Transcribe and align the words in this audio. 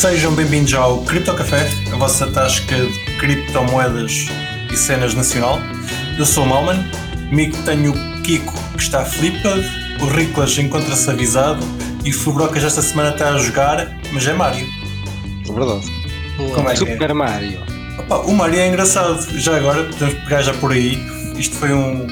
Sejam 0.00 0.34
bem-vindos 0.34 0.72
ao 0.72 1.04
Cripto 1.04 1.34
Café, 1.34 1.68
a 1.92 1.96
vossa 1.96 2.26
tasca 2.26 2.74
de 2.74 3.18
criptomoedas 3.18 4.28
e 4.72 4.74
cenas 4.74 5.12
nacional. 5.12 5.58
Eu 6.18 6.24
sou 6.24 6.44
o 6.44 6.46
Malman, 6.46 6.82
comigo 7.28 7.54
tenho 7.66 7.92
o 7.92 8.22
Kiko, 8.22 8.50
que 8.78 8.82
está 8.82 9.04
flipado, 9.04 9.62
o 10.00 10.06
Riclas 10.06 10.56
encontra-se 10.56 11.10
avisado 11.10 11.62
e 12.02 12.12
o 12.12 12.14
Fubrocas 12.14 12.64
esta 12.64 12.80
semana 12.80 13.10
está 13.10 13.28
a 13.28 13.36
jogar, 13.36 13.94
mas 14.10 14.26
é 14.26 14.32
Mario. 14.32 14.66
É 15.46 15.52
verdade. 15.52 15.86
Como 16.38 16.70
é 16.70 16.74
que 16.74 16.84
é? 16.84 16.92
Super 16.92 17.12
Mario. 17.12 17.60
Opa, 17.98 18.16
o 18.20 18.34
Mario 18.34 18.58
é 18.58 18.68
engraçado, 18.68 19.38
já 19.38 19.54
agora 19.54 19.84
podemos 19.84 20.14
pegar 20.14 20.40
já 20.40 20.54
por 20.54 20.72
aí. 20.72 20.98
Isto 21.36 21.56
foi 21.56 21.74
um, 21.74 22.06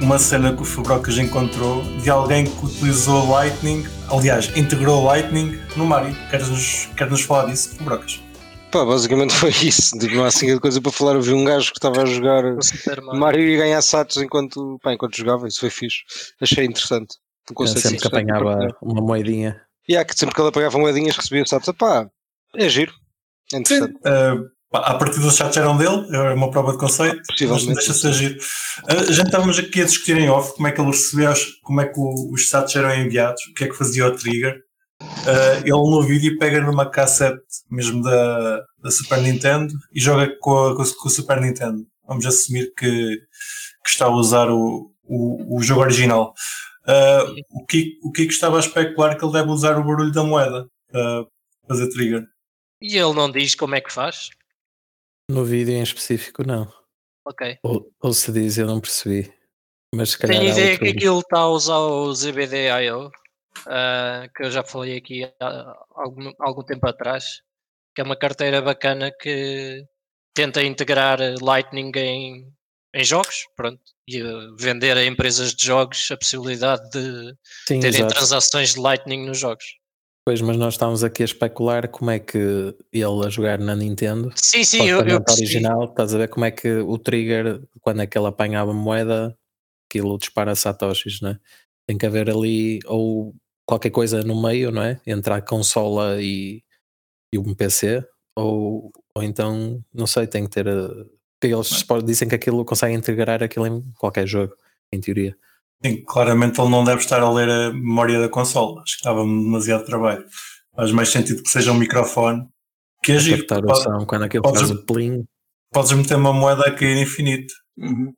uma 0.00 0.18
cena 0.18 0.54
que 0.54 0.62
o 0.62 0.64
Fubrocas 0.64 1.18
encontrou 1.18 1.82
de 1.98 2.10
alguém 2.10 2.44
que 2.44 2.66
utilizou 2.66 3.28
Lightning, 3.30 3.84
aliás, 4.10 4.54
integrou 4.56 5.04
Lightning 5.04 5.58
no 5.76 5.86
Mario. 5.86 6.14
Queres-nos 6.30 6.86
queres 6.96 7.12
-nos 7.12 7.22
falar 7.22 7.46
disso, 7.46 7.76
Fubrocas? 7.76 8.20
Pá, 8.70 8.84
basicamente 8.84 9.32
foi 9.34 9.50
isso. 9.50 9.98
Tipo, 9.98 10.16
não 10.16 10.24
há 10.24 10.28
assim 10.28 10.58
coisa 10.58 10.80
para 10.80 10.92
falar. 10.92 11.14
Eu 11.14 11.22
vi 11.22 11.32
um 11.32 11.44
gajo 11.44 11.72
que 11.72 11.78
estava 11.78 12.02
a 12.02 12.06
jogar 12.06 12.42
Mario 13.14 13.48
e 13.48 13.56
ganhar 13.56 13.80
satos 13.82 14.18
enquanto, 14.18 14.78
pá, 14.82 14.92
enquanto 14.92 15.16
jogava. 15.16 15.48
Isso 15.48 15.60
foi 15.60 15.70
fixe. 15.70 15.98
Achei 16.40 16.64
interessante. 16.64 17.16
Um 17.58 17.66
sempre 17.66 17.98
que 17.98 18.06
apanhava 18.08 18.76
uma 18.82 19.00
moedinha. 19.00 19.62
E 19.88 19.92
yeah, 19.92 20.06
que 20.06 20.18
sempre 20.18 20.34
que 20.34 20.40
ele 20.40 20.48
apanhava 20.48 20.78
moedinhas 20.78 21.16
recebia 21.16 21.46
satos. 21.46 21.72
Pá, 21.76 22.08
é 22.56 22.68
giro. 22.68 22.92
É 23.52 23.58
interessante. 23.58 23.92
Sim, 23.92 24.10
uh, 24.10 24.55
a 24.72 24.94
partir 24.94 25.20
dos 25.20 25.36
chats 25.36 25.56
eram 25.56 25.76
dele, 25.76 26.06
é 26.14 26.34
uma 26.34 26.50
prova 26.50 26.72
de 26.72 26.78
conceito, 26.78 27.22
mas 27.48 27.66
deixa-se 27.66 28.06
agir. 28.06 28.38
A 28.88 29.12
gente 29.12 29.26
estávamos 29.26 29.58
aqui 29.58 29.80
a 29.80 29.84
discutir 29.84 30.18
em 30.18 30.28
off 30.28 30.54
como 30.54 30.66
é 30.66 30.72
que 30.72 30.80
ele 30.80 30.90
recebia, 30.90 31.32
como 31.62 31.80
é 31.80 31.86
que 31.86 31.98
os 31.98 32.42
chats 32.42 32.74
eram 32.74 32.94
enviados, 32.94 33.42
o 33.46 33.54
que 33.54 33.64
é 33.64 33.68
que 33.68 33.76
fazia 33.76 34.06
o 34.06 34.16
trigger. 34.16 34.60
Uh, 35.00 35.60
ele 35.62 35.70
no 35.70 36.02
vídeo 36.02 36.38
pega 36.38 36.60
numa 36.60 36.90
cassete 36.90 37.42
mesmo 37.70 38.02
da, 38.02 38.62
da 38.78 38.90
Super 38.90 39.20
Nintendo 39.20 39.74
e 39.92 40.00
joga 40.00 40.34
com, 40.40 40.68
a, 40.68 40.74
com, 40.74 40.82
o 40.82 41.10
Super 41.10 41.40
Nintendo. 41.40 41.86
Vamos 42.06 42.24
assumir 42.24 42.72
que, 42.74 43.18
que 43.84 43.90
está 43.90 44.06
a 44.06 44.10
usar 44.10 44.50
o, 44.50 44.90
o, 45.04 45.58
o 45.58 45.62
jogo 45.62 45.82
original. 45.82 46.32
Uh, 46.88 47.34
o, 47.50 47.66
que, 47.66 47.98
o 48.02 48.10
que 48.10 48.22
estava 48.22 48.56
a 48.56 48.60
especular 48.60 49.18
que 49.18 49.24
ele 49.24 49.32
deve 49.32 49.50
usar 49.50 49.78
o 49.78 49.84
barulho 49.84 50.12
da 50.12 50.22
moeda 50.22 50.66
para 50.90 51.26
fazer 51.68 51.88
trigger. 51.90 52.24
E 52.80 52.96
ele 52.96 53.12
não 53.12 53.30
diz 53.30 53.54
como 53.54 53.74
é 53.74 53.80
que 53.80 53.92
faz? 53.92 54.30
No 55.28 55.44
vídeo 55.44 55.74
em 55.74 55.82
específico, 55.82 56.46
não. 56.46 56.72
Ok. 57.24 57.58
Ou, 57.62 57.92
ou 58.00 58.12
se 58.12 58.32
diz, 58.32 58.58
eu 58.58 58.66
não 58.66 58.80
percebi. 58.80 59.32
Mas 59.94 60.10
se 60.10 60.18
calhar 60.18 60.38
Tenho 60.38 60.52
ideia 60.52 60.78
que 60.78 60.88
aquilo 60.88 61.20
está 61.20 61.40
a 61.40 61.48
usar 61.48 61.78
o 61.78 62.14
ZBD.io, 62.14 63.06
uh, 63.06 63.10
ah, 63.66 64.28
que 64.34 64.44
eu 64.44 64.50
já 64.50 64.62
falei 64.62 64.96
aqui 64.96 65.24
há 65.40 65.76
algum, 65.90 66.32
algum 66.38 66.62
tempo 66.62 66.86
atrás, 66.86 67.42
que 67.94 68.00
é 68.00 68.04
uma 68.04 68.16
carteira 68.16 68.62
bacana 68.62 69.10
que 69.10 69.84
tenta 70.34 70.62
integrar 70.62 71.18
Lightning 71.40 71.90
em, 71.96 72.52
em 72.94 73.04
jogos, 73.04 73.46
pronto, 73.56 73.80
e 74.08 74.22
vender 74.58 74.96
a 74.96 75.04
empresas 75.04 75.54
de 75.54 75.66
jogos 75.66 76.08
a 76.10 76.16
possibilidade 76.16 76.88
de 76.90 77.34
Sim, 77.66 77.80
terem 77.80 78.00
exato. 78.00 78.14
transações 78.14 78.74
de 78.74 78.80
Lightning 78.80 79.26
nos 79.26 79.38
jogos. 79.38 79.64
Pois, 80.26 80.40
mas 80.40 80.56
nós 80.56 80.74
estávamos 80.74 81.04
aqui 81.04 81.22
a 81.22 81.24
especular 81.24 81.88
como 81.88 82.10
é 82.10 82.18
que 82.18 82.36
ele 82.92 83.24
a 83.24 83.28
jogar 83.28 83.60
na 83.60 83.76
Nintendo. 83.76 84.32
Sim, 84.34 84.64
sim, 84.64 84.88
eu, 84.88 84.98
eu 85.02 85.22
original, 85.30 85.84
estás 85.84 86.12
a 86.12 86.18
ver 86.18 86.28
como 86.28 86.44
é 86.44 86.50
que 86.50 86.68
o 86.68 86.98
trigger, 86.98 87.62
quando 87.80 88.02
é 88.02 88.08
que 88.08 88.18
ele 88.18 88.26
apanhava 88.26 88.72
moeda, 88.72 89.38
aquilo 89.88 90.18
dispara 90.18 90.56
satoshis, 90.56 91.20
né? 91.20 91.38
Tem 91.86 91.96
que 91.96 92.04
haver 92.04 92.28
ali 92.28 92.80
ou 92.86 93.36
qualquer 93.64 93.90
coisa 93.90 94.24
no 94.24 94.42
meio, 94.42 94.72
não 94.72 94.82
é? 94.82 95.00
Entre 95.06 95.32
a 95.32 95.40
consola 95.40 96.20
e, 96.20 96.64
e 97.32 97.38
um 97.38 97.54
PC, 97.54 98.04
ou, 98.36 98.90
ou 99.14 99.22
então, 99.22 99.80
não 99.94 100.08
sei, 100.08 100.26
tem 100.26 100.42
que 100.42 100.50
ter. 100.50 100.66
Eh, 100.66 101.06
porque 101.40 101.54
eles 101.54 102.04
dizem 102.04 102.28
que 102.28 102.34
aquilo 102.34 102.64
consegue 102.64 102.96
integrar 102.96 103.44
aquilo 103.44 103.68
em 103.68 103.80
qualquer 103.92 104.26
jogo, 104.26 104.56
em 104.92 104.98
teoria. 104.98 105.38
Sim, 105.84 106.02
claramente 106.04 106.60
ele 106.60 106.70
não 106.70 106.84
deve 106.84 107.00
estar 107.00 107.20
a 107.20 107.30
ler 107.30 107.48
a 107.48 107.72
memória 107.72 108.20
da 108.20 108.28
consola. 108.28 108.82
Acho 108.82 108.94
que 108.94 109.00
estava-me 109.00 109.44
demasiado 109.44 109.84
trabalho. 109.84 110.24
Faz 110.74 110.90
mais 110.92 111.08
sentido 111.08 111.42
que 111.42 111.50
seja 111.50 111.72
um 111.72 111.78
microfone 111.78 112.46
que 113.02 113.12
agir. 113.12 113.46
Captar 113.46 113.64
o 113.64 113.74
som 113.74 114.06
quando 114.06 114.24
aquilo 114.24 114.42
podes, 114.42 114.60
faz 114.60 114.70
o 114.70 114.84
plim. 114.84 115.24
Podes 115.72 115.92
meter 115.92 116.16
uma 116.16 116.32
moeda 116.32 116.66
a 116.66 116.74
cair 116.74 116.96
infinito. 117.00 117.52
Uhum. 117.76 118.12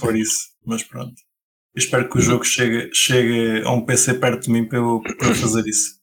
For 0.00 0.16
isso, 0.16 0.48
mas 0.64 0.82
pronto. 0.82 1.14
Eu 1.74 1.78
espero 1.78 2.08
que 2.08 2.18
o 2.18 2.20
jogo 2.20 2.44
chegue, 2.44 2.90
chegue 2.92 3.62
a 3.64 3.70
um 3.70 3.84
PC 3.84 4.14
perto 4.14 4.44
de 4.44 4.50
mim 4.50 4.68
para 4.68 4.78
eu, 4.78 5.00
para 5.18 5.28
eu 5.28 5.34
fazer 5.34 5.66
isso. 5.66 6.00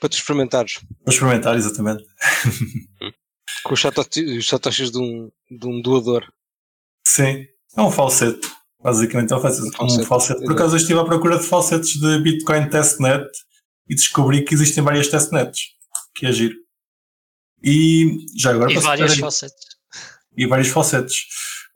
Para 0.00 0.08
te 0.08 0.18
experimentares. 0.18 0.80
Para 1.04 1.14
experimentar, 1.14 1.56
exatamente. 1.56 2.04
Com 3.62 3.74
os 3.74 3.80
satoshis 3.80 4.90
de 4.90 4.98
um, 4.98 5.30
de 5.48 5.66
um 5.68 5.80
doador. 5.80 6.26
Sim, 7.06 7.46
é 7.76 7.80
um 7.82 7.90
falsete. 7.90 8.50
Basicamente, 8.82 9.32
ele 9.32 9.40
faz 9.40 9.60
um 9.60 10.04
falsete. 10.04 10.42
Por 10.44 10.52
acaso, 10.52 10.74
eu 10.74 10.78
estive 10.78 10.98
à 10.98 11.04
procura 11.04 11.38
de 11.38 11.44
falsetes 11.44 11.92
de 12.00 12.18
Bitcoin 12.20 12.68
testnet 12.68 13.28
e 13.88 13.94
descobri 13.94 14.44
que 14.44 14.54
existem 14.54 14.82
várias 14.82 15.08
testnets, 15.08 15.60
que 16.14 16.26
é 16.26 16.32
giro. 16.32 16.56
E 17.62 18.26
já 18.36 18.50
agora. 18.50 18.72
E 18.72 18.78
vários 18.78 19.18
falsetes. 19.18 19.66
E 20.36 20.46
vários 20.46 20.68
falsetes. 20.68 21.16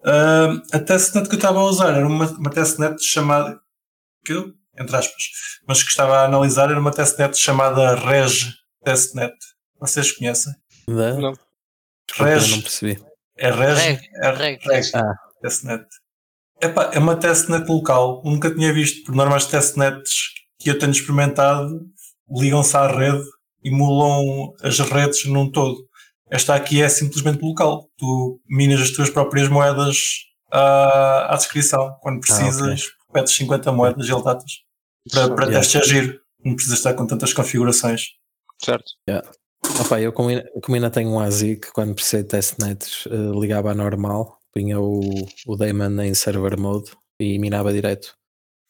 Uh, 0.00 0.61
a 0.72 0.78
testnet 0.81 1.28
que 1.28 1.34
eu 1.34 1.39
estava 1.39 1.61
a 1.61 1.65
usar 1.65 1.94
era 1.94 2.06
uma, 2.06 2.27
uma 2.27 2.50
testnet 2.50 3.00
chamada. 3.03 3.61
Que 4.25 4.33
eu, 4.33 4.53
entre 4.77 4.97
aspas, 4.97 5.23
mas 5.69 5.83
que 5.83 5.91
estava 5.91 6.19
a 6.19 6.25
analisar 6.25 6.71
era 6.71 6.81
uma 6.81 6.91
testnet 6.91 7.37
chamada 7.37 7.94
Reg 7.94 8.33
Testnet. 8.84 9.34
Vocês 9.81 10.11
conhecem? 10.12 10.53
Não. 10.88 11.21
não. 11.21 11.38
Reg. 12.15 12.50
Não 12.50 12.61
percebi. 12.61 13.00
É 13.37 13.50
Reg. 13.50 13.75
Reg. 13.75 14.09
É 14.23 14.31
Reg. 14.31 14.61
Reg. 14.65 14.91
Ah. 14.94 15.15
Testnet. 15.41 15.84
Epá, 16.66 16.91
é 16.93 16.99
uma 16.99 17.16
testnet 17.16 17.69
local. 17.69 18.22
Nunca 18.25 18.53
tinha 18.53 18.72
visto. 18.72 19.04
Por 19.04 19.15
norma, 19.15 19.37
as 19.37 19.47
testnets 19.47 20.32
que 20.59 20.71
eu 20.71 20.78
tenho 20.78 20.93
experimentado 20.93 21.81
ligam-se 22.28 22.77
à 22.77 22.88
rede, 22.88 23.25
emulam 23.65 24.53
as 24.62 24.78
redes 24.81 25.25
num 25.26 25.50
todo. 25.50 25.87
Esta 26.31 26.55
aqui 26.55 26.82
é 26.82 26.88
simplesmente 26.88 27.43
local. 27.43 27.88
Tu 27.97 28.41
minas 28.49 28.81
as 28.81 28.91
tuas 28.91 29.10
próprias 29.10 29.49
moedas 29.49 29.97
à, 30.50 31.34
à 31.34 31.37
descrição. 31.37 31.97
Quando 32.00 32.21
precisas, 32.21 32.60
ah, 32.60 32.72
okay. 32.72 33.12
pedes 33.12 33.37
50 33.37 33.72
moedas 33.72 34.09
e 34.09 34.12
ele 34.12 34.22
dá 34.22 34.37
para, 35.12 35.34
para 35.34 35.44
yeah. 35.47 35.60
testes 35.60 35.82
agir. 35.82 36.21
Não 36.44 36.55
precisas 36.55 36.78
estar 36.78 36.94
com 36.94 37.06
tantas 37.06 37.32
configurações. 37.32 38.03
Certo. 38.62 38.84
Yeah. 39.09 39.28
Opa, 39.81 40.00
eu 40.00 40.12
como, 40.12 40.31
como 40.62 40.75
ainda 40.75 40.91
tenho 40.91 41.10
um 41.10 41.21
ASIC, 41.21 41.72
quando 41.72 41.94
precisei 41.94 42.22
de 42.22 42.28
testnets, 42.28 43.06
uh, 43.06 43.41
ligava 43.41 43.71
a 43.71 43.75
normal 43.75 44.37
punha 44.56 44.81
o, 44.81 45.00
o 45.47 45.56
Daemon 45.56 46.00
em 46.00 46.15
server 46.15 46.59
mode 46.59 46.93
e 47.21 47.39
minava 47.39 47.72
direto. 47.75 48.17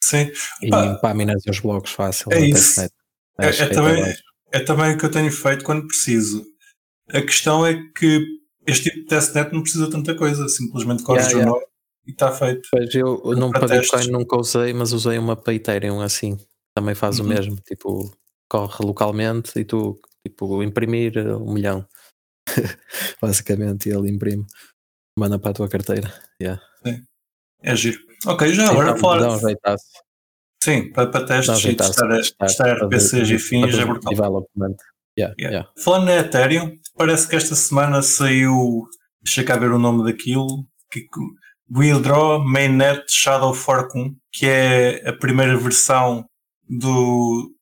Sim. 0.02 0.32
E 0.60 0.68
ah, 0.72 0.96
pá, 0.96 1.14
minas 1.14 1.42
os 1.48 1.60
blocos 1.60 1.92
fácil. 1.92 2.32
É 2.32 2.40
isso. 2.40 2.80
É, 2.80 2.88
é, 3.38 3.48
é, 3.48 3.68
também, 3.68 4.14
é 4.52 4.60
também 4.60 4.94
o 4.94 4.98
que 4.98 5.04
eu 5.04 5.10
tenho 5.10 5.30
feito 5.30 5.64
quando 5.64 5.86
preciso. 5.86 6.44
A 7.10 7.20
questão 7.22 7.64
é 7.64 7.80
que 7.96 8.26
este 8.66 8.90
tipo 8.90 8.96
de 9.02 9.06
testnet 9.06 9.52
não 9.52 9.62
precisa 9.62 9.86
de 9.86 9.92
tanta 9.92 10.16
coisa, 10.16 10.48
simplesmente 10.48 11.04
corres 11.04 11.26
yeah, 11.26 11.46
yeah. 11.46 11.66
e 12.04 12.10
está 12.10 12.32
feito. 12.32 12.68
Pois 12.68 12.92
eu 12.92 13.22
não 13.36 13.52
para 13.52 13.68
Bitcoin 13.68 14.10
nunca 14.10 14.36
usei, 14.36 14.72
mas 14.72 14.92
usei 14.92 15.18
uma 15.18 15.36
para 15.36 15.54
Ethereum 15.54 16.00
assim. 16.00 16.36
Também 16.74 16.96
faz 16.96 17.20
uhum. 17.20 17.26
o 17.26 17.28
mesmo, 17.28 17.56
tipo, 17.64 18.12
corre 18.50 18.84
localmente 18.84 19.56
e 19.56 19.64
tu 19.64 20.00
tipo 20.26 20.62
imprimir 20.64 21.16
um 21.40 21.52
milhão. 21.52 21.86
Basicamente 23.22 23.88
ele 23.88 24.10
imprime. 24.10 24.44
Manda 25.18 25.38
para 25.38 25.50
a 25.50 25.54
tua 25.54 25.68
carteira. 25.68 26.12
Yeah. 26.40 26.62
Sim. 26.84 27.02
É 27.62 27.74
giro. 27.74 27.98
Ok, 28.26 28.52
já 28.52 28.66
Sim, 28.66 28.72
agora 28.72 28.92
dá, 28.92 28.98
falar. 28.98 29.20
Dá 29.20 29.34
um 29.34 29.76
Sim, 30.62 30.92
para, 30.92 31.10
para 31.10 31.26
testes 31.26 31.64
e 31.64 31.74
testar, 31.74 32.08
testar, 32.08 32.46
testar 32.46 32.84
RPCs 32.84 33.30
e 33.30 33.38
fins 33.38 33.78
é 33.78 33.84
brutal. 33.84 34.12
Development. 34.12 34.76
Yeah, 35.18 35.34
yeah. 35.38 35.56
yeah. 35.56 35.72
Falando 35.78 36.06
na 36.06 36.16
Ethereum, 36.16 36.76
parece 36.96 37.28
que 37.28 37.36
esta 37.36 37.54
semana 37.54 38.02
saiu. 38.02 38.86
Deixa 39.22 39.42
cá 39.42 39.56
ver 39.56 39.70
o 39.70 39.78
nome 39.78 40.04
daquilo. 40.04 40.66
Que, 40.90 41.06
Withdraw 41.74 42.44
Mainnet 42.44 43.04
Shadow 43.08 43.54
Fork 43.54 43.98
1, 43.98 44.16
que 44.32 44.46
é 44.46 45.08
a 45.08 45.12
primeira 45.12 45.56
versão 45.56 46.24
do, 46.68 47.52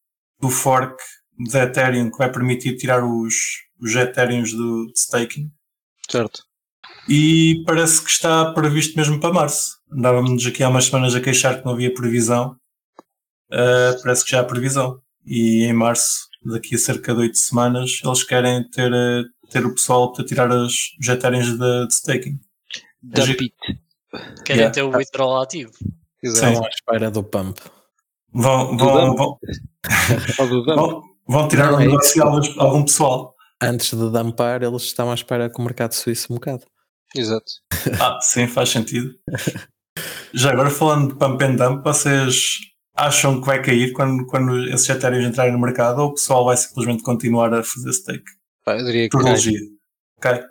do 0.40 0.50
fork 0.50 1.02
da 1.50 1.62
Ethereum 1.62 2.10
que 2.10 2.18
vai 2.18 2.30
permitir 2.30 2.76
tirar 2.76 3.02
os, 3.02 3.34
os 3.80 3.94
Ethereums 3.94 4.52
do 4.52 4.90
staking. 4.94 5.50
Certo 6.10 6.42
e 7.08 7.62
parece 7.66 8.02
que 8.02 8.10
está 8.10 8.52
previsto 8.52 8.96
mesmo 8.96 9.20
para 9.20 9.32
março. 9.32 9.78
Andávamos 9.92 10.46
aqui 10.46 10.62
há 10.62 10.68
umas 10.68 10.86
semanas 10.86 11.14
a 11.14 11.20
queixar 11.20 11.58
que 11.58 11.64
não 11.64 11.72
havia 11.72 11.92
previsão. 11.92 12.56
Uh, 13.52 14.02
parece 14.02 14.24
que 14.24 14.30
já 14.30 14.40
há 14.40 14.44
previsão. 14.44 15.00
E 15.24 15.64
em 15.64 15.72
março, 15.72 16.28
daqui 16.44 16.74
a 16.74 16.78
cerca 16.78 17.14
de 17.14 17.20
oito 17.20 17.38
semanas, 17.38 18.00
eles 18.04 18.24
querem 18.24 18.68
ter, 18.70 18.90
ter 19.50 19.64
o 19.64 19.74
pessoal 19.74 20.12
para 20.12 20.24
tirar 20.24 20.50
as 20.50 20.72
jetarens 21.00 21.50
de, 21.58 21.86
de 21.86 21.94
staking. 21.94 22.40
Da 23.02 23.24
bit. 23.26 23.54
Querem 24.44 24.62
yeah. 24.62 24.70
ter 24.70 24.82
o 24.82 24.96
withdrawal 24.96 25.42
ativo. 25.42 25.72
Estão 26.22 26.64
à 26.64 26.68
espera 26.68 27.10
do 27.10 27.22
pump. 27.22 27.58
Vão, 28.32 28.76
vão, 28.76 29.14
vão, 29.14 29.38
vão, 30.64 31.02
vão 31.28 31.48
tirar 31.48 31.70
não, 31.70 31.78
um 31.78 31.80
é 31.80 31.86
negócio 31.86 32.22
algum 32.58 32.82
pessoal. 32.82 33.34
antes 33.62 33.96
de 33.96 34.10
dampar, 34.10 34.62
eles 34.62 34.82
estavam 34.82 35.12
à 35.12 35.14
espera 35.14 35.50
que 35.50 35.60
o 35.60 35.62
mercado 35.62 35.92
suíço 35.92 36.32
um 36.32 36.36
bocado. 36.36 36.64
Exato. 37.14 37.52
Ah, 38.00 38.18
sim, 38.20 38.46
faz 38.46 38.70
sentido. 38.70 39.14
Já 40.32 40.52
agora 40.52 40.70
falando 40.70 41.12
de 41.12 41.18
pump 41.18 41.42
and 41.44 41.56
dump, 41.56 41.84
vocês 41.84 42.58
acham 42.96 43.40
que 43.40 43.46
vai 43.46 43.62
cair 43.62 43.92
quando, 43.92 44.26
quando 44.26 44.68
esses 44.68 44.88
etéreos 44.88 45.24
entrarem 45.24 45.52
no 45.52 45.60
mercado 45.60 46.00
ou 46.00 46.08
o 46.08 46.14
pessoal 46.14 46.44
vai 46.44 46.56
simplesmente 46.56 47.02
continuar 47.02 47.52
a 47.54 47.62
fazer 47.62 47.92
stake? 47.92 48.24
Pá, 48.64 48.76
eu 48.78 48.84
diria 48.84 49.04
que 49.04 49.10
Cronologia. 49.10 49.60
Ok. 50.18 50.42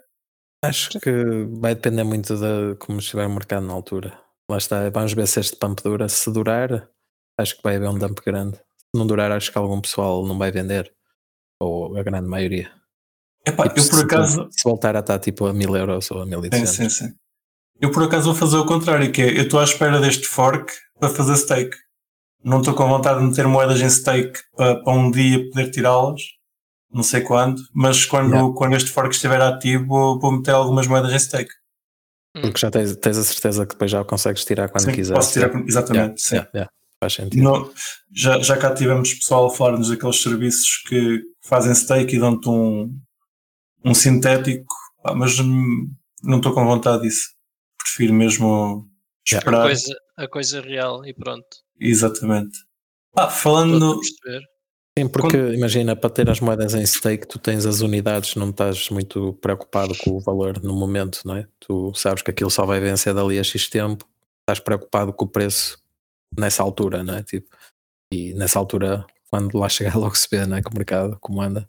Acho 0.63 0.99
que 0.99 1.11
vai 1.59 1.75
depender 1.75 2.03
muito 2.03 2.35
de 2.37 2.75
como 2.79 2.99
estiver 2.99 3.27
o 3.27 3.33
mercado 3.33 3.65
na 3.65 3.73
altura. 3.73 4.17
Lá 4.49 4.57
está, 4.57 4.89
vamos 4.89 5.13
ver 5.13 5.27
se 5.27 5.39
este 5.39 5.57
pump 5.57 5.81
dura. 5.83 6.07
Se 6.07 6.31
durar, 6.31 6.89
acho 7.37 7.57
que 7.57 7.63
vai 7.63 7.75
haver 7.75 7.89
um 7.89 7.97
dump 7.97 8.19
grande. 8.25 8.55
Se 8.55 8.95
não 8.95 9.05
durar, 9.05 9.31
acho 9.31 9.51
que 9.51 9.57
algum 9.57 9.81
pessoal 9.81 10.25
não 10.25 10.37
vai 10.37 10.51
vender. 10.51 10.93
Ou 11.59 11.97
a 11.97 12.03
grande 12.03 12.29
maioria. 12.29 12.71
Epá, 13.45 13.63
Tipo, 13.67 13.79
eu 13.79 13.89
por 13.89 13.97
se- 13.99 14.03
acaso. 14.05 14.47
Se 14.51 14.63
voltar 14.63 14.95
a 14.95 14.99
estar 14.99 15.19
tipo 15.19 15.45
a 15.45 15.53
1000 15.53 15.75
euros 15.75 16.09
ou 16.11 16.21
a 16.21 16.23
Sim, 16.23 16.29
1200. 16.29 16.69
sim, 16.75 16.89
sim. 16.89 17.13
Eu 17.81 17.91
por 17.91 18.03
acaso 18.03 18.25
vou 18.25 18.35
fazer 18.35 18.57
o 18.57 18.65
contrário, 18.65 19.11
que 19.11 19.21
é 19.21 19.37
eu 19.37 19.43
estou 19.43 19.59
à 19.59 19.63
espera 19.63 19.99
deste 19.99 20.25
fork 20.27 20.71
para 20.99 21.09
fazer 21.09 21.35
stake. 21.35 21.75
Não 22.43 22.59
estou 22.59 22.73
com 22.73 22.87
vontade 22.87 23.19
de 23.19 23.25
meter 23.25 23.47
moedas 23.47 23.81
em 23.81 23.89
stake 23.89 24.39
para, 24.55 24.81
para 24.81 24.93
um 24.93 25.09
dia 25.11 25.49
poder 25.49 25.69
tirá-las, 25.71 26.21
não 26.91 27.03
sei 27.03 27.21
quando, 27.21 27.61
mas 27.73 28.05
quando, 28.05 28.31
Yeah. 28.33 28.53
quando 28.55 28.75
este 28.75 28.91
fork 28.91 29.13
estiver 29.13 29.41
ativo 29.41 29.85
vou, 29.87 30.19
vou 30.19 30.31
meter 30.31 30.51
algumas 30.51 30.87
moedas 30.87 31.11
em 31.11 31.19
stake. 31.19 31.51
Porque 32.33 32.59
já 32.59 32.71
tens, 32.71 32.95
tens 32.97 33.17
a 33.17 33.23
certeza 33.23 33.65
que 33.65 33.73
depois 33.73 33.91
já 33.91 34.01
o 34.01 34.05
consegues 34.05 34.43
tirar 34.45 34.69
quando 34.69 34.85
Sim, 34.85 34.91
quiseres. 34.93 35.17
posso 35.25 35.33
tirar, 35.33 35.55
exatamente, 35.67 36.21
sim. 36.21 36.35
Yeah, 36.35 36.51
yeah, 36.55 36.71
Faz 36.99 37.13
sentido. 37.13 37.43
Não, 37.43 37.71
já, 38.13 38.39
já 38.39 38.57
cá 38.57 38.73
tivemos 38.73 39.13
pessoal 39.13 39.47
a 39.47 39.49
falar-nos 39.51 39.89
daqueles 39.89 40.21
serviços 40.21 40.77
que 40.87 41.21
fazem 41.43 41.73
stake 41.75 42.15
e 42.15 42.19
dão-te 42.19 42.47
um, 42.49 42.97
um 43.83 43.93
sintético, 43.93 44.73
pá, 45.03 45.13
mas 45.13 45.37
não 45.39 46.37
estou 46.37 46.53
com 46.53 46.65
vontade 46.65 47.03
disso. 47.03 47.29
Prefiro 47.77 48.13
mesmo. 48.13 48.89
A 49.31 49.37
esperar. 49.37 49.63
coisa, 49.63 49.95
a 50.17 50.27
coisa 50.27 50.61
real 50.61 51.05
e 51.05 51.13
pronto. 51.13 51.47
Exatamente. 51.79 52.57
Ah, 53.15 53.25
a 53.25 53.29
falando. 53.29 53.99
Sim, 54.97 55.07
porque 55.07 55.37
imagina, 55.37 55.95
para 55.95 56.09
ter 56.09 56.29
as 56.29 56.39
moedas 56.39 56.75
em 56.75 56.85
stake, 56.85 57.27
tu 57.27 57.39
tens 57.39 57.65
as 57.65 57.81
unidades, 57.81 58.35
não 58.35 58.51
estás 58.51 58.89
muito 58.89 59.33
preocupado 59.33 59.95
com 59.97 60.11
o 60.11 60.19
valor 60.19 60.61
no 60.61 60.75
momento, 60.75 61.21
não 61.25 61.35
é? 61.35 61.47
Tu 61.59 61.91
sabes 61.95 62.21
que 62.21 62.29
aquilo 62.29 62.51
só 62.51 62.63
vai 62.63 62.79
vencer 62.79 63.11
dali 63.13 63.39
a 63.39 63.43
X 63.43 63.67
tempo, 63.69 64.07
estás 64.41 64.59
preocupado 64.59 65.11
com 65.11 65.25
o 65.25 65.27
preço 65.27 65.81
nessa 66.37 66.61
altura, 66.61 67.03
não 67.03 67.15
é? 67.15 67.23
Tipo, 67.23 67.49
e 68.13 68.35
nessa 68.35 68.59
altura, 68.59 69.03
quando 69.31 69.57
lá 69.57 69.67
chegar, 69.67 69.95
logo 69.97 70.15
se 70.15 70.27
vê, 70.29 70.45
não 70.45 70.57
é? 70.57 70.61
Que 70.61 70.69
o 70.69 70.77
mercado 70.77 71.17
comanda. 71.19 71.67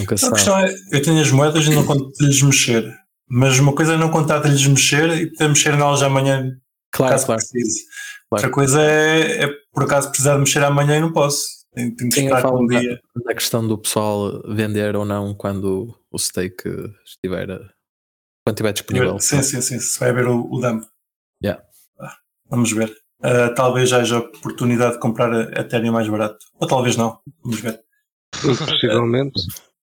Nunca 0.00 0.16
se 0.16 0.24
A 0.24 0.28
sabe. 0.28 0.34
questão 0.36 0.58
é: 0.58 0.74
eu 0.92 1.02
tenho 1.02 1.20
as 1.20 1.30
moedas 1.30 1.64
e 1.66 1.70
não 1.74 1.84
conto 1.86 2.10
de 2.12 2.26
lhes 2.26 2.42
mexer. 2.42 2.92
Mas 3.28 3.58
uma 3.58 3.74
coisa 3.74 3.94
é 3.94 3.96
não 3.96 4.10
contar 4.10 4.40
de 4.40 4.48
lhes 4.50 4.66
mexer 4.66 5.08
e 5.16 5.30
poder 5.30 5.48
mexer 5.48 5.76
nelas 5.76 6.02
amanhã, 6.02 6.50
Claro, 6.92 7.12
caso 7.12 7.26
claro. 7.26 7.40
precise. 7.40 7.80
Claro. 8.28 8.44
Outra 8.46 8.50
coisa 8.50 8.82
é, 8.82 9.44
é 9.44 9.48
por 9.72 9.84
acaso 9.84 10.08
precisar 10.08 10.34
de 10.34 10.40
mexer 10.40 10.62
amanhã 10.64 10.96
e 10.96 11.00
não 11.00 11.12
posso. 11.12 11.46
Tenho, 11.74 11.94
tenho 11.96 12.10
que 12.10 12.16
Sim, 12.16 12.26
esperar 12.26 12.52
um 12.54 12.66
dia. 12.66 13.00
da 13.24 13.34
questão 13.34 13.66
do 13.66 13.76
pessoal 13.78 14.42
vender 14.48 14.94
ou 14.94 15.04
não 15.04 15.34
quando 15.34 15.92
o 16.10 16.18
stake 16.18 16.68
estiver, 17.04 17.46
quando 17.48 18.54
estiver 18.54 18.72
disponível. 18.72 19.18
Sim, 19.18 19.42
sim, 19.42 19.60
sim. 19.60 19.80
Se 19.80 19.98
vai 19.98 20.10
haver 20.10 20.28
o, 20.28 20.48
o 20.52 20.60
dump. 20.60 20.84
Yeah. 21.42 21.62
Ah, 21.98 22.16
vamos 22.48 22.70
ver. 22.72 22.94
Ah, 23.22 23.48
talvez 23.56 23.92
haja 23.92 24.18
oportunidade 24.18 24.94
de 24.94 25.00
comprar 25.00 25.32
a 25.32 25.60
Ethereum 25.60 25.92
mais 25.92 26.08
barato. 26.08 26.38
Ou 26.60 26.68
talvez 26.68 26.96
não. 26.96 27.18
Vamos 27.42 27.58
ver. 27.60 27.80
Possivelmente. 28.40 29.40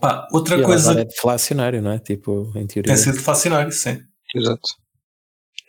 Pá, 0.00 0.28
outra 0.32 0.58
E 0.58 0.62
coisa 0.62 0.90
agora 0.90 1.02
é 1.02 1.04
deflacionário, 1.04 1.82
não 1.82 1.92
é? 1.92 1.98
Tipo, 1.98 2.52
em 2.54 2.66
teoria. 2.66 2.92
tem 2.92 2.96
sido 2.96 3.20
fascinário, 3.20 3.72
sim. 3.72 4.00
Exato. 4.34 4.68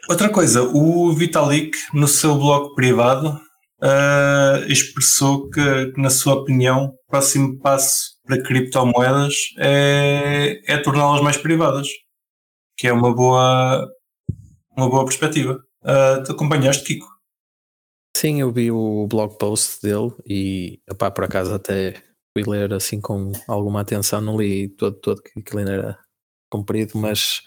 Outra 0.09 0.29
coisa, 0.29 0.63
o 0.63 1.13
Vitalik, 1.13 1.77
no 1.93 2.07
seu 2.07 2.35
blog 2.35 2.73
privado, 2.73 3.39
ah, 3.81 4.61
expressou 4.67 5.49
que, 5.49 5.91
que, 5.91 6.01
na 6.01 6.09
sua 6.09 6.35
opinião, 6.35 6.85
o 6.85 7.07
próximo 7.07 7.59
passo 7.59 8.17
para 8.25 8.41
criptomoedas 8.41 9.35
é, 9.57 10.61
é 10.67 10.77
torná-las 10.77 11.21
mais 11.21 11.37
privadas, 11.37 11.87
que 12.77 12.87
é 12.87 12.93
uma 12.93 13.13
boa, 13.13 13.87
uma 14.75 14.89
boa 14.89 15.05
perspectiva. 15.05 15.59
Ah, 15.83 16.21
tu 16.25 16.31
acompanhaste, 16.31 16.83
Kiko? 16.83 17.07
Sim, 18.17 18.41
eu 18.41 18.51
vi 18.51 18.71
o 18.71 19.07
blog 19.07 19.37
post 19.37 19.81
dele 19.81 20.11
e, 20.25 20.79
epá, 20.89 21.09
por 21.09 21.23
acaso 21.23 21.53
até 21.53 21.93
fui 22.43 22.53
ler 22.53 22.73
assim 22.73 22.99
com 23.01 23.31
alguma 23.47 23.81
atenção, 23.81 24.21
não 24.21 24.37
li 24.39 24.69
todo, 24.69 24.95
todo 24.99 25.21
que 25.21 25.57
ainda 25.57 25.71
era 25.71 25.99
comprido, 26.51 26.97
mas 26.97 27.43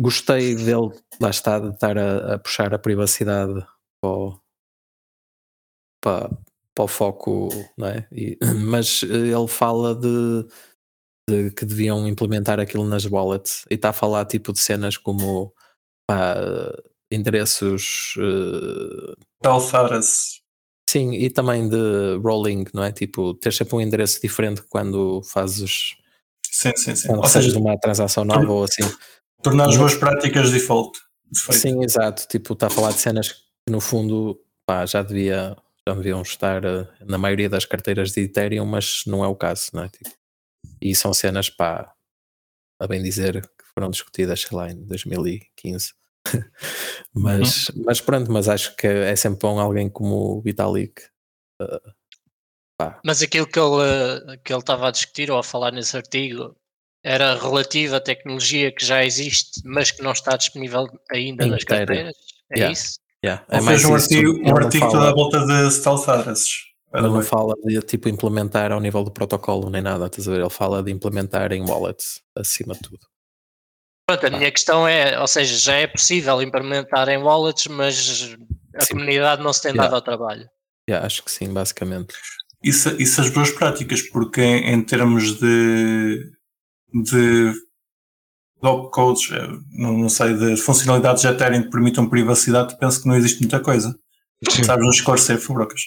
gostei 0.00 0.54
dele, 0.54 0.90
lá 1.20 1.30
está, 1.30 1.58
de 1.58 1.70
estar 1.70 1.96
a, 1.96 2.34
a 2.34 2.38
puxar 2.38 2.74
a 2.74 2.78
privacidade 2.78 3.54
para 4.00 4.10
o, 4.10 4.40
para, 6.02 6.30
para 6.74 6.84
o 6.84 6.88
foco, 6.88 7.48
não 7.76 7.88
é? 7.88 8.06
E- 8.12 8.38
mas 8.66 9.02
ele 9.02 9.48
fala 9.48 9.94
de, 9.94 10.46
de 11.28 11.50
que 11.52 11.64
deviam 11.64 12.06
implementar 12.06 12.60
aquilo 12.60 12.84
nas 12.84 13.04
wallets 13.06 13.64
e 13.70 13.74
está 13.74 13.90
a 13.90 13.94
falar 13.94 14.24
tipo 14.26 14.52
de 14.52 14.60
cenas 14.60 14.96
como 14.96 15.52
endereços 17.10 18.14
eh, 18.18 19.14
Talfaras. 19.42 20.40
Sim, 20.96 21.12
e 21.12 21.28
também 21.28 21.68
de 21.68 22.16
rolling, 22.22 22.64
não 22.72 22.82
é? 22.82 22.90
Tipo, 22.90 23.34
ter 23.34 23.52
sempre 23.52 23.76
um 23.76 23.80
endereço 23.82 24.18
diferente 24.20 24.62
quando 24.62 25.20
fazes 25.24 25.94
Sim, 26.50 26.72
sim, 26.74 26.96
sim. 26.96 27.08
quando 27.08 27.18
Ou 27.18 27.26
seja, 27.26 27.48
recebes 27.48 27.56
uma 27.56 27.78
transação 27.78 28.24
nova 28.24 28.50
ou 28.50 28.64
assim. 28.64 28.82
tornar 29.42 29.68
as 29.68 29.76
boas 29.76 29.94
práticas 29.94 30.50
default. 30.50 30.98
Defeito. 31.30 31.60
Sim, 31.60 31.84
exato. 31.84 32.26
Tipo, 32.28 32.54
está 32.54 32.68
a 32.68 32.70
falar 32.70 32.92
de 32.92 32.98
cenas 33.00 33.32
que 33.32 33.70
no 33.70 33.78
fundo 33.78 34.40
pá, 34.64 34.86
já 34.86 35.02
devia 35.02 35.54
já 35.86 35.94
deviam 35.94 36.22
estar 36.22 36.64
eh, 36.64 36.88
na 37.04 37.18
maioria 37.18 37.50
das 37.50 37.66
carteiras 37.66 38.10
de 38.12 38.22
Ethereum, 38.22 38.64
mas 38.64 39.02
não 39.06 39.22
é 39.22 39.28
o 39.28 39.36
caso, 39.36 39.68
não 39.74 39.84
é? 39.84 39.88
Tipo, 39.90 40.10
e 40.80 40.94
são 40.94 41.12
cenas, 41.12 41.50
pá, 41.50 41.92
a 42.80 42.86
bem 42.86 43.02
dizer, 43.02 43.42
que 43.42 43.64
foram 43.74 43.90
discutidas, 43.90 44.40
sei 44.40 44.56
lá, 44.56 44.70
em 44.70 44.82
2015. 44.84 45.92
mas, 47.14 47.70
mas 47.84 48.00
pronto, 48.00 48.30
mas 48.32 48.48
acho 48.48 48.74
que 48.76 48.86
é 48.86 49.14
sempre 49.16 49.40
bom 49.40 49.58
alguém 49.58 49.88
como 49.88 50.14
o 50.38 50.40
Vitalik. 50.40 51.02
eh, 51.60 51.80
pá, 52.78 53.00
Mas 53.04 53.22
aquilo 53.22 53.46
que 53.46 53.58
ele, 53.58 53.82
eh, 53.82 54.36
que 54.44 54.52
ele 54.52 54.60
estava 54.60 54.88
a 54.88 54.90
discutir 54.90 55.30
ou 55.30 55.38
a 55.38 55.42
falar 55.42 55.72
nesse 55.72 55.96
artigo 55.96 56.56
era 57.04 57.34
relativo 57.38 57.94
à 57.96 58.00
tecnologia 58.00 58.72
que 58.72 58.84
já 58.84 59.04
existe, 59.04 59.62
mas 59.64 59.90
que 59.90 60.02
não 60.02 60.12
está 60.12 60.36
disponível 60.36 60.86
ainda 61.10 61.46
Em 61.46 61.50
nas 61.50 61.64
carteiras. 61.64 62.14
É 62.50 62.58
Yeah. 62.58 62.72
isso? 62.72 62.98
yeah, 63.24 63.44
é 63.48 63.56
Ou 63.56 63.62
mais 63.62 63.80
seja, 63.80 63.92
um 63.92 63.96
isso. 63.96 64.04
artigo, 64.14 64.32
um 64.50 64.56
artigo 64.56 64.90
toda 64.90 65.08
à 65.08 65.12
volta 65.14 65.46
de 65.46 65.70
stealth 65.70 66.08
addresses. 66.08 66.66
Ele 66.94 67.08
não 67.08 67.22
fala 67.22 67.54
de 67.64 67.80
tipo 67.82 68.08
implementar 68.08 68.72
ao 68.72 68.80
nível 68.80 69.04
do 69.04 69.10
protocolo 69.10 69.68
nem 69.68 69.82
nada, 69.82 70.06
estás 70.06 70.26
a 70.28 70.30
ver? 70.30 70.40
Ele 70.40 70.50
fala 70.50 70.82
de 70.82 70.90
implementar 70.90 71.52
em 71.52 71.60
wallets 71.62 72.22
acima 72.34 72.74
de 72.74 72.80
tudo. 72.80 73.06
Pronto, 74.06 74.24
a 74.24 74.30
minha 74.30 74.52
questão 74.52 74.86
é, 74.86 75.20
ou 75.20 75.26
seja, 75.26 75.58
já 75.58 75.74
é 75.74 75.86
possível 75.88 76.40
implementar 76.40 77.08
em 77.08 77.18
wallets, 77.18 77.66
mas 77.66 78.36
a 78.76 78.84
Sim. 78.84 78.94
comunidade 78.94 79.42
não 79.42 79.52
se 79.52 79.62
tem 79.62 79.72
Yeah. 79.72 79.82
dado 79.84 79.94
ao 79.96 80.02
trabalho. 80.02 80.48
Yeah, 80.88 81.04
acho 81.04 81.24
que 81.24 81.30
sim, 81.30 81.52
basicamente. 81.52 82.14
Isso, 82.62 82.90
isso 83.02 83.20
as 83.20 83.30
boas 83.30 83.50
práticas, 83.50 84.02
porque 84.02 84.40
em, 84.40 84.70
em 84.74 84.82
termos 84.82 85.40
de, 85.40 86.30
de 86.94 87.52
log 88.62 88.90
codes, 88.92 89.28
eh, 89.32 89.48
não, 89.72 89.98
não 89.98 90.08
sei, 90.08 90.34
de 90.34 90.56
funcionalidades 90.56 91.22
de 91.22 91.28
Ethereum 91.28 91.64
que 91.64 91.70
permitam 91.70 92.08
privacidade, 92.08 92.78
penso 92.78 93.02
que 93.02 93.08
não 93.08 93.16
existe 93.16 93.40
muita 93.40 93.58
coisa. 93.58 93.92
Sim. 94.48 94.62
Sabes 94.62 94.86
nos 94.86 94.96
esclarecer, 94.96 95.38
Fubrocas? 95.38 95.80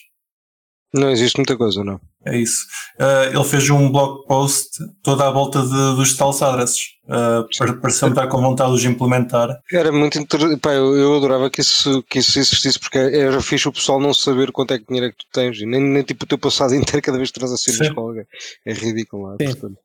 Não 0.93 1.09
existe 1.09 1.37
muita 1.37 1.55
coisa, 1.55 1.83
não. 1.83 1.99
É 2.25 2.37
isso. 2.37 2.65
Ah, 2.99 3.25
ele 3.31 3.43
fez 3.43 3.69
um 3.69 3.91
blog 3.91 4.25
post 4.27 4.69
toda 5.03 5.27
à 5.27 5.31
volta 5.31 5.61
de, 5.61 5.95
dos 5.95 6.11
stealth 6.11 6.41
addresses. 6.41 6.81
Uh, 7.05 7.79
Pareceu-me 7.81 8.13
estar 8.13 8.27
com 8.27 8.41
vontade 8.41 8.69
de 8.71 8.77
os 8.77 8.85
implementar. 8.85 9.49
Era 9.71 9.91
muito 9.91 10.19
interessante. 10.19 10.59
Eu, 10.65 10.95
eu 10.95 11.17
adorava 11.17 11.49
que 11.49 11.61
isso, 11.61 12.03
que 12.03 12.19
isso 12.19 12.37
existisse, 12.37 12.79
porque 12.79 12.97
era 12.97 13.41
fixe 13.41 13.67
o 13.67 13.71
pessoal 13.71 13.99
não 13.99 14.13
saber 14.13 14.51
quanto 14.51 14.73
é 14.73 14.79
que 14.79 14.85
dinheiro 14.85 15.07
é 15.07 15.11
que 15.11 15.17
tu 15.17 15.25
tens, 15.31 15.59
e 15.59 15.65
nem, 15.65 15.81
nem 15.81 16.03
tipo 16.03 16.25
o 16.25 16.27
teu 16.27 16.37
passado 16.37 16.73
inteiro 16.75 17.01
cada 17.01 17.17
vez 17.17 17.31
que 17.31 17.39
transacionas 17.39 17.89
com 17.93 18.01
alguém. 18.01 18.25
É 18.65 18.73
ridículo 18.73 19.35
portanto. 19.37 19.77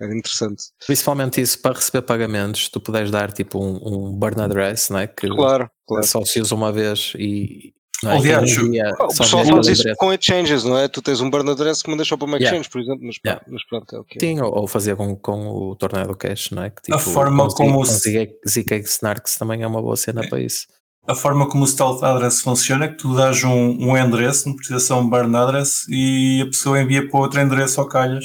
Era 0.00 0.16
interessante. 0.16 0.64
Principalmente 0.84 1.40
isso, 1.40 1.60
para 1.60 1.76
receber 1.76 2.02
pagamentos, 2.02 2.68
tu 2.68 2.80
puderes 2.80 3.10
dar 3.10 3.30
tipo 3.32 3.62
um, 3.62 4.08
um 4.08 4.12
burn 4.12 4.40
address, 4.40 4.90
não 4.90 4.98
é? 4.98 5.06
Que 5.06 5.28
Claro, 5.28 5.70
claro. 5.86 6.06
só 6.06 6.24
se 6.24 6.40
usa 6.40 6.54
uma 6.54 6.72
vez 6.72 7.12
e. 7.16 7.72
Não 8.02 8.12
é? 8.12 8.16
Aliás, 8.16 8.50
O 8.58 9.10
só 9.12 9.22
pessoal 9.24 9.44
faz 9.44 9.66
isso 9.68 9.84
com 9.96 10.12
exchanges, 10.12 10.64
não 10.64 10.76
é? 10.78 10.88
Tu 10.88 11.00
tens 11.02 11.20
um 11.20 11.30
burn 11.30 11.50
address 11.50 11.82
que 11.82 11.90
mandas 11.90 12.08
só 12.08 12.16
para 12.16 12.26
uma 12.26 12.36
Yeah. 12.36 12.56
exchange, 12.58 12.70
por 12.70 12.80
exemplo, 12.80 13.06
mas, 13.06 13.16
Yeah. 13.24 13.44
mas 13.48 13.64
pronto, 13.66 13.94
é 13.94 13.98
o 14.00 14.04
que 14.04 14.18
é. 14.18 14.20
Sim, 14.20 14.40
ou, 14.40 14.52
ou 14.60 14.66
fazia 14.66 14.96
com, 14.96 15.14
com 15.16 15.48
o 15.48 15.76
Tornado 15.76 16.16
Cash, 16.16 16.50
não 16.50 16.64
é? 16.64 16.70
Que, 16.70 16.82
tipo, 16.82 16.98
forma 16.98 17.46
com 17.48 17.54
como 17.54 17.84
ZK 17.84 18.80
Snarks 18.84 19.36
também 19.36 19.62
é 19.62 19.66
uma 19.66 19.80
boa 19.80 19.96
cena 19.96 20.26
para 20.28 20.40
isso. 20.40 20.66
A 21.06 21.14
forma 21.16 21.48
como 21.48 21.64
o 21.64 21.66
stealth 21.66 22.02
address 22.04 22.40
funciona 22.42 22.84
é 22.84 22.88
que 22.88 22.96
tu 22.96 23.14
dás 23.16 23.42
um, 23.42 23.50
um 23.50 23.96
endereço, 23.96 24.48
não 24.48 24.54
precisa 24.56 24.78
ser 24.78 24.92
um 24.94 25.08
burn 25.08 25.34
address, 25.36 25.84
e 25.88 26.42
a 26.42 26.46
pessoa 26.46 26.80
envia 26.80 27.08
para 27.08 27.18
outro 27.20 27.40
endereço 27.40 27.80
ao 27.80 27.88
calhas. 27.88 28.24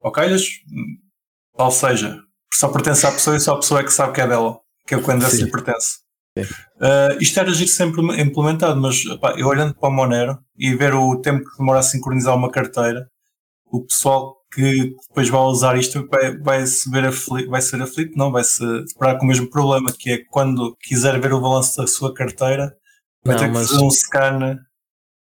ou 0.00 0.10
calhas, 0.10 0.42
ou 1.54 1.70
seja, 1.70 2.18
só 2.52 2.68
pertence 2.68 3.06
à 3.06 3.12
pessoa 3.12 3.36
e 3.36 3.40
só 3.40 3.52
a 3.54 3.56
pessoa 3.60 3.80
é 3.80 3.84
que 3.84 3.92
sabe 3.92 4.12
que 4.12 4.20
é 4.20 4.26
dela, 4.26 4.58
que 4.86 4.94
é 4.94 4.96
o 4.96 5.02
que 5.02 5.08
o 5.10 5.12
endereço 5.12 5.44
lhe 5.44 5.50
pertence. 5.50 5.98
Uh, 6.42 7.20
isto 7.20 7.38
era 7.38 7.50
agir 7.50 7.68
sempre 7.68 8.00
implementado, 8.20 8.80
mas 8.80 9.02
eu 9.36 9.46
olhando 9.46 9.74
para 9.74 9.88
o 9.88 9.92
Monero 9.92 10.38
e 10.56 10.74
ver 10.74 10.94
o 10.94 11.20
tempo 11.20 11.44
que 11.44 11.58
demora 11.58 11.80
a 11.80 11.82
sincronizar 11.82 12.34
uma 12.36 12.50
carteira, 12.50 13.08
o 13.70 13.84
pessoal 13.84 14.38
que 14.52 14.94
depois 15.08 15.28
vai 15.28 15.40
usar 15.42 15.78
isto 15.78 16.06
vai, 16.08 16.36
vai 16.38 16.66
se 16.66 16.90
ver 16.90 17.06
aflito, 17.06 17.50
vai 17.50 17.60
ser 17.60 17.82
aflito, 17.82 18.16
não, 18.16 18.32
vai 18.32 18.44
se 18.44 18.64
deparar 18.84 19.18
com 19.18 19.24
o 19.24 19.28
mesmo 19.28 19.48
problema, 19.50 19.92
que 19.92 20.10
é 20.10 20.24
quando 20.30 20.76
quiser 20.80 21.20
ver 21.20 21.32
o 21.32 21.40
balanço 21.40 21.76
da 21.76 21.86
sua 21.86 22.14
carteira, 22.14 22.74
vai 23.24 23.34
não, 23.34 23.42
ter 23.42 23.50
mas, 23.50 23.66
que 23.66 23.72
fazer 23.74 23.84
um 23.84 23.90
scan. 23.90 24.58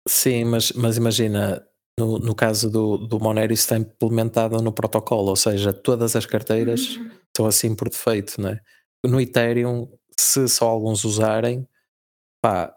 Sim, 0.08 0.44
mas, 0.44 0.72
mas 0.72 0.96
imagina, 0.96 1.62
no, 1.98 2.18
no 2.18 2.34
caso 2.34 2.70
do, 2.70 2.96
do 2.96 3.20
Monero 3.20 3.52
isso 3.52 3.62
está 3.62 3.76
implementado 3.76 4.60
no 4.62 4.72
protocolo, 4.72 5.28
ou 5.28 5.36
seja, 5.36 5.72
todas 5.72 6.16
as 6.16 6.26
carteiras 6.26 6.96
uhum. 6.96 7.10
são 7.36 7.46
assim 7.46 7.74
por 7.74 7.88
defeito, 7.88 8.40
não 8.40 8.50
é? 8.50 8.60
No 9.04 9.20
Ethereum, 9.20 9.88
se 10.18 10.48
só 10.48 10.66
alguns 10.66 11.04
usarem, 11.04 11.66
pá, 12.40 12.74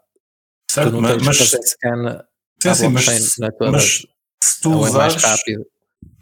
certo, 0.70 0.90
tu 0.90 1.00
não 1.00 1.08
tens 1.08 1.22
mas, 1.26 1.38
que 1.38 1.44
fazer 1.44 1.62
scan 1.62 2.26
sim, 2.62 2.74
sim, 2.74 2.88
mas, 2.88 3.38
é 3.40 3.50
toda, 3.50 3.72
mas 3.72 4.06
se 4.42 4.60
tu 4.60 4.72
é 4.72 4.76
usares, 4.76 5.22
rápido. 5.22 5.66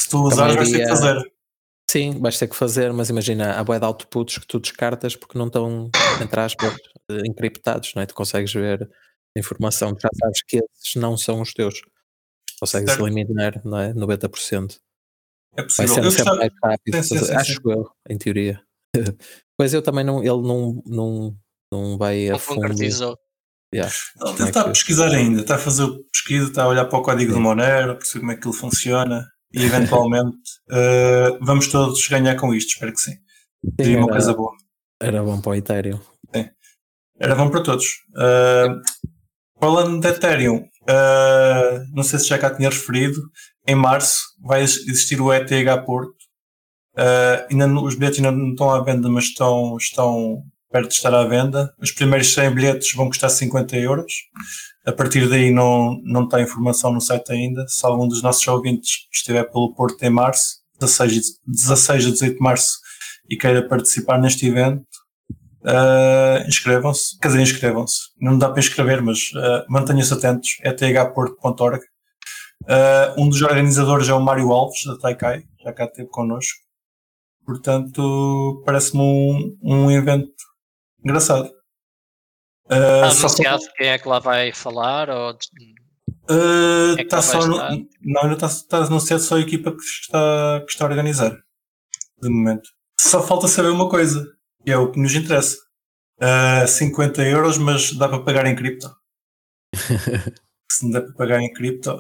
Se 0.01 0.09
tu 0.09 0.23
usares, 0.25 0.57
vais 0.57 0.71
ter 0.71 0.79
que 0.81 0.89
fazer. 0.89 1.35
Sim, 1.91 2.21
vais 2.21 2.39
ter 2.39 2.49
que 2.49 2.57
fazer, 2.57 2.93
mas 2.93 3.11
imagina, 3.11 3.53
há 3.53 3.63
boia 3.63 3.79
de 3.79 3.87
outputs 3.87 4.39
que 4.39 4.47
tu 4.47 4.59
descartas 4.59 5.15
porque 5.15 5.39
não 5.39 5.47
estão, 5.47 5.91
entre 6.21 6.41
aspas, 6.41 6.75
encriptados, 7.25 7.93
não 7.95 8.03
é? 8.03 8.07
Tu 8.07 8.15
consegues 8.15 8.53
ver 8.53 8.91
a 9.37 9.39
informação, 9.39 9.91
já 10.01 10.09
sabes 10.15 10.43
que 10.43 10.57
esses 10.57 10.95
não 10.97 11.17
são 11.17 11.41
os 11.41 11.53
teus. 11.53 11.83
Consegues 12.59 12.91
certo. 12.91 13.07
eliminar, 13.07 13.61
não 13.65 13.79
é? 13.79 13.93
90%. 13.93 14.81
É 15.57 15.63
possível. 15.63 15.95
Vai 15.95 16.11
ser 16.11 16.11
sempre 16.11 16.37
mais 16.37 16.53
rápido, 16.63 17.03
sim, 17.03 17.19
sim, 17.19 17.35
acho 17.35 17.61
eu, 17.71 17.91
em 18.09 18.19
teoria. 18.19 18.61
pois 19.57 19.75
eu 19.75 19.83
também 19.83 20.05
não, 20.05 20.19
ele 20.19 20.43
não, 20.43 20.83
não, 20.87 21.37
não 21.73 21.99
vai 21.99 22.29
não 22.29 22.37
a 22.37 22.39
fundo. 22.39 22.75
Yeah. 23.75 23.93
Ele 24.21 24.49
está 24.49 24.61
é 24.61 24.63
a 24.63 24.69
pesquisar 24.69 25.11
ainda, 25.11 25.41
está 25.41 25.57
a 25.57 25.59
fazer 25.59 25.89
pesquisa, 26.13 26.47
está 26.47 26.63
a 26.63 26.69
olhar 26.69 26.85
para 26.85 26.99
o 26.99 27.03
código 27.03 27.33
Sim. 27.33 27.39
do 27.39 27.43
Monero, 27.43 27.97
perceber 27.97 28.21
como 28.21 28.33
é 28.33 28.37
que 28.37 28.47
ele 28.47 28.57
funciona 28.57 29.27
e 29.53 29.65
eventualmente 29.65 30.37
uh, 30.71 31.39
vamos 31.43 31.67
todos 31.67 32.07
ganhar 32.07 32.37
com 32.37 32.55
isto, 32.55 32.71
espero 32.71 32.93
que 32.93 33.01
sim. 33.01 33.15
Seria 33.81 33.99
uma 33.99 34.09
coisa 34.09 34.33
boa. 34.33 34.53
Era 35.01 35.23
bom 35.23 35.41
para 35.41 35.51
o 35.51 35.55
Ethereum. 35.57 35.99
Sim. 36.35 36.49
Era 37.19 37.35
bom 37.35 37.51
para 37.51 37.63
todos. 37.63 37.85
Uh, 38.17 38.81
falando 39.59 40.01
de 40.01 40.09
Ethereum, 40.09 40.59
uh, 40.59 41.85
não 41.93 42.05
sei 42.05 42.21
se 42.21 42.29
já 42.29 42.39
cá 42.39 42.55
tinha 42.55 42.69
referido, 42.69 43.21
em 43.67 43.75
março 43.75 44.23
vai 44.41 44.63
existir 44.63 45.21
o 45.21 45.33
ETH 45.33 45.51
Porto. 45.85 46.14
Uh, 46.97 47.47
ainda, 47.51 47.67
os 47.81 47.95
bilhetes 47.95 48.19
ainda 48.19 48.33
não 48.33 48.51
estão 48.51 48.71
à 48.71 48.83
venda, 48.83 49.09
mas 49.09 49.25
estão, 49.25 49.77
estão 49.77 50.45
perto 50.71 50.89
de 50.89 50.95
estar 50.95 51.15
à 51.15 51.25
venda. 51.25 51.73
Os 51.81 51.93
primeiros 51.93 52.33
100 52.33 52.55
bilhetes 52.55 52.95
vão 52.95 53.09
custar 53.09 53.31
50 53.31 53.77
euros. 53.77 54.13
A 54.87 54.93
partir 54.93 55.29
daí 55.29 55.51
não, 55.51 56.01
não 56.05 56.25
está 56.25 56.41
informação 56.41 56.93
no 56.93 57.01
site 57.01 57.33
ainda. 57.33 57.67
Se 57.69 57.85
algum 57.87 58.07
dos 58.07 58.23
nossos 58.23 58.47
ouvintes 58.47 59.07
estiver 59.13 59.45
pelo 59.45 59.75
Porto 59.75 60.03
em 60.03 60.11
março, 60.11 60.63
16, 60.81 61.41
16 61.47 62.07
a 62.07 62.11
18 62.11 62.35
de 62.35 62.41
março, 62.41 62.79
e 63.29 63.37
queira 63.37 63.67
participar 63.67 64.21
neste 64.21 64.47
evento, 64.47 64.85
uh, 65.63 66.47
inscrevam-se. 66.47 67.19
Quer 67.19 67.29
dizer, 67.29 67.43
inscrevam-se. 67.43 67.99
Não 68.21 68.37
dá 68.39 68.51
para 68.51 68.61
inscrever, 68.61 69.03
mas 69.03 69.31
uh, 69.33 69.65
mantenham-se 69.69 70.13
atentos. 70.13 70.59
É 70.63 70.73
thporto.org. 70.73 71.81
Uh, 72.65 73.21
um 73.21 73.29
dos 73.29 73.43
organizadores 73.43 74.09
é 74.09 74.15
o 74.15 74.21
Mário 74.21 74.51
Alves, 74.53 74.85
da 74.87 74.99
Taikai, 74.99 75.43
já 75.63 75.73
cá 75.73 75.85
esteve 75.85 76.09
connosco. 76.09 76.64
Portanto, 77.45 78.63
parece-me 78.65 79.03
um, 79.03 79.59
um 79.63 79.91
evento 79.91 80.33
engraçado. 81.05 81.51
Uh, 82.67 83.07
está 83.07 83.27
anunciado 83.27 83.63
só... 83.63 83.73
quem 83.77 83.89
é 83.89 83.99
que 83.99 84.09
lá 84.09 84.19
vai 84.19 84.53
falar? 84.53 85.11
Ou... 85.11 85.33
Uh, 86.31 86.99
é 86.99 87.05
tá 87.05 87.21
só 87.21 87.47
no... 87.47 87.57
Não, 88.01 88.23
ainda 88.23 88.35
está, 88.35 88.47
está 88.47 88.79
anunciado 88.79 89.23
só 89.23 89.37
a 89.37 89.41
equipa 89.41 89.73
que 89.73 89.83
está, 89.83 90.63
que 90.65 90.73
está 90.73 90.85
a 90.85 90.89
organizar. 90.89 91.37
De 92.21 92.29
momento. 92.31 92.69
Só 92.99 93.23
falta 93.23 93.47
saber 93.49 93.69
uma 93.69 93.89
coisa, 93.89 94.27
que 94.65 94.71
é 94.71 94.77
o 94.79 94.91
que 94.91 94.99
nos 94.99 95.15
interessa. 95.15 95.59
Uh, 96.19 96.67
50 96.67 97.23
euros, 97.23 97.59
mas 97.59 97.93
dá 97.93 98.09
para 98.09 98.23
pagar 98.23 98.47
em 98.47 98.57
cripto. 98.57 98.89
se 100.75 100.85
não 100.85 100.93
der 100.93 101.03
para 101.03 101.15
pagar 101.15 101.41
em 101.41 101.53
cripto. 101.53 101.99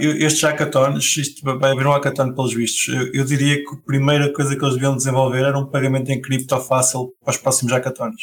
estes 0.00 0.42
hackathons, 0.42 1.16
isto 1.16 1.42
vai 1.58 1.72
haver 1.72 1.86
um 1.86 1.92
hackathon 1.92 2.34
pelos 2.34 2.54
vistos. 2.54 2.94
Eu, 2.94 3.12
eu, 3.12 3.24
diria 3.24 3.56
que 3.64 3.74
a 3.74 3.86
primeira 3.86 4.32
coisa 4.32 4.56
que 4.56 4.64
eles 4.64 4.74
deviam 4.74 4.96
desenvolver 4.96 5.44
era 5.44 5.58
um 5.58 5.66
pagamento 5.66 6.10
em 6.10 6.20
cripto 6.20 6.58
fácil 6.60 7.14
para 7.20 7.30
os 7.30 7.36
próximos 7.36 7.72
hackathons 7.72 8.22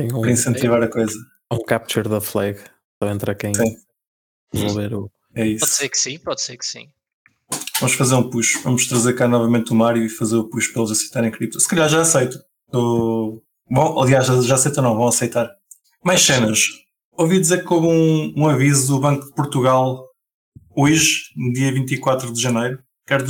um, 0.00 0.20
para 0.20 0.30
incentivar 0.30 0.82
a 0.82 0.88
coisa. 0.88 1.18
Um 1.50 1.58
capture 1.58 2.08
da 2.08 2.20
flag. 2.20 2.58
Só 3.02 3.10
entra 3.10 3.34
quem 3.34 3.54
sim. 3.54 3.76
desenvolver 4.52 4.94
o. 4.94 5.10
É 5.34 5.46
isso. 5.46 5.60
Pode 5.60 5.72
ser 5.72 5.88
que 5.88 5.98
sim, 5.98 6.18
pode 6.18 6.42
ser 6.42 6.56
que 6.56 6.66
sim. 6.66 6.88
Vamos 7.80 7.96
fazer 7.96 8.14
um 8.14 8.28
push. 8.28 8.62
Vamos 8.62 8.86
trazer 8.86 9.14
cá 9.14 9.26
novamente 9.26 9.72
o 9.72 9.74
Mário 9.74 10.04
e 10.04 10.08
fazer 10.08 10.36
o 10.36 10.48
push 10.48 10.68
para 10.68 10.82
eles 10.82 10.92
aceitarem 10.92 11.30
cripto. 11.30 11.60
Se 11.60 11.68
calhar 11.68 11.88
já 11.88 12.00
aceito. 12.00 12.38
Tô... 12.70 13.42
Bom, 13.70 14.00
aliás, 14.00 14.26
já, 14.26 14.40
já 14.40 14.54
aceitam 14.54 14.84
não, 14.84 14.96
vão 14.96 15.08
aceitar. 15.08 15.50
Mais 16.04 16.22
cenas. 16.22 16.60
Ouvi 17.12 17.38
dizer 17.38 17.64
que 17.64 17.72
houve 17.72 17.86
um, 17.86 18.34
um 18.36 18.48
aviso 18.48 18.94
do 18.94 19.00
Banco 19.00 19.26
de 19.26 19.34
Portugal 19.34 20.08
hoje, 20.74 21.30
no 21.36 21.52
dia 21.52 21.70
24 21.72 22.32
de 22.32 22.40
janeiro. 22.40 22.82
Queres 23.06 23.28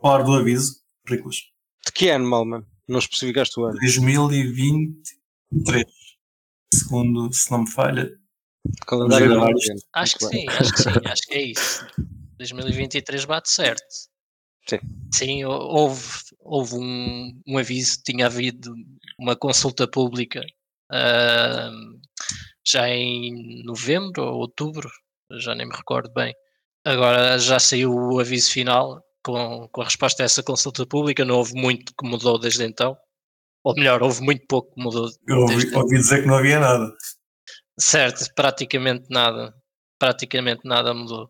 falar 0.00 0.22
do 0.22 0.32
aviso, 0.32 0.80
Riclas? 1.06 1.36
De 1.84 1.92
que 1.92 2.08
ano, 2.08 2.26
Malman? 2.28 2.64
Não 2.88 2.98
especificaste 2.98 3.60
o 3.60 3.64
ano. 3.64 3.78
2023. 3.78 5.84
Segundo, 6.74 7.30
se 7.32 7.50
não 7.50 7.60
me 7.60 7.70
falha. 7.70 8.10
Calendário 8.86 9.40
Acho 9.94 10.18
que 10.18 10.26
sim, 10.26 10.44
acho 10.48 10.72
que 10.72 10.82
sim, 10.82 10.90
acho 11.04 11.22
que 11.22 11.34
é 11.34 11.42
isso. 11.42 11.86
2023 12.38 13.24
bate 13.26 13.50
certo. 13.50 13.84
Sim. 14.68 14.78
Sim, 15.12 15.44
houve, 15.44 16.02
houve 16.40 16.74
um, 16.74 17.40
um 17.46 17.58
aviso, 17.58 17.98
tinha 18.04 18.26
havido 18.26 18.74
uma 19.18 19.36
consulta 19.36 19.86
pública 19.86 20.40
uh, 20.90 21.96
já 22.66 22.88
em 22.88 23.62
novembro 23.64 24.24
ou 24.24 24.40
outubro, 24.40 24.90
já 25.32 25.54
nem 25.54 25.66
me 25.66 25.74
recordo 25.74 26.12
bem. 26.12 26.34
Agora 26.84 27.38
já 27.38 27.58
saiu 27.58 27.92
o 27.92 28.20
aviso 28.20 28.50
final 28.52 29.02
com, 29.24 29.68
com 29.72 29.80
a 29.80 29.84
resposta 29.84 30.22
a 30.22 30.26
essa 30.26 30.42
consulta 30.42 30.86
pública, 30.86 31.24
não 31.24 31.36
houve 31.36 31.54
muito 31.54 31.92
que 31.98 32.08
mudou 32.08 32.38
desde 32.38 32.64
então. 32.64 32.96
Ou 33.64 33.74
melhor, 33.74 34.00
houve 34.02 34.22
muito 34.22 34.46
pouco 34.46 34.72
que 34.72 34.80
mudou. 34.80 35.08
Eu 35.26 35.38
ouvi, 35.38 35.74
ouvi 35.74 35.96
dizer 35.96 36.22
que 36.22 36.28
não 36.28 36.36
havia 36.36 36.60
nada. 36.60 36.92
Certo, 37.78 38.24
praticamente 38.34 39.06
nada. 39.10 39.52
Praticamente 39.98 40.60
nada 40.64 40.94
mudou. 40.94 41.28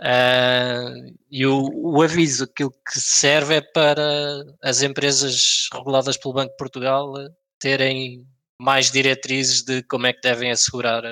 Uh, 0.00 1.14
e 1.30 1.44
o, 1.44 1.68
o, 1.74 2.02
aviso, 2.02 2.44
aquilo 2.44 2.70
que 2.70 2.98
serve 2.98 3.56
é 3.56 3.60
para 3.60 4.42
as 4.62 4.80
empresas 4.80 5.68
reguladas 5.70 6.16
pelo 6.16 6.32
Banco 6.32 6.52
de 6.52 6.56
Portugal 6.56 7.12
terem 7.58 8.26
mais 8.60 8.90
diretrizes 8.90 9.62
de 9.62 9.82
como 9.84 10.06
é 10.06 10.12
que 10.12 10.20
devem 10.20 10.50
assegurar 10.50 11.02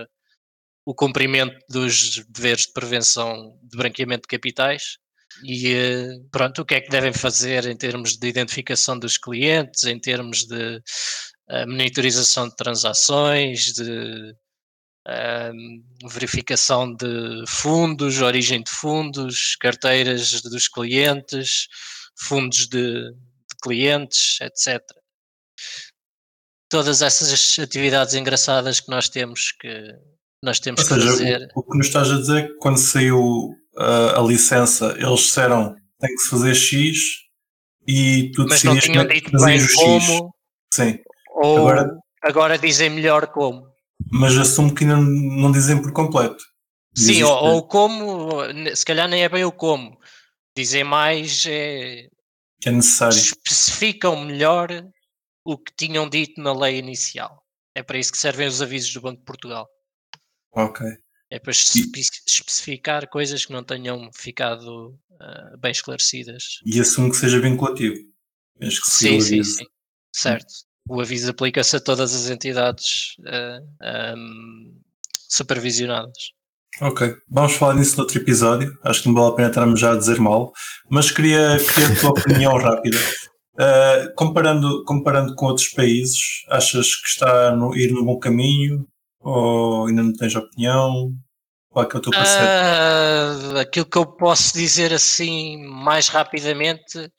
o 0.84 0.94
cumprimento 0.94 1.58
dos 1.68 2.22
deveres 2.28 2.66
de 2.66 2.72
prevenção 2.74 3.58
de 3.62 3.76
branqueamento 3.76 4.22
de 4.22 4.28
capitais 4.28 4.98
e 5.42 5.72
eh, 5.72 6.18
pronto, 6.30 6.60
o 6.60 6.64
que 6.64 6.74
é 6.74 6.80
que 6.80 6.90
devem 6.90 7.12
fazer 7.12 7.66
em 7.66 7.76
termos 7.76 8.18
de 8.18 8.28
identificação 8.28 8.98
dos 8.98 9.16
clientes, 9.16 9.84
em 9.84 9.98
termos 9.98 10.44
de 10.46 10.76
uh, 10.76 11.66
monitorização 11.68 12.48
de 12.48 12.56
transações, 12.56 13.72
de 13.72 14.34
uh, 15.06 16.08
verificação 16.10 16.94
de 16.94 17.44
fundos, 17.46 18.20
origem 18.20 18.62
de 18.62 18.70
fundos, 18.70 19.56
carteiras 19.56 20.42
dos 20.42 20.68
clientes, 20.68 21.68
fundos 22.18 22.66
de, 22.66 23.10
de 23.10 23.56
clientes, 23.62 24.38
etc 24.40 24.82
todas 26.68 27.02
essas 27.02 27.58
atividades 27.58 28.14
engraçadas 28.14 28.80
que 28.80 28.90
nós 28.90 29.08
temos 29.08 29.52
que 29.52 29.94
nós 30.42 30.60
temos 30.60 30.80
Ou 30.82 30.86
que 30.86 30.94
seja, 30.94 31.10
fazer. 31.10 31.48
O, 31.54 31.60
o, 31.60 31.62
que 31.64 31.78
nos 31.78 31.86
estás 31.86 32.10
a 32.10 32.16
dizer 32.16 32.44
é 32.44 32.46
que 32.46 32.54
quando 32.54 32.78
saiu 32.78 33.20
uh, 33.76 34.16
a 34.16 34.22
licença, 34.22 34.94
eles 34.98 35.20
disseram 35.20 35.74
tem 35.98 36.14
que 36.14 36.22
se 36.22 36.30
fazer 36.30 36.54
X 36.54 36.98
e 37.86 38.30
tu 38.34 38.46
Mas 38.48 38.62
não 38.62 38.78
tinham 38.78 39.06
dito 39.06 39.30
bem 39.32 39.60
como. 39.74 40.34
Sim. 40.72 40.98
Ou 41.30 41.58
agora, 41.58 41.98
agora 42.22 42.58
dizem 42.58 42.90
melhor 42.90 43.28
como. 43.28 43.66
Mas 44.12 44.36
assumo 44.36 44.74
que 44.74 44.84
ainda 44.84 44.96
não 44.96 45.50
dizem 45.50 45.80
por 45.80 45.92
completo. 45.92 46.44
Sim, 46.94 47.22
ou, 47.22 47.32
ou, 47.32 47.66
como, 47.66 48.40
se 48.74 48.84
calhar 48.84 49.08
nem 49.08 49.22
é 49.22 49.28
bem 49.28 49.44
o 49.44 49.52
como. 49.52 49.96
Dizem 50.56 50.84
mais 50.84 51.44
é, 51.46 52.08
é 52.64 52.70
necessário. 52.70 53.16
Especificam 53.16 54.24
melhor 54.24 54.68
o 55.48 55.56
que 55.56 55.72
tinham 55.74 56.06
dito 56.06 56.42
na 56.42 56.52
lei 56.52 56.76
inicial. 56.76 57.42
É 57.74 57.82
para 57.82 57.98
isso 57.98 58.12
que 58.12 58.18
servem 58.18 58.46
os 58.46 58.60
avisos 58.60 58.92
do 58.92 59.00
Banco 59.00 59.20
de 59.20 59.24
Portugal. 59.24 59.66
Ok. 60.52 60.86
É 61.30 61.38
para 61.38 61.52
especificar 61.52 63.08
coisas 63.08 63.46
que 63.46 63.52
não 63.54 63.64
tenham 63.64 64.10
ficado 64.12 64.88
uh, 65.10 65.58
bem 65.58 65.70
esclarecidas. 65.70 66.60
E 66.66 66.78
assumo 66.78 67.10
que 67.10 67.16
seja 67.16 67.40
vinculativo. 67.40 67.96
sim, 68.60 69.18
sim, 69.22 69.42
sim. 69.42 69.64
Certo. 70.14 70.52
O 70.86 71.00
aviso 71.00 71.30
aplica-se 71.30 71.76
a 71.76 71.80
todas 71.80 72.14
as 72.14 72.28
entidades 72.28 73.16
uh, 73.20 74.16
um, 74.16 74.82
supervisionadas. 75.30 76.32
Ok, 76.82 77.14
vamos 77.26 77.54
falar 77.54 77.74
nisso 77.74 77.96
no 77.96 78.02
outro 78.02 78.18
episódio. 78.18 78.78
Acho 78.84 79.02
que 79.02 79.08
não 79.08 79.14
vale 79.14 79.32
a 79.32 79.36
pena 79.36 79.48
estarmos 79.48 79.80
já 79.80 79.92
a 79.92 79.96
dizer 79.96 80.20
mal, 80.20 80.52
mas 80.90 81.10
queria, 81.10 81.56
queria 81.58 81.88
a 81.88 82.00
tua 82.00 82.10
opinião 82.20 82.58
rápida. 82.58 82.98
Uh, 83.58 84.14
comparando, 84.14 84.84
comparando 84.84 85.34
com 85.34 85.46
outros 85.46 85.68
países, 85.68 86.44
achas 86.48 86.94
que 86.94 87.08
está 87.08 87.50
a 87.50 87.76
ir 87.76 87.92
no 87.92 88.04
bom 88.04 88.16
caminho? 88.18 88.86
Ou 89.20 89.86
ainda 89.86 90.02
não 90.02 90.12
tens 90.12 90.36
opinião? 90.36 91.12
Qual 91.68 91.84
é 91.84 91.88
que 91.88 91.96
é 91.96 91.98
o 91.98 92.02
teu 92.02 92.12
parecer? 92.12 92.42
Uh, 92.42 93.58
aquilo 93.58 93.86
que 93.86 93.98
eu 93.98 94.06
posso 94.06 94.54
dizer 94.54 94.92
assim 94.92 95.64
mais 95.66 96.08
rapidamente 96.08 97.10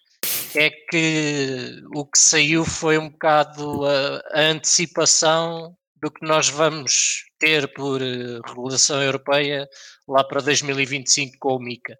é 0.56 0.70
que 0.70 1.82
o 1.94 2.06
que 2.06 2.18
saiu 2.18 2.64
foi 2.64 2.98
um 2.98 3.10
bocado 3.10 3.86
a, 3.86 4.22
a 4.34 4.42
antecipação 4.52 5.76
do 6.02 6.10
que 6.10 6.26
nós 6.26 6.48
vamos 6.48 7.26
ter 7.38 7.72
por 7.74 8.02
uh, 8.02 8.42
regulação 8.48 9.02
europeia 9.04 9.68
lá 10.08 10.24
para 10.24 10.42
2025 10.42 11.36
com 11.38 11.56
o 11.56 11.60
MICA. 11.60 11.96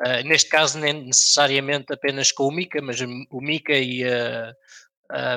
Uh, 0.00 0.26
neste 0.26 0.48
caso, 0.48 0.78
nem 0.78 1.04
necessariamente 1.04 1.92
apenas 1.92 2.32
com 2.32 2.44
o 2.44 2.52
MICA, 2.52 2.80
mas 2.82 3.00
o 3.00 3.40
MICA 3.40 3.74
e 3.74 4.04
a 4.04 4.54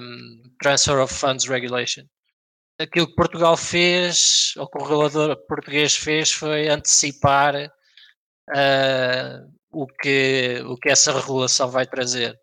um, 0.01 0.41
Transfer 0.61 0.99
of 0.99 1.13
Funds 1.13 1.45
Regulation 1.47 2.05
aquilo 2.79 3.07
que 3.07 3.15
Portugal 3.15 3.57
fez, 3.57 4.53
ou 4.57 4.67
que 4.67 4.77
o 4.77 4.83
regulador 4.83 5.37
português 5.47 5.95
fez, 5.95 6.31
foi 6.31 6.69
antecipar 6.69 7.55
uh, 7.55 9.51
o, 9.71 9.87
que, 9.87 10.61
o 10.65 10.77
que 10.77 10.89
essa 10.89 11.11
regulação 11.11 11.69
vai 11.69 11.85
trazer. 11.85 12.37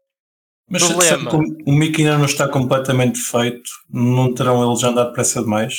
Mas 0.68 0.84
Problema. 0.84 1.32
o 1.66 1.72
MIC 1.72 1.98
ainda 1.98 2.18
não 2.18 2.26
está 2.26 2.48
completamente 2.48 3.18
feito, 3.18 3.68
não 3.88 4.32
terão 4.32 4.68
eles 4.68 4.84
andado 4.84 5.12
pressa 5.12 5.42
demais? 5.42 5.74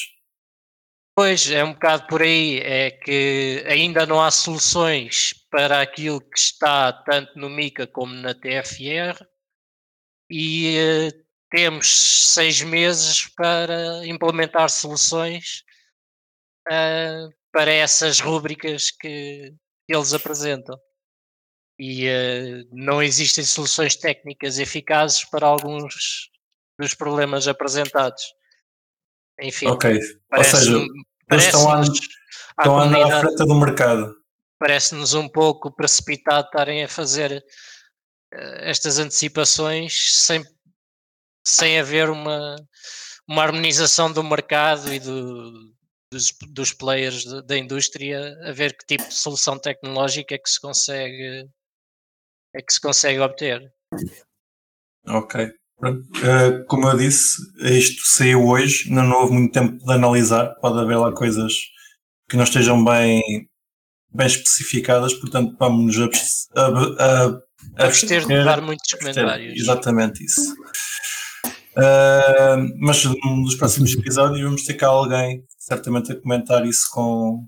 Pois, 1.24 1.52
é 1.52 1.64
um 1.64 1.74
bocado 1.74 2.08
por 2.08 2.24
aí, 2.24 2.58
é 2.62 2.90
que 2.90 3.64
ainda 3.68 4.08
não 4.08 4.20
há 4.20 4.32
soluções 4.32 5.36
para 5.52 5.80
aquilo 5.80 6.20
que 6.20 6.40
está 6.40 6.92
tanto 6.92 7.38
no 7.38 7.48
MICA 7.48 7.86
como 7.86 8.12
na 8.12 8.34
TFR 8.34 9.24
e 10.32 10.80
uh, 10.80 11.26
temos 11.52 12.34
seis 12.34 12.64
meses 12.64 13.28
para 13.36 14.04
implementar 14.08 14.68
soluções 14.72 15.64
uh, 16.68 17.30
para 17.52 17.72
essas 17.72 18.20
rúbricas 18.20 18.90
que 18.90 19.54
eles 19.88 20.14
apresentam. 20.14 20.76
E 21.78 22.08
uh, 22.08 22.68
não 22.72 23.00
existem 23.00 23.44
soluções 23.44 23.96
técnicas 23.96 24.58
eficazes 24.58 25.24
para 25.26 25.46
alguns 25.46 26.32
dos 26.80 26.96
problemas 26.96 27.48
apresentados. 27.48 28.24
Enfim, 29.40 29.68
ok. 29.68 30.00
Ou 30.36 30.44
seja, 30.44 30.84
eles 31.32 31.46
estão 31.46 31.72
a, 31.72 31.82
estão 31.82 32.78
a 32.78 32.84
andar 32.84 33.12
à 33.12 33.20
frente 33.22 33.46
do 33.46 33.56
mercado. 33.56 34.16
Parece-nos 34.60 35.14
um 35.14 35.28
pouco 35.28 35.72
precipitado 35.72 36.46
estarem 36.46 36.84
a 36.84 36.88
fazer 36.88 37.44
uh, 38.34 38.38
estas 38.60 39.00
antecipações 39.00 40.24
sem 40.24 40.44
sem 41.46 41.80
haver 41.80 42.10
uma, 42.10 42.56
uma 43.28 43.44
harmonização 43.44 44.12
do 44.12 44.24
mercado 44.24 44.94
e 44.94 45.00
do, 45.00 45.52
dos, 46.12 46.32
dos 46.50 46.74
players 46.74 47.26
da 47.46 47.58
indústria 47.58 48.38
a 48.48 48.52
ver 48.52 48.78
que 48.78 48.86
tipo 48.86 49.08
de 49.08 49.14
solução 49.14 49.58
tecnológica 49.58 50.36
é 50.36 50.38
que 50.38 50.50
se 50.50 50.62
consegue 50.62 51.50
é 52.54 52.62
que 52.62 52.74
se 52.74 52.82
consegue 52.82 53.20
obter. 53.20 53.74
Ok. 55.08 55.52
Uh, 55.84 56.64
como 56.68 56.88
eu 56.88 56.98
disse, 56.98 57.42
isto 57.60 58.04
saiu 58.06 58.46
hoje, 58.46 58.88
ainda 58.88 59.04
não 59.04 59.22
houve 59.22 59.34
muito 59.34 59.52
tempo 59.52 59.84
de 59.84 59.92
analisar, 59.92 60.54
pode 60.62 60.80
haver 60.80 60.98
lá 60.98 61.12
coisas 61.12 61.54
que 62.30 62.38
não 62.38 62.44
estejam 62.44 62.84
bem, 62.84 63.22
bem 64.14 64.28
especificadas, 64.28 65.14
portanto 65.14 65.56
vamos 65.60 65.96
a, 66.56 67.84
abster 67.86 68.26
de 68.28 68.44
dar 68.44 68.62
muitos 68.62 68.94
comentários. 68.94 69.60
Exatamente 69.60 70.24
isso. 70.24 70.54
Uh, 71.72 72.68
mas 72.80 73.04
nos 73.06 73.56
próximos 73.56 73.94
episódios 73.94 74.42
vamos 74.42 74.64
ter 74.64 74.74
cá 74.74 74.88
alguém 74.88 75.44
certamente 75.58 76.12
a 76.12 76.20
comentar 76.20 76.66
isso 76.66 76.88
com 76.92 77.48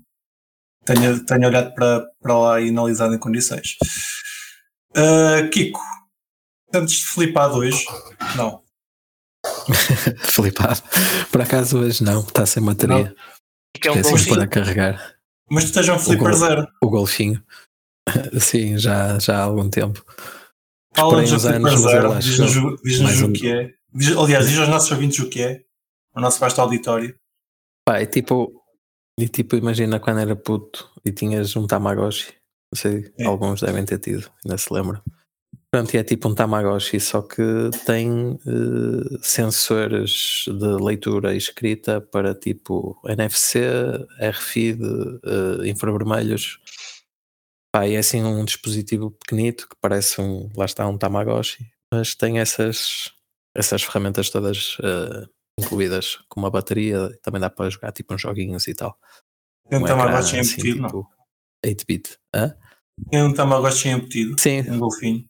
tenha, 0.84 1.24
tenha 1.24 1.46
olhado 1.46 1.74
para, 1.74 2.04
para 2.20 2.38
lá 2.38 2.60
e 2.60 2.68
analisado 2.68 3.14
em 3.14 3.18
condições. 3.18 3.76
Uh, 4.96 5.48
Kiko, 5.50 5.80
tantos 6.74 7.00
flipado 7.02 7.58
hoje? 7.58 7.84
Não. 8.36 8.60
flipado. 10.18 10.82
Por 11.30 11.40
acaso 11.40 11.78
hoje 11.78 12.02
não, 12.02 12.20
está 12.20 12.44
sem 12.44 12.62
bateria. 12.62 13.14
Que 13.80 13.88
é 13.88 13.92
um 13.92 14.02
para 14.28 14.48
carregar. 14.48 15.14
Mas 15.48 15.64
tu 15.64 15.66
estás 15.68 15.88
um 15.88 15.98
flipper 15.98 16.30
o 16.30 16.34
zero. 16.34 16.68
O 16.82 16.88
golfinho. 16.88 17.44
Sim, 18.40 18.76
já, 18.76 19.18
já 19.20 19.38
há 19.38 19.42
algum 19.44 19.70
tempo. 19.70 20.04
Fala-nos 20.96 21.30
do 21.30 21.40
flipper 21.40 21.78
zero, 21.78 22.18
diz-nos 22.18 23.22
o 23.22 23.32
que 23.32 23.50
é. 23.50 23.74
Aliás, 24.20 24.48
diz 24.48 24.58
aos 24.58 24.68
nossos 24.68 24.90
ouvintes 24.90 25.20
o 25.20 25.28
que 25.28 25.42
é, 25.42 25.64
o 26.12 26.20
nosso 26.20 26.40
vasto 26.40 26.60
auditório. 26.60 27.16
Pá, 27.86 28.00
é 28.00 28.06
tipo, 28.06 28.64
e 29.18 29.28
tipo, 29.28 29.54
imagina 29.54 30.00
quando 30.00 30.20
era 30.20 30.34
puto 30.34 30.90
e 31.04 31.12
tinhas 31.12 31.54
um 31.54 31.68
Tamagotchi. 31.68 32.32
Não 32.72 32.80
sei, 32.80 33.12
é. 33.16 33.24
alguns 33.24 33.60
devem 33.60 33.84
ter 33.84 33.98
tido, 33.98 34.28
ainda 34.44 34.58
se 34.58 34.72
lembram. 34.72 35.00
Pronto, 35.70 35.94
e 35.94 35.98
é 35.98 36.04
tipo 36.04 36.28
um 36.28 36.34
Tamagotchi, 36.34 37.00
só 37.00 37.22
que 37.22 37.42
tem 37.84 38.32
uh, 38.32 39.18
sensores 39.22 40.44
de 40.46 40.82
leitura 40.82 41.34
e 41.34 41.36
escrita 41.36 42.00
para 42.00 42.34
tipo 42.34 43.00
NFC, 43.04 43.60
RFID, 44.20 44.82
uh, 44.82 45.64
infravermelhos. 45.64 46.58
Pá, 47.72 47.88
e 47.88 47.94
é 47.94 47.98
assim 47.98 48.22
um 48.22 48.44
dispositivo 48.44 49.10
pequenito 49.10 49.68
que 49.68 49.76
parece 49.80 50.20
um, 50.20 50.48
lá 50.56 50.64
está, 50.64 50.86
um 50.86 50.96
Tamagotchi, 50.96 51.66
mas 51.92 52.14
tem 52.14 52.38
essas 52.38 53.12
essas 53.56 53.82
ferramentas 53.82 54.30
todas 54.30 54.78
uh, 54.78 55.28
incluídas 55.58 56.18
com 56.28 56.40
uma 56.40 56.50
bateria, 56.50 57.16
também 57.22 57.40
dá 57.40 57.48
para 57.48 57.70
jogar 57.70 57.92
tipo 57.92 58.14
uns 58.14 58.20
joguinhos 58.20 58.66
e 58.66 58.74
tal. 58.74 58.98
Tem 59.68 59.78
um 59.78 59.84
Tamagotchi 59.84 60.38
assim, 60.38 60.60
embutido, 60.60 60.86
tipo, 60.86 60.98
não? 60.98 61.70
8-bit. 61.70 62.18
Hã? 62.34 62.56
Tem 63.10 63.22
um 63.22 63.32
Tamagotchi 63.32 63.88
embutido? 63.88 64.36
Sim. 64.38 64.60
Um 64.70 64.78
golfinho? 64.78 65.24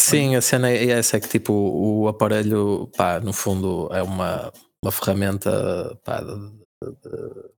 Sim, 0.00 0.34
a 0.34 0.40
cena 0.40 0.70
é 0.70 0.90
essa, 0.90 1.16
é 1.16 1.20
que 1.20 1.28
tipo 1.28 1.52
o 1.52 2.08
aparelho, 2.08 2.90
pá, 2.96 3.20
no 3.20 3.32
fundo 3.32 3.88
é 3.92 4.02
uma, 4.02 4.52
uma 4.82 4.90
ferramenta 4.90 5.94
pá, 6.04 6.20
de, 6.22 6.34
de 6.82 7.50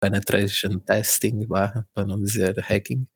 penetration 0.00 0.78
testing, 0.78 1.46
pá, 1.46 1.84
para 1.94 2.06
não 2.06 2.20
dizer 2.20 2.58
hacking. 2.58 3.06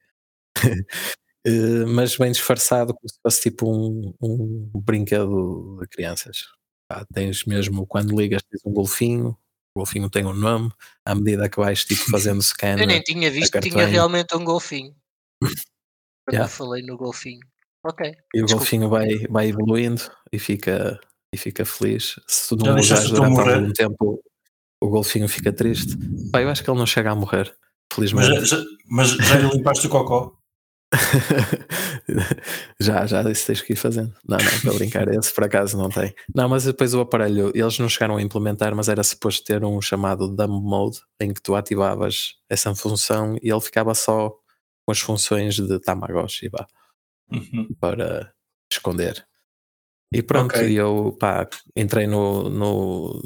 Eh, 1.48 1.84
mas 1.84 2.16
bem 2.16 2.32
disfarçado, 2.32 2.92
como 2.92 3.08
se 3.08 3.20
fosse 3.22 3.42
tipo 3.42 3.70
um, 3.70 4.12
um 4.20 4.68
brinquedo 4.80 5.78
de 5.80 5.86
crianças. 5.86 6.48
Pá, 6.88 7.06
tens 7.14 7.44
mesmo, 7.44 7.86
quando 7.86 8.18
ligas, 8.18 8.42
tens 8.50 8.62
um 8.66 8.72
golfinho, 8.72 9.28
o 9.72 9.78
golfinho 9.78 10.10
tem 10.10 10.26
um 10.26 10.32
nome, 10.32 10.72
à 11.04 11.14
medida 11.14 11.48
que 11.48 11.60
vais 11.60 11.84
tipo 11.84 12.10
fazendo 12.10 12.42
scan. 12.42 12.80
Eu 12.80 12.86
nem 12.88 13.00
tinha 13.00 13.30
visto 13.30 13.52
que 13.52 13.70
tinha 13.70 13.86
realmente 13.86 14.34
um 14.34 14.44
golfinho. 14.44 14.92
yeah. 16.28 16.46
eu 16.46 16.48
falei 16.48 16.82
no 16.82 16.96
golfinho. 16.96 17.46
Ok. 17.86 18.16
E 18.34 18.42
o 18.42 18.46
golfinho 18.46 18.88
vai, 18.88 19.18
vai 19.30 19.48
evoluindo 19.48 20.02
e 20.32 20.38
fica, 20.38 20.98
e 21.32 21.38
fica 21.38 21.64
feliz. 21.64 22.18
Se 22.26 22.48
tu 22.48 22.56
não 22.56 22.76
usares 22.76 23.10
durante 23.10 23.40
algum 23.40 23.72
tempo, 23.72 24.22
o 24.80 24.88
golfinho 24.88 25.28
fica 25.28 25.52
triste. 25.52 25.96
Pá, 26.32 26.42
eu 26.42 26.48
acho 26.48 26.64
que 26.64 26.70
ele 26.70 26.78
não 26.78 26.86
chega 26.86 27.12
a 27.12 27.14
morrer. 27.14 27.54
Felizmente. 27.92 28.28
Mas 28.28 28.48
já, 28.48 28.64
mas 28.90 29.10
já 29.10 29.38
lhe 29.38 29.48
limpaste 29.50 29.86
o 29.86 29.90
cocó? 29.90 30.36
já, 32.80 33.06
já, 33.06 33.22
isso 33.30 33.46
tens 33.46 33.60
que 33.62 33.74
ir 33.74 33.76
fazendo. 33.76 34.12
Não, 34.26 34.36
não, 34.36 34.60
para 34.60 34.72
brincar, 34.74 35.08
esse 35.08 35.32
por 35.32 35.44
acaso 35.44 35.78
não 35.78 35.88
tem. 35.88 36.12
Não, 36.34 36.48
mas 36.48 36.64
depois 36.64 36.92
o 36.92 37.00
aparelho, 37.00 37.52
eles 37.54 37.78
não 37.78 37.88
chegaram 37.88 38.16
a 38.16 38.22
implementar, 38.22 38.74
mas 38.74 38.88
era 38.88 39.02
suposto 39.04 39.44
ter 39.44 39.64
um 39.64 39.80
chamado 39.80 40.28
dumb 40.28 40.60
mode, 40.60 40.98
em 41.20 41.32
que 41.32 41.40
tu 41.40 41.54
ativavas 41.54 42.34
essa 42.50 42.74
função 42.74 43.36
e 43.40 43.50
ele 43.50 43.60
ficava 43.60 43.94
só 43.94 44.30
com 44.84 44.92
as 44.92 45.00
funções 45.00 45.56
de 45.56 45.80
Tamagotchi 45.80 46.48
vá, 46.48 46.66
uhum. 47.30 47.68
para 47.80 48.32
esconder. 48.70 49.26
E 50.12 50.22
pronto, 50.22 50.54
okay. 50.56 50.72
eu 50.78 51.16
pá, 51.18 51.48
entrei 51.76 52.06
no, 52.06 52.48
no, 52.48 53.20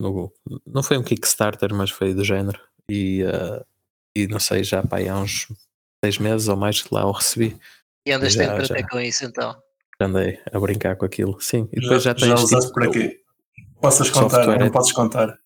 no, 0.00 0.32
Não 0.66 0.82
foi 0.82 0.98
um 0.98 1.02
Kickstarter, 1.02 1.74
mas 1.74 1.90
foi 1.90 2.14
do 2.14 2.24
género. 2.24 2.60
E, 2.90 3.22
uh, 3.24 3.64
e 4.16 4.26
não 4.26 4.38
sei, 4.38 4.62
já 4.62 4.82
pá, 4.82 4.98
há 5.00 5.18
uns 5.18 5.48
seis 6.04 6.18
meses 6.18 6.48
ou 6.48 6.56
mais 6.56 6.82
que 6.82 6.94
lá 6.94 7.06
o 7.06 7.12
recebi. 7.12 7.58
E 8.06 8.12
andas 8.12 8.32
já, 8.32 8.44
sempre 8.44 8.64
já, 8.64 8.74
até 8.74 8.88
com 8.88 9.00
isso 9.00 9.24
então? 9.24 9.56
Andei 10.00 10.40
a 10.50 10.58
brincar 10.58 10.96
com 10.96 11.04
aquilo, 11.04 11.38
sim. 11.40 11.68
E 11.72 11.80
depois 11.80 12.02
já, 12.02 12.10
já 12.10 12.14
tens. 12.14 12.28
Já 12.28 12.34
usaste 12.34 12.68
tipo, 12.68 12.74
para 12.74 12.90
quê? 12.90 13.20
Possas 13.80 14.10
contar, 14.10 14.58
não 14.58 14.70
podes 14.70 14.92
contar. 14.92 15.38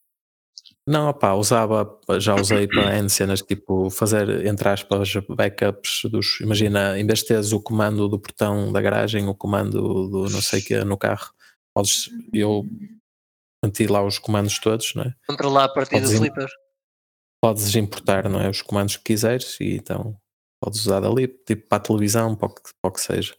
Não, 0.87 1.09
opá, 1.09 1.33
usava, 1.33 1.99
já 2.19 2.35
usei 2.35 2.69
para 2.69 2.97
N 3.01 3.09
cenas 3.09 3.41
tipo 3.41 3.89
fazer, 3.89 4.45
entre 4.47 4.69
aspas, 4.69 5.15
backups 5.29 6.03
dos. 6.11 6.41
Imagina, 6.41 6.99
em 6.99 7.07
vez 7.07 7.21
de 7.21 7.27
teres 7.27 7.53
o 7.53 7.61
comando 7.61 8.07
do 8.09 8.19
portão 8.19 8.71
da 8.71 8.83
garagem, 8.83 9.27
o 9.27 9.35
comando 9.35 10.09
do 10.09 10.29
não 10.29 10.43
sei 10.43 10.61
o 10.61 10.65
que 10.65 10.85
no 10.85 10.99
carro, 10.99 11.33
podes. 11.75 12.11
Eu 12.33 12.67
meti 13.65 13.87
lá 13.87 14.05
os 14.05 14.19
comandos 14.19 14.59
todos, 14.59 14.95
não 14.95 15.05
é? 15.05 15.15
Controlar 15.27 15.65
a 15.65 15.69
partir 15.69 15.93
podes 15.93 16.11
do 16.11 16.19
flipper. 16.19 16.49
Podes 17.43 17.75
importar, 17.77 18.29
não 18.29 18.41
é? 18.41 18.51
Os 18.51 18.61
comandos 18.61 18.97
que 18.99 19.05
quiseres 19.05 19.59
e 19.61 19.77
então 19.77 20.17
podes 20.63 20.81
usar 20.81 21.01
dali, 21.01 21.29
tipo 21.29 21.67
para 21.69 21.79
a 21.79 21.81
televisão, 21.81 22.37
para 22.37 22.49
o 22.49 22.55
que, 22.55 22.63
para 22.63 22.91
o 22.91 22.93
que 22.93 23.01
seja. 23.01 23.35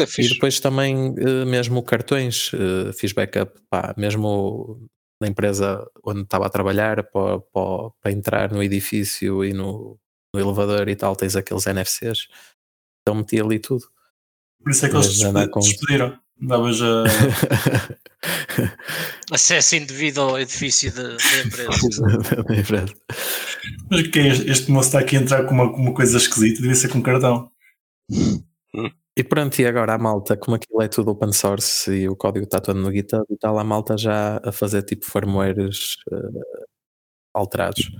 É 0.00 0.04
e 0.22 0.28
depois 0.28 0.58
também, 0.58 1.14
eh, 1.18 1.44
mesmo 1.44 1.82
cartões, 1.82 2.50
eh, 2.54 2.92
fiz 2.94 3.12
backup, 3.12 3.60
pá, 3.68 3.94
mesmo 3.98 4.88
na 5.22 5.28
empresa 5.28 5.88
onde 6.04 6.22
estava 6.22 6.46
a 6.46 6.50
trabalhar, 6.50 7.04
para, 7.04 7.38
para, 7.38 7.90
para 8.00 8.12
entrar 8.12 8.52
no 8.52 8.62
edifício 8.62 9.44
e 9.44 9.52
no, 9.52 9.98
no, 10.34 10.40
elevador 10.40 10.88
e 10.88 10.96
tal, 10.96 11.16
tens 11.16 11.36
aqueles 11.36 11.64
NFCs. 11.64 12.26
Então 13.00 13.14
meti 13.14 13.40
ali 13.40 13.58
tudo. 13.58 13.86
Por 14.62 14.70
isso 14.70 14.84
é 14.84 14.88
que 14.88 14.96
eles 14.96 15.18
despediram. 15.18 16.20
Davas 16.40 16.80
a. 16.82 17.04
Acesso 19.30 19.76
indevido 19.76 20.20
ao 20.20 20.40
edifício 20.40 20.92
da, 20.94 21.14
empresa. 21.14 22.94
Mas 23.88 24.00
o 24.00 24.10
que 24.10 24.18
é 24.18 24.28
este, 24.28 24.50
este 24.50 24.70
moço 24.70 24.88
está 24.88 24.98
aqui 24.98 25.16
a 25.16 25.20
entrar 25.20 25.44
com 25.44 25.54
uma, 25.54 25.72
com 25.72 25.78
uma 25.78 25.94
coisa 25.94 26.16
esquisita? 26.16 26.60
Devia 26.60 26.74
ser 26.74 26.88
com 26.88 27.00
cartão. 27.00 27.50
E 29.16 29.22
pronto, 29.22 29.58
e 29.60 29.66
agora 29.66 29.94
a 29.94 29.98
malta, 29.98 30.36
como 30.38 30.56
aquilo 30.56 30.80
é 30.80 30.88
tudo 30.88 31.10
open 31.10 31.32
source 31.32 31.92
e 31.92 32.08
o 32.08 32.16
código 32.16 32.44
está 32.44 32.60
todo 32.60 32.80
no 32.80 32.90
GitHub 32.90 33.26
e 33.28 33.36
tal, 33.36 33.58
a 33.58 33.64
malta 33.64 33.96
já 33.98 34.40
a 34.42 34.50
fazer 34.50 34.82
tipo 34.84 35.04
firmwares 35.04 35.96
uh, 36.10 36.66
alterados. 37.34 37.90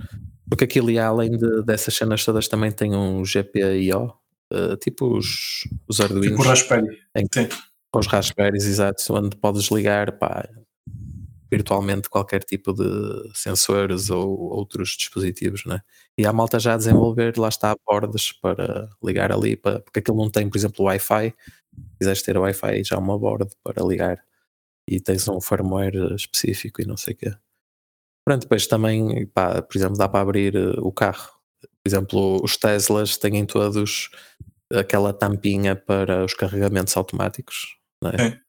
Porque 0.49 0.63
aquilo, 0.63 0.89
e 0.89 0.97
além 0.97 1.31
de, 1.37 1.63
dessas 1.63 1.93
cenas 1.95 2.25
todas, 2.25 2.47
também 2.47 2.71
tem 2.71 2.95
um 2.95 3.21
GPIO, 3.23 4.05
uh, 4.05 4.13
eh, 4.51 4.77
tipo 4.77 5.17
os, 5.17 5.67
os 5.87 5.99
Arduinos. 5.99 6.37
Tipo 6.37 6.49
Raspberry. 6.49 6.97
Em, 7.15 7.25
Sim. 7.31 7.47
Os 7.95 8.07
Raspberries, 8.07 8.65
exato, 8.65 9.03
onde 9.13 9.37
podes 9.37 9.69
ligar 9.69 10.17
pá, 10.17 10.49
virtualmente 11.51 12.09
qualquer 12.09 12.43
tipo 12.43 12.73
de 12.73 13.31
sensores 13.35 14.09
ou 14.09 14.39
outros 14.51 14.89
dispositivos, 14.97 15.63
né? 15.65 15.79
E 16.17 16.27
a 16.27 16.33
malta 16.33 16.59
já 16.59 16.75
a 16.75 16.77
desenvolver, 16.77 17.37
lá 17.37 17.49
está, 17.49 17.75
bordas 17.87 18.31
para 18.31 18.89
ligar 19.03 19.31
ali, 19.31 19.55
para, 19.55 19.79
porque 19.79 19.99
aquilo 19.99 20.17
não 20.17 20.29
tem, 20.29 20.47
por 20.49 20.57
exemplo, 20.57 20.85
Wi-Fi. 20.85 21.29
Se 21.31 21.97
quiseres 21.99 22.21
ter 22.21 22.37
Wi-Fi, 22.37 22.83
já 22.83 22.97
uma 22.99 23.17
board 23.17 23.47
para 23.63 23.83
ligar 23.83 24.23
e 24.87 24.99
tens 24.99 25.27
um 25.27 25.41
firmware 25.41 26.13
específico 26.13 26.81
e 26.81 26.85
não 26.85 26.97
sei 26.97 27.13
o 27.13 27.17
quê. 27.17 27.33
Pronto, 28.25 28.43
depois 28.43 28.67
também, 28.67 29.25
pá, 29.27 29.61
por 29.61 29.75
exemplo, 29.75 29.97
dá 29.97 30.07
para 30.07 30.21
abrir 30.21 30.55
eh, 30.55 30.75
o 30.79 30.91
carro. 30.91 31.31
Por 31.61 31.89
exemplo, 31.89 32.41
os 32.43 32.57
Teslas 32.57 33.17
têm 33.17 33.45
todos 33.45 34.09
aquela 34.71 35.13
tampinha 35.13 35.75
para 35.75 36.23
os 36.23 36.33
carregamentos 36.33 36.95
automáticos. 36.95 37.77
Não 38.01 38.11
é? 38.11 38.27
é 38.27 38.43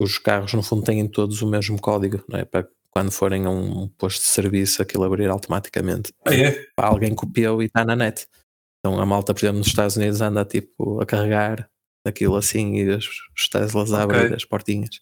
os 0.00 0.18
carros 0.18 0.52
no 0.52 0.62
fundo 0.62 0.82
têm 0.82 1.06
todos 1.08 1.40
o 1.40 1.46
mesmo 1.46 1.80
código, 1.80 2.22
não 2.28 2.38
é? 2.38 2.44
Para 2.44 2.68
quando 2.96 3.10
forem 3.10 3.44
a 3.44 3.50
um 3.50 3.88
posto 3.88 4.22
de 4.22 4.28
serviço 4.28 4.80
aquilo 4.80 5.04
abrir 5.04 5.28
automaticamente. 5.28 6.14
Ah, 6.24 6.34
é? 6.34 6.66
Alguém 6.78 7.14
copiou 7.14 7.62
e 7.62 7.66
está 7.66 7.84
na 7.84 7.94
net. 7.94 8.26
Então 8.78 8.98
a 8.98 9.04
malta, 9.04 9.34
por 9.34 9.40
exemplo, 9.40 9.58
nos 9.58 9.66
Estados 9.66 9.98
Unidos 9.98 10.22
anda 10.22 10.42
tipo 10.46 10.98
a 10.98 11.04
carregar 11.04 11.68
aquilo 12.06 12.36
assim 12.36 12.76
e 12.76 12.88
os, 12.88 13.06
os 13.36 13.48
Teslas 13.50 13.90
okay. 13.90 14.02
abrem 14.02 14.34
as 14.34 14.46
portinhas. 14.46 14.98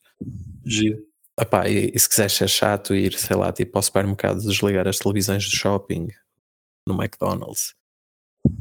Giro. 0.66 1.07
Epá, 1.38 1.68
e, 1.68 1.92
e 1.94 1.96
se 2.00 2.09
quiseres 2.09 2.33
ser 2.33 2.48
chato 2.48 2.96
ir, 2.96 3.16
sei 3.16 3.37
lá, 3.37 3.52
tipo 3.52 3.78
ao 3.78 3.83
supermercado 3.83 4.40
desligar 4.40 4.88
as 4.88 4.98
televisões 4.98 5.44
de 5.44 5.57
shopping 5.57 6.09
no 6.88 7.00
McDonald's 7.00 7.76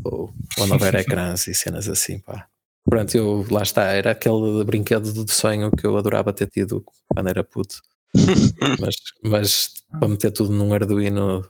ou 0.06 0.32
quando 0.56 0.74
houver 0.74 0.94
ecrãs 0.94 1.48
e 1.48 1.56
cenas 1.56 1.90
assim, 1.90 2.20
pá. 2.20 2.48
Pronto, 2.88 3.16
eu 3.18 3.48
lá 3.50 3.64
está, 3.64 3.86
era 3.86 4.12
aquele 4.12 4.64
brinquedo 4.64 5.26
de 5.26 5.32
sonho 5.32 5.72
que 5.72 5.88
eu 5.88 5.98
adorava 5.98 6.32
ter 6.32 6.46
tido 6.46 6.86
quando 7.08 7.30
era 7.30 7.44
puto. 7.44 7.82
mas, 8.80 8.96
mas 9.24 9.74
para 10.00 10.08
meter 10.08 10.32
tudo 10.32 10.52
num 10.52 10.74
Arduino 10.74 11.48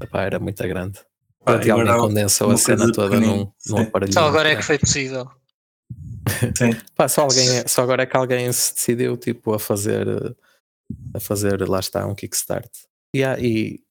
epá, 0.00 0.22
era 0.22 0.38
muito 0.38 0.62
grande. 0.62 1.00
Pronto, 1.44 1.66
e 1.66 1.70
alguém 1.70 1.96
condensou 1.96 2.50
a 2.50 2.56
cena 2.56 2.90
toda 2.92 3.20
num, 3.20 3.50
num 3.68 3.78
aparelho. 3.78 4.12
Só 4.12 4.26
agora 4.26 4.50
é 4.50 4.56
que 4.56 4.62
foi 4.62 4.78
possível. 4.78 5.30
Sim. 6.56 6.70
Pá, 6.96 7.08
só, 7.08 7.22
alguém, 7.22 7.46
só 7.68 7.82
agora 7.82 8.02
é 8.02 8.06
que 8.06 8.16
alguém 8.16 8.52
se 8.52 8.74
decidiu 8.74 9.16
tipo, 9.16 9.52
a 9.52 9.58
fazer 9.58 10.36
a 11.14 11.20
fazer, 11.20 11.68
lá 11.68 11.80
está, 11.80 12.06
um 12.06 12.14
Kickstart. 12.14 12.70
E, 13.14 13.22
e 13.22 13.82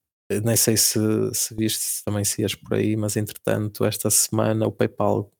nem 0.42 0.56
sei 0.56 0.76
se, 0.76 0.98
se 1.34 1.54
viste 1.54 2.04
também 2.04 2.24
se 2.24 2.42
ias 2.42 2.54
por 2.54 2.74
aí, 2.74 2.96
mas 2.96 3.16
entretanto, 3.16 3.84
esta 3.84 4.10
semana 4.10 4.66
o 4.66 4.72
PayPal 4.72 5.30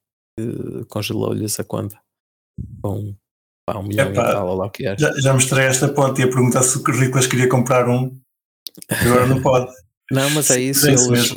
congelou-lhes 0.89 1.59
a 1.59 1.65
conta 1.65 2.01
com 2.83 3.17
pá, 3.67 3.79
um 3.79 3.83
milhão 3.83 4.11
Epá, 4.11 4.23
e 4.23 4.33
tal, 4.33 4.49
ou 4.49 4.57
lá 4.57 4.67
o 4.67 4.71
que 4.71 4.87
é. 4.87 4.97
Já, 4.97 5.13
já 5.21 5.35
mostrei 5.35 5.67
esta 5.67 5.89
ponte 5.89 6.21
e 6.21 6.25
a 6.25 6.29
perguntar 6.29 6.63
se 6.63 6.79
o 6.79 6.85
Currículas 6.85 7.27
queria 7.27 7.49
comprar 7.49 7.89
um, 7.89 8.19
agora 8.89 9.27
não 9.27 9.43
pode. 9.43 9.71
não, 10.11 10.31
mas 10.31 10.51
é 10.51 10.61
isso, 10.61 10.89
eles, 10.89 11.37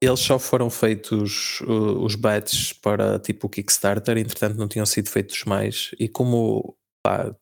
eles 0.00 0.20
só 0.20 0.38
foram 0.38 0.70
feitos 0.70 1.60
uh, 1.62 2.04
os 2.04 2.14
bets 2.14 2.72
para 2.72 3.18
tipo 3.18 3.48
o 3.48 3.50
Kickstarter, 3.50 4.16
entretanto 4.16 4.56
não 4.56 4.68
tinham 4.68 4.86
sido 4.86 5.10
feitos 5.10 5.44
mais, 5.44 5.90
e 5.98 6.08
como 6.08 6.76
pá, 7.02 7.34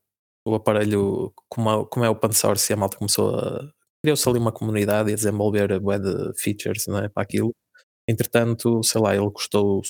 o 0.47 0.55
aparelho, 0.55 1.33
como, 1.49 1.87
como 1.87 2.05
é 2.05 2.09
open 2.09 2.33
source 2.33 2.73
e 2.73 2.75
a 2.75 2.77
malta 2.77 2.97
começou 2.97 3.37
a 3.37 3.71
criou-se 4.03 4.29
ali 4.29 4.39
uma 4.39 4.53
comunidade 4.53 5.11
e 5.11 5.13
a 5.13 5.17
desenvolver 5.17 5.81
web 5.83 6.05
features 6.37 6.87
não 6.89 6.99
é, 6.99 7.09
para 7.09 7.23
aquilo. 7.23 7.55
Entretanto, 8.09 8.83
sei 8.83 9.01
lá, 9.01 9.15
ele 9.15 9.31
custou 9.31 9.81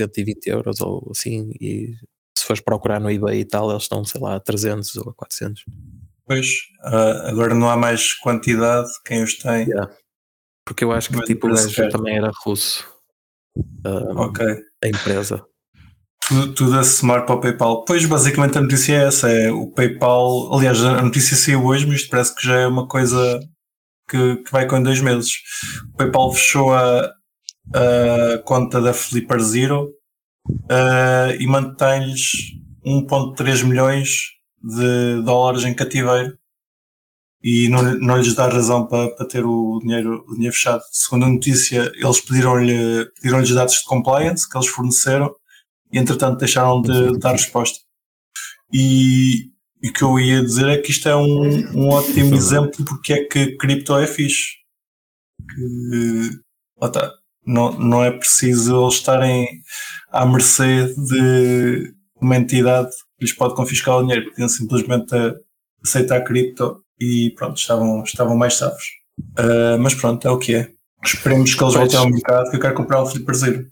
120 0.00 0.46
euros 0.48 0.80
ou 0.80 1.08
assim, 1.12 1.52
e 1.60 1.94
se 2.40 2.46
fores 2.46 2.62
procurar 2.62 3.00
no 3.00 3.10
eBay 3.10 3.40
e 3.40 3.44
tal, 3.44 3.70
eles 3.70 3.82
estão, 3.84 4.04
sei 4.04 4.20
lá, 4.20 4.36
a 4.36 4.40
300 4.40 4.96
ou 4.96 5.10
a 5.10 5.14
400. 5.14 5.64
Pois, 6.26 6.46
uh, 6.84 7.28
agora 7.28 7.54
não 7.54 7.68
há 7.68 7.76
mais 7.76 8.14
quantidade, 8.14 8.88
quem 9.04 9.22
os 9.22 9.34
tem. 9.34 9.66
Yeah. 9.66 9.92
Porque 10.64 10.84
eu 10.84 10.92
acho 10.92 11.10
que 11.10 11.20
tipo, 11.22 11.48
o 11.48 11.50
gajo 11.50 11.90
também 11.90 12.16
era 12.16 12.30
russo. 12.44 12.86
Uh, 13.84 14.16
ok. 14.16 14.46
A 14.82 14.88
empresa. 14.88 15.44
Tudo, 16.28 16.54
tudo 16.54 16.78
a 16.78 16.84
somar 16.84 17.26
para 17.26 17.34
o 17.34 17.40
PayPal. 17.40 17.84
Pois, 17.84 18.06
basicamente 18.06 18.56
a 18.56 18.60
notícia 18.60 18.94
é 18.94 19.06
essa: 19.06 19.28
é 19.28 19.50
o 19.50 19.70
PayPal. 19.72 20.54
Aliás, 20.54 20.82
a 20.82 21.02
notícia 21.02 21.36
saiu 21.36 21.64
hoje, 21.64 21.86
mas 21.86 21.96
isto 21.96 22.10
parece 22.10 22.34
que 22.34 22.46
já 22.46 22.60
é 22.60 22.66
uma 22.66 22.86
coisa 22.86 23.40
que, 24.08 24.36
que 24.36 24.52
vai 24.52 24.66
com 24.66 24.82
dois 24.82 25.00
meses. 25.00 25.32
O 25.92 25.96
PayPal 25.96 26.32
fechou 26.32 26.72
a, 26.72 27.12
a 27.74 28.38
conta 28.44 28.80
da 28.80 28.94
Flipper 28.94 29.40
Zero 29.40 29.90
uh, 30.48 31.32
e 31.38 31.46
mantém-lhes 31.46 32.58
1.3 32.84 33.64
milhões 33.64 34.08
de 34.62 35.22
dólares 35.22 35.64
em 35.64 35.74
cativeiro 35.74 36.38
e 37.42 37.68
não, 37.68 37.82
não 37.98 38.18
lhes 38.18 38.34
dá 38.34 38.48
razão 38.48 38.86
para, 38.86 39.10
para 39.14 39.26
ter 39.26 39.44
o 39.44 39.78
dinheiro, 39.82 40.24
o 40.28 40.34
dinheiro 40.34 40.54
fechado. 40.54 40.82
Segundo 40.92 41.24
a 41.24 41.28
notícia, 41.28 41.90
eles 41.94 42.20
pediram-lhe 42.20 43.06
pediram 43.14 43.42
dados 43.54 43.74
de 43.74 43.84
compliance 43.84 44.48
que 44.48 44.56
eles 44.56 44.68
forneceram 44.68 45.34
e 45.92 45.98
entretanto 45.98 46.38
deixaram 46.38 46.82
de 46.82 47.18
dar 47.18 47.32
resposta. 47.32 47.78
E, 48.72 49.50
o 49.82 49.92
que 49.92 50.04
eu 50.04 50.20
ia 50.20 50.42
dizer 50.42 50.68
é 50.68 50.76
que 50.76 50.90
isto 50.90 51.08
é 51.08 51.16
um, 51.16 51.42
um 51.74 51.88
ótimo 51.88 52.34
exemplo 52.34 52.84
porque 52.84 53.14
é 53.14 53.24
que 53.24 53.56
cripto 53.56 53.96
é 53.96 54.06
fixe. 54.06 54.60
Que, 55.48 56.30
lá 56.78 56.88
está 56.88 57.19
não, 57.50 57.72
não 57.72 58.04
é 58.04 58.10
preciso 58.10 58.82
eles 58.82 58.94
estarem 58.94 59.46
à 60.10 60.24
mercê 60.24 60.94
de 60.94 61.92
uma 62.20 62.36
entidade 62.36 62.90
que 63.18 63.24
lhes 63.24 63.32
pode 63.32 63.54
confiscar 63.54 63.96
o 63.96 64.02
dinheiro, 64.02 64.30
podiam 64.30 64.48
simplesmente 64.48 65.14
aceitar 65.84 66.22
cripto 66.22 66.82
e 67.00 67.30
pronto, 67.36 67.56
estavam, 67.58 68.02
estavam 68.02 68.36
mais 68.36 68.54
safos. 68.54 68.84
Uh, 69.38 69.78
mas 69.78 69.94
pronto, 69.94 70.26
é 70.26 70.30
o 70.30 70.38
que 70.38 70.54
é. 70.54 70.70
Esperemos 71.04 71.54
que 71.54 71.62
eles 71.62 71.74
voltem 71.74 71.98
ao 71.98 72.08
mercado 72.08 72.50
que 72.50 72.56
eu 72.56 72.60
quero 72.60 72.74
comprar 72.74 73.02
um 73.02 73.06
Flipper 73.06 73.34
Zero. 73.34 73.66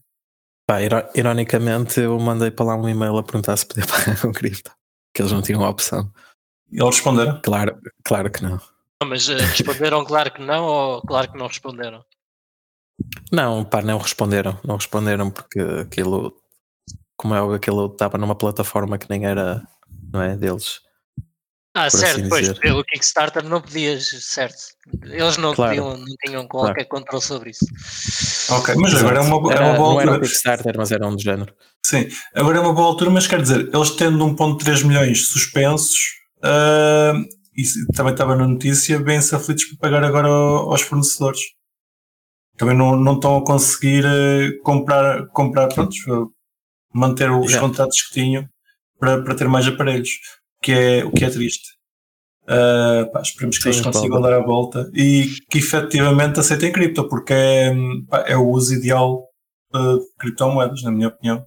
Pá, 0.66 0.78
ironicamente, 1.14 2.00
eu 2.00 2.18
mandei 2.18 2.50
para 2.50 2.66
lá 2.66 2.76
um 2.76 2.88
e-mail 2.88 3.16
a 3.16 3.22
perguntar 3.22 3.56
se 3.56 3.66
podia 3.66 3.86
pagar 3.86 4.20
com 4.20 4.32
cripto, 4.32 4.70
que 5.14 5.22
eles 5.22 5.32
não 5.32 5.42
tinham 5.42 5.64
a 5.64 5.70
opção. 5.70 6.10
E 6.70 6.80
eles 6.80 6.96
responderam? 6.96 7.40
Claro, 7.42 7.78
claro 8.04 8.30
que 8.30 8.42
não. 8.42 8.60
não 9.00 9.08
mas 9.08 9.28
uh, 9.28 9.36
responderam 9.36 10.04
claro 10.04 10.30
que 10.32 10.42
não 10.42 10.64
ou 10.64 11.02
claro 11.02 11.30
que 11.30 11.38
não 11.38 11.46
responderam? 11.46 12.04
Não, 13.32 13.64
pá, 13.64 13.82
não 13.82 13.98
responderam. 13.98 14.58
Não 14.64 14.76
responderam 14.76 15.30
porque 15.30 15.60
aquilo, 15.60 16.34
como 17.16 17.34
é 17.34 17.56
aquilo 17.56 17.86
estava 17.86 18.18
numa 18.18 18.34
plataforma 18.34 18.98
que 18.98 19.08
nem 19.08 19.26
era, 19.26 19.62
não 20.12 20.22
é, 20.22 20.36
deles. 20.36 20.80
Ah, 21.74 21.88
certo, 21.90 22.20
assim 22.20 22.28
pois, 22.28 22.58
pelo 22.58 22.82
Kickstarter 22.82 23.44
não 23.44 23.60
podias, 23.60 24.08
certo. 24.22 24.56
Eles 25.04 25.36
não, 25.36 25.54
claro. 25.54 25.76
podiam, 25.76 25.96
não 25.96 26.14
tinham 26.24 26.48
qualquer 26.48 26.86
claro. 26.86 27.04
controle 27.04 27.22
sobre 27.22 27.50
isso. 27.50 27.66
Ok, 28.50 28.74
mas 28.76 28.94
Exato. 28.94 29.06
agora 29.06 29.18
é 29.18 29.22
uma, 29.22 29.52
é 29.54 29.60
uma 29.60 29.74
boa 29.74 29.88
altura. 29.90 30.06
Não 30.06 30.12
era 30.14 30.18
um 30.18 30.20
Kickstarter, 30.20 30.74
mas 30.76 30.90
era 30.90 31.06
um 31.06 31.14
do 31.14 31.22
género. 31.22 31.54
Sim, 31.86 32.08
agora 32.34 32.58
é 32.58 32.60
uma 32.60 32.72
boa 32.72 32.88
altura, 32.88 33.10
mas 33.10 33.26
quer 33.28 33.40
dizer, 33.40 33.70
eles 33.72 33.90
tendo 33.90 34.26
1.3 34.26 34.84
milhões 34.84 35.28
suspensos, 35.28 35.98
uh, 36.38 37.16
e 37.56 37.92
também 37.94 38.12
estava 38.12 38.34
na 38.34 38.48
notícia, 38.48 38.98
bem-se 38.98 39.34
aflitos 39.34 39.64
para 39.64 39.90
pagar 39.90 40.04
agora 40.04 40.28
aos 40.28 40.80
fornecedores. 40.80 41.40
Também 42.58 42.76
não, 42.76 42.96
não 42.96 43.14
estão 43.14 43.36
a 43.36 43.44
conseguir 43.44 44.04
uh, 44.04 44.62
comprar, 44.62 45.26
comprar 45.28 45.68
pronto, 45.68 45.94
manter 46.92 47.30
os 47.30 47.46
yeah. 47.46 47.60
contratos 47.60 48.02
que 48.02 48.14
tinham 48.14 48.48
para, 48.98 49.22
para 49.22 49.34
ter 49.34 49.48
mais 49.48 49.66
aparelhos, 49.66 50.10
o 50.58 50.64
que 50.64 50.72
é, 50.72 51.04
o 51.04 51.12
que 51.12 51.24
é 51.24 51.30
triste. 51.30 51.78
Uh, 52.44 53.10
pá, 53.12 53.20
esperemos 53.20 53.58
que 53.58 53.64
Sim, 53.64 53.68
eles 53.68 53.80
consigam 53.82 54.20
dar 54.20 54.32
a 54.32 54.42
volta 54.42 54.90
e 54.94 55.36
que 55.50 55.58
efetivamente 55.58 56.40
aceitem 56.40 56.72
cripto, 56.72 57.08
porque 57.08 57.32
é, 57.32 57.74
pá, 58.08 58.24
é 58.26 58.36
o 58.36 58.48
uso 58.48 58.74
ideal 58.74 59.22
uh, 59.74 59.98
de 59.98 60.06
criptomoedas, 60.18 60.82
na 60.82 60.90
minha 60.90 61.08
opinião. 61.08 61.44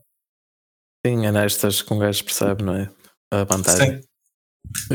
Sim, 1.06 1.26
é 1.26 1.32
nestas 1.32 1.82
que 1.82 1.93
um 1.93 2.00
gajo 2.00 2.24
percebe, 2.24 2.63
não 2.63 2.76
é? 2.76 2.89
A 3.32 3.43
vantagem. 3.43 4.02
Sim. 4.02 4.11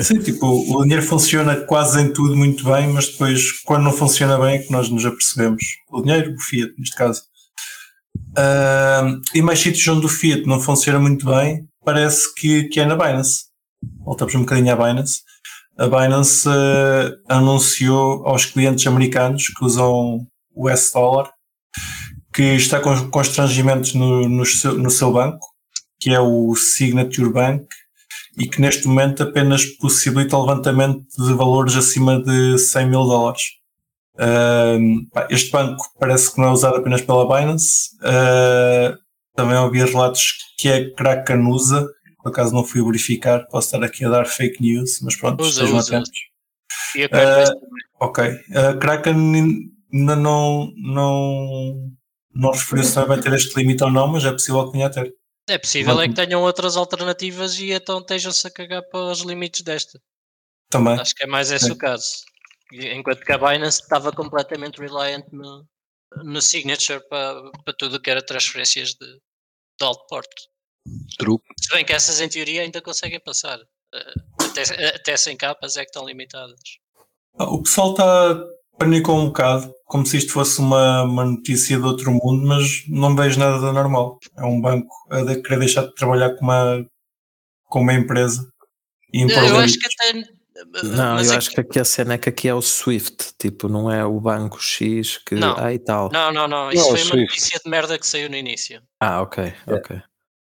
Sim, 0.01 0.21
tipo, 0.21 0.47
o 0.47 0.83
dinheiro 0.83 1.05
funciona 1.05 1.57
quase 1.57 2.01
em 2.01 2.13
tudo 2.13 2.37
muito 2.37 2.65
bem, 2.65 2.89
mas 2.89 3.09
depois, 3.09 3.53
quando 3.65 3.85
não 3.85 3.93
funciona 3.93 4.39
bem, 4.39 4.57
é 4.57 4.59
que 4.59 4.71
nós 4.71 4.89
nos 4.89 5.05
apercebemos. 5.05 5.63
O 5.91 6.03
dinheiro, 6.03 6.35
o 6.35 6.41
Fiat, 6.41 6.73
neste 6.79 6.97
caso. 6.97 7.23
Uh, 8.39 9.21
e 9.35 9.43
mais 9.43 9.59
sítios 9.59 9.87
onde 9.89 10.07
o 10.07 10.09
Fiat 10.09 10.47
não 10.47 10.61
funciona 10.61 10.99
muito 10.99 11.27
bem, 11.27 11.67
parece 11.85 12.35
que, 12.35 12.65
que 12.65 12.81
é 12.81 12.87
na 12.87 12.97
Binance. 12.97 13.47
Voltamos 14.05 14.35
um 14.35 14.41
bocadinho 14.41 14.73
à 14.73 14.77
Binance. 14.77 15.21
A 15.79 15.87
Binance 15.87 16.49
uh, 16.49 17.17
anunciou 17.29 18.27
aos 18.27 18.45
clientes 18.45 18.87
americanos 18.87 19.49
que 19.49 19.65
usam 19.65 20.27
o 20.55 20.69
S-Dollar 20.71 21.31
que 22.37 22.43
está 22.43 22.79
com 22.81 23.11
constrangimentos 23.11 23.95
no, 23.95 24.29
no, 24.29 24.45
seu, 24.45 24.77
no 24.77 24.91
seu 24.91 25.11
banco, 25.11 25.47
que 25.99 26.11
é 26.11 26.21
o 26.21 26.55
Signature 26.55 27.33
Bank, 27.33 27.67
e 28.37 28.47
que 28.47 28.61
neste 28.61 28.87
momento 28.87 29.23
apenas 29.23 29.65
possibilita 29.65 30.37
o 30.37 30.47
levantamento 30.47 31.07
de 31.19 31.33
valores 31.33 31.75
acima 31.75 32.23
de 32.23 32.59
100 32.59 32.91
mil 32.91 33.05
dólares. 33.05 33.43
Uh, 34.15 35.07
este 35.31 35.51
banco 35.51 35.85
parece 35.99 36.33
que 36.33 36.41
não 36.41 36.49
é 36.49 36.53
usado 36.53 36.77
apenas 36.77 37.01
pela 37.03 37.27
Binance. 37.27 37.91
Uh, 38.01 38.97
também 39.35 39.57
ouvi 39.57 39.83
relatos 39.85 40.23
que 40.59 40.69
é 40.69 40.91
Kraken 40.91 41.47
usa. 41.47 41.87
Por 42.23 42.31
acaso 42.31 42.53
não 42.53 42.65
fui 42.65 42.83
verificar, 42.83 43.47
posso 43.47 43.69
estar 43.69 43.87
aqui 43.87 44.05
a 44.05 44.11
dar 44.11 44.27
fake 44.27 44.61
news, 44.61 44.99
mas 45.03 45.17
pronto, 45.17 45.43
usa, 45.43 45.51
estejam 45.51 45.79
usa. 45.79 45.97
atentos. 45.97 46.19
E 46.97 47.05
a 47.05 47.07
uh, 47.07 47.61
ok. 48.01 48.25
Uh, 48.29 48.79
Kraken 48.81 49.71
ainda 49.93 50.17
não, 50.17 50.73
não, 50.77 51.75
não 52.35 52.51
referiu 52.51 52.85
se 52.85 53.01
vai 53.05 53.21
ter 53.21 53.33
este 53.33 53.57
limite 53.59 53.85
ou 53.85 53.91
não, 53.91 54.09
mas 54.09 54.25
é 54.25 54.33
possível 54.33 54.67
que 54.67 54.73
venha 54.73 54.87
a 54.87 54.91
ter. 54.91 55.13
É 55.49 55.59
possível 55.59 56.01
é 56.01 56.09
que 56.09 56.15
tenham 56.15 56.43
outras 56.43 56.77
alternativas 56.77 57.59
e 57.59 57.71
então 57.71 58.01
estejam-se 58.01 58.47
a 58.47 58.51
cagar 58.51 58.83
para 58.83 59.13
os 59.13 59.21
limites 59.21 59.63
desta. 59.63 60.01
Também. 60.69 60.99
Acho 60.99 61.15
que 61.15 61.23
é 61.23 61.27
mais 61.27 61.51
esse 61.51 61.71
o 61.71 61.77
caso. 61.77 62.25
Enquanto 62.73 63.25
que 63.25 63.33
a 63.33 63.39
Binance 63.39 63.81
estava 63.81 64.11
completamente 64.11 64.81
reliant 64.81 65.25
no, 65.31 65.65
no 66.25 66.43
Signature 66.43 67.01
para, 67.09 67.51
para 67.65 67.75
tudo 67.75 67.97
o 67.97 68.01
que 68.01 68.11
era 68.11 68.21
transferências 68.21 68.95
de, 68.95 69.07
de 69.07 69.87
alto 69.87 70.05
porte. 70.09 70.49
True. 71.19 71.39
Se 71.61 71.71
bem 71.71 71.85
que 71.85 71.93
essas 71.93 72.21
em 72.21 72.29
teoria 72.29 72.63
ainda 72.63 72.83
conseguem 72.83 73.21
passar. 73.21 73.61
Eh, 73.95 74.15
até, 74.41 74.89
até 74.89 75.17
100 75.17 75.37
capas 75.37 75.77
é 75.77 75.85
que 75.85 75.91
estão 75.91 76.07
limitadas. 76.07 76.59
Ah, 77.39 77.51
o 77.51 77.63
pessoal 77.63 77.93
está 77.93 78.47
panicou 78.79 79.19
um 79.19 79.27
bocado, 79.27 79.73
como 79.85 80.05
se 80.07 80.19
isto 80.19 80.33
fosse 80.33 80.59
uma, 80.61 81.03
uma 81.03 81.25
notícia 81.25 81.77
de 81.77 81.85
outro 81.85 82.11
mundo, 82.11 82.47
mas 82.47 82.85
não 82.89 83.15
vejo 83.15 83.39
nada 83.39 83.59
de 83.59 83.73
normal. 83.73 84.19
É 84.37 84.45
um 84.45 84.61
banco 84.61 84.89
a 85.11 85.23
de 85.23 85.43
querer 85.43 85.61
deixar 85.61 85.87
de 85.87 85.95
trabalhar 85.95 86.35
com 86.37 86.45
uma, 86.45 86.87
com 87.65 87.81
uma 87.81 87.95
empresa. 87.95 88.49
E 89.13 89.23
eu 89.23 89.59
acho 89.59 89.79
que 89.79 89.87
até 89.87 90.37
não, 90.85 91.19
eu 91.19 91.33
é 91.33 91.37
acho 91.37 91.51
que... 91.51 91.57
que 91.57 91.61
aqui 91.61 91.79
a 91.79 91.85
cena 91.85 92.15
é 92.15 92.19
que 92.19 92.29
aqui 92.29 92.49
é 92.49 92.55
o 92.55 92.63
Swift, 92.63 93.35
tipo, 93.39 93.69
não 93.69 93.91
é 93.91 94.05
o 94.05 94.19
banco 94.21 94.61
X 94.61 95.19
que. 95.19 95.35
Não, 95.35 95.57
ah, 95.59 95.73
e 95.73 95.79
tal. 95.79 96.11
não, 96.11 96.33
não, 96.33 96.49
não. 96.49 96.71
Isso 96.71 96.83
não, 96.83 96.97
foi 96.97 97.03
uma 97.03 97.17
notícia 97.23 97.61
de 97.63 97.71
merda 97.71 97.99
que 97.99 98.07
saiu 98.07 98.31
no 98.31 98.37
início. 98.37 98.83
Ah, 99.01 99.21
ok, 99.21 99.45
é. 99.45 99.75
ok. 99.75 100.01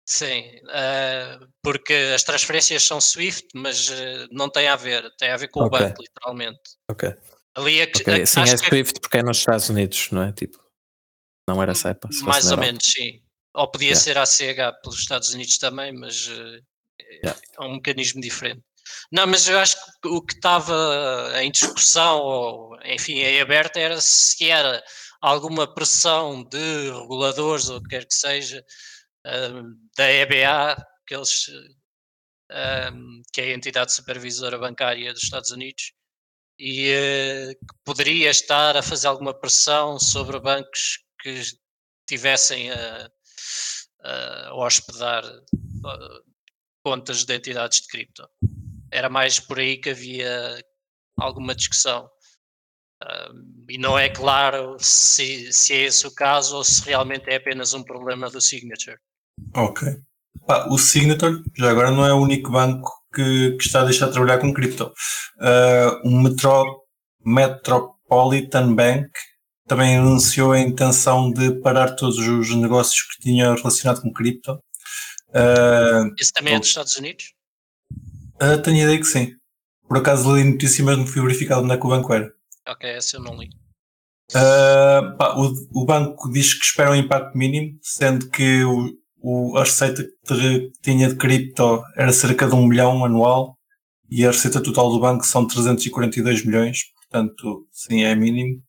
Sim, 0.06 0.40
uh, 0.64 1.46
porque 1.62 1.92
as 2.14 2.22
transferências 2.22 2.82
são 2.82 2.98
Swift, 2.98 3.46
mas 3.54 3.90
uh, 3.90 4.26
não 4.32 4.48
tem 4.48 4.66
a 4.66 4.76
ver, 4.76 5.04
tem 5.18 5.30
a 5.30 5.36
ver 5.36 5.48
com 5.48 5.64
okay. 5.64 5.78
o 5.78 5.82
banco, 5.82 6.02
literalmente. 6.02 6.60
Ok. 6.90 7.14
Ali 7.58 7.80
é 7.80 7.86
que, 7.86 8.02
okay. 8.02 8.24
Sim, 8.24 8.42
é 8.42 8.56
Swift 8.56 9.00
porque 9.00 9.18
é 9.18 9.22
nos 9.22 9.38
Estados 9.38 9.68
Unidos, 9.68 10.08
não 10.12 10.22
é? 10.22 10.32
Tipo, 10.32 10.58
não 11.48 11.60
era 11.60 11.74
SEPA. 11.74 12.08
Mais 12.22 12.50
ou 12.52 12.56
menos, 12.56 12.84
sim. 12.84 13.20
Ou 13.52 13.68
podia 13.68 13.88
yeah. 13.88 14.00
ser 14.00 14.16
ACH 14.16 14.80
pelos 14.80 15.00
Estados 15.00 15.34
Unidos 15.34 15.58
também, 15.58 15.92
mas 15.92 16.28
uh, 16.28 16.62
yeah. 17.24 17.40
é 17.58 17.64
um 17.64 17.74
mecanismo 17.74 18.20
diferente. 18.20 18.62
Não, 19.10 19.26
mas 19.26 19.48
eu 19.48 19.58
acho 19.58 19.76
que 20.00 20.08
o 20.08 20.22
que 20.22 20.34
estava 20.34 21.32
em 21.42 21.50
discussão, 21.50 22.20
ou 22.20 22.78
enfim, 22.84 23.14
em 23.14 23.40
aberto, 23.40 23.76
era 23.76 24.00
se 24.00 24.48
era 24.48 24.82
alguma 25.20 25.66
pressão 25.74 26.44
de 26.44 26.90
reguladores 26.92 27.68
ou 27.68 27.78
o 27.78 27.82
que 27.82 27.88
quer 27.88 28.06
que 28.06 28.14
seja 28.14 28.64
um, 29.26 29.74
da 29.96 30.08
EBA, 30.08 30.76
que, 31.06 31.14
eles, 31.14 31.48
um, 32.92 33.22
que 33.32 33.40
é 33.40 33.44
a 33.46 33.54
entidade 33.54 33.92
supervisora 33.92 34.58
bancária 34.58 35.12
dos 35.12 35.24
Estados 35.24 35.50
Unidos, 35.50 35.92
e 36.58 36.92
uh, 36.92 37.54
que 37.54 37.74
poderia 37.84 38.30
estar 38.30 38.76
a 38.76 38.82
fazer 38.82 39.06
alguma 39.06 39.32
pressão 39.32 39.98
sobre 39.98 40.40
bancos 40.40 40.98
que 41.20 41.42
tivessem 42.06 42.70
a, 42.70 43.10
a 44.02 44.54
hospedar 44.54 45.22
contas 46.84 47.24
de 47.24 47.34
entidades 47.34 47.82
de 47.82 47.88
cripto 47.88 48.28
era 48.90 49.08
mais 49.08 49.38
por 49.38 49.58
aí 49.58 49.76
que 49.76 49.90
havia 49.90 50.62
alguma 51.16 51.54
discussão. 51.54 52.08
E 53.68 53.78
não 53.78 53.98
é 53.98 54.08
claro 54.08 54.76
se, 54.80 55.52
se 55.52 55.72
é 55.72 55.82
esse 55.82 56.06
o 56.06 56.14
caso 56.14 56.56
ou 56.56 56.64
se 56.64 56.84
realmente 56.84 57.28
é 57.28 57.36
apenas 57.36 57.72
um 57.72 57.82
problema 57.82 58.28
do 58.28 58.40
Signature. 58.40 58.98
Ok. 59.54 59.88
O 60.68 60.78
Signature 60.78 61.42
já 61.56 61.70
agora 61.70 61.90
não 61.90 62.04
é 62.04 62.12
o 62.12 62.20
único 62.20 62.50
banco 62.50 62.90
que, 63.18 63.56
que 63.56 63.64
está 63.64 63.80
a 63.80 63.84
deixar 63.84 64.06
de 64.06 64.12
trabalhar 64.12 64.38
com 64.38 64.54
cripto. 64.54 64.92
Uh, 65.40 66.08
o 66.08 66.22
Metro, 66.22 66.84
Metropolitan 67.24 68.74
Bank 68.74 69.10
também 69.66 69.98
anunciou 69.98 70.52
a 70.52 70.60
intenção 70.60 71.32
de 71.32 71.60
parar 71.60 71.96
todos 71.96 72.16
os 72.16 72.54
negócios 72.54 73.02
que 73.02 73.22
tinha 73.22 73.52
relacionado 73.54 74.00
com 74.00 74.12
cripto. 74.12 74.52
Uh, 75.30 76.14
Esse 76.18 76.32
também 76.32 76.54
é 76.54 76.58
dos 76.60 76.68
Estados 76.68 76.96
Unidos? 76.96 77.34
Uh, 78.40 78.62
tenho 78.62 78.78
a 78.78 78.82
ideia 78.84 78.98
que 78.98 79.04
sim. 79.04 79.34
Por 79.88 79.98
acaso 79.98 80.36
li 80.36 80.44
notícia, 80.44 80.84
mas 80.84 80.96
não 80.96 81.06
fui 81.06 81.20
verificado 81.20 81.62
onde 81.62 81.74
é 81.74 81.76
que 81.76 81.86
o 81.86 81.90
banco 81.90 82.12
era. 82.12 82.32
Ok, 82.68 82.88
essa 82.88 83.16
eu 83.16 83.22
não 83.22 83.36
li. 83.36 83.50
Uh, 84.30 85.16
pá, 85.16 85.34
o, 85.36 85.52
o, 85.72 85.86
banco 85.86 86.30
diz 86.30 86.52
que 86.52 86.64
espera 86.64 86.90
um 86.90 86.94
impacto 86.94 87.36
mínimo, 87.36 87.78
sendo 87.82 88.28
que 88.28 88.62
o, 88.62 88.90
o, 89.20 89.56
a 89.56 89.64
receita 89.64 90.04
que 90.26 90.70
tinha 90.82 91.08
de 91.08 91.16
cripto 91.16 91.82
era 91.96 92.12
cerca 92.12 92.46
de 92.46 92.54
um 92.54 92.66
milhão 92.66 93.04
anual 93.04 93.56
e 94.10 94.24
a 94.24 94.30
receita 94.30 94.62
total 94.62 94.90
do 94.90 95.00
banco 95.00 95.26
são 95.26 95.46
342 95.46 96.44
milhões, 96.44 96.78
portanto, 96.96 97.66
sim, 97.72 98.02
é 98.02 98.14
mínimo. 98.14 98.62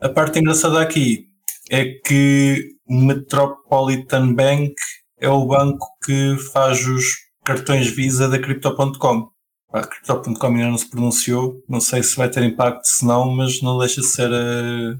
A 0.00 0.08
parte 0.08 0.38
engraçada 0.38 0.80
aqui 0.80 1.26
é 1.70 1.84
que 2.04 2.76
Metropolitan 2.88 4.34
Bank 4.34 4.74
é 5.20 5.28
o 5.28 5.46
banco 5.46 5.86
que 6.04 6.36
faz 6.52 6.86
os 6.86 7.04
cartões 7.44 7.88
Visa 7.88 8.28
da 8.28 8.38
Crypto.com. 8.38 9.30
A 9.72 9.82
Crypto.com 9.82 10.46
ainda 10.46 10.68
não 10.68 10.78
se 10.78 10.88
pronunciou, 10.90 11.62
não 11.68 11.80
sei 11.80 12.02
se 12.02 12.16
vai 12.16 12.30
ter 12.30 12.42
impacto, 12.44 12.84
se 12.84 13.04
não, 13.04 13.30
mas 13.34 13.62
não 13.62 13.78
deixa 13.78 14.00
de 14.00 14.06
ser. 14.06 14.30
Uh, 14.30 14.98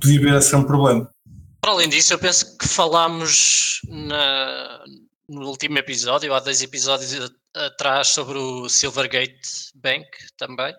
podia 0.00 0.20
vir 0.20 0.34
a 0.34 0.40
ser 0.40 0.56
um 0.56 0.64
problema. 0.64 1.10
Para 1.60 1.72
além 1.72 1.88
disso, 1.88 2.14
eu 2.14 2.18
penso 2.18 2.56
que 2.56 2.66
falámos 2.66 3.80
na, 3.88 4.82
no 5.28 5.46
último 5.48 5.78
episódio, 5.78 6.32
há 6.32 6.40
dois 6.40 6.62
episódios 6.62 7.30
atrás, 7.54 8.08
sobre 8.08 8.38
o 8.38 8.68
Silvergate 8.68 9.70
Bank 9.74 10.08
também. 10.38 10.74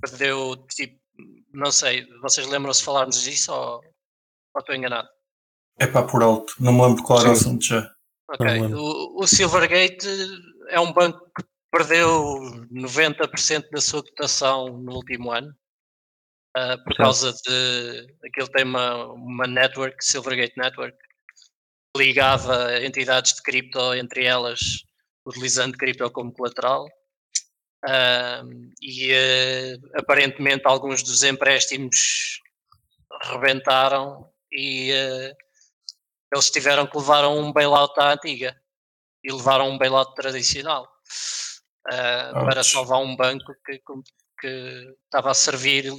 Perdeu, 0.00 0.56
tipo, 0.68 0.98
não 1.52 1.70
sei, 1.70 2.06
vocês 2.20 2.46
lembram-se 2.48 2.80
de 2.80 2.86
falarmos 2.86 3.22
disso 3.22 3.52
ou, 3.52 3.76
ou 4.54 4.60
estou 4.60 4.74
enganado? 4.74 5.08
É 5.78 5.86
pá, 5.86 6.02
por 6.02 6.22
alto, 6.22 6.54
não 6.58 6.72
me 6.72 6.82
lembro 6.82 7.02
qual 7.02 7.20
era 7.20 7.30
o 7.30 7.32
assunto 7.32 7.64
já. 7.64 7.90
Ok, 8.30 8.46
o, 8.74 9.22
o, 9.22 9.26
Silvergate 9.26 10.08
é 10.68 10.80
um 10.80 10.92
banco 10.92 11.20
que 11.36 11.44
perdeu 11.70 12.40
90% 12.72 13.70
da 13.70 13.80
sua 13.80 14.02
cotação 14.02 14.68
no 14.78 14.94
último 14.94 15.30
ano 15.30 15.54
uh, 16.56 16.82
por 16.84 16.96
causa 16.96 17.32
de 17.32 18.06
aquilo 18.24 18.48
tem 18.48 18.64
uma, 18.64 19.46
network, 19.46 20.04
Silvergate 20.04 20.54
Network, 20.56 20.96
ligava 21.96 22.82
entidades 22.84 23.34
de 23.34 23.42
cripto, 23.42 23.94
entre 23.94 24.24
elas 24.24 24.60
utilizando 25.26 25.76
cripto 25.76 26.10
como 26.10 26.32
colateral. 26.32 26.86
Uh, 27.84 28.70
e 28.80 29.12
uh, 29.12 29.98
aparentemente 29.98 30.62
alguns 30.64 31.02
dos 31.02 31.24
empréstimos 31.24 32.40
rebentaram 33.24 34.30
e 34.52 34.92
uh, 34.92 35.34
eles 36.32 36.50
tiveram 36.50 36.86
que 36.86 36.96
levar 36.96 37.26
um 37.26 37.52
bailout 37.52 37.98
à 38.00 38.12
antiga 38.12 38.56
e 39.24 39.32
levaram 39.32 39.68
um 39.68 39.78
bailout 39.78 40.14
tradicional. 40.14 40.88
para 41.84 42.62
salvar 42.62 43.00
um 43.00 43.16
banco 43.16 43.52
que, 43.66 43.82
que 44.40 44.94
estava 45.04 45.32
a 45.32 45.34
servir 45.34 45.92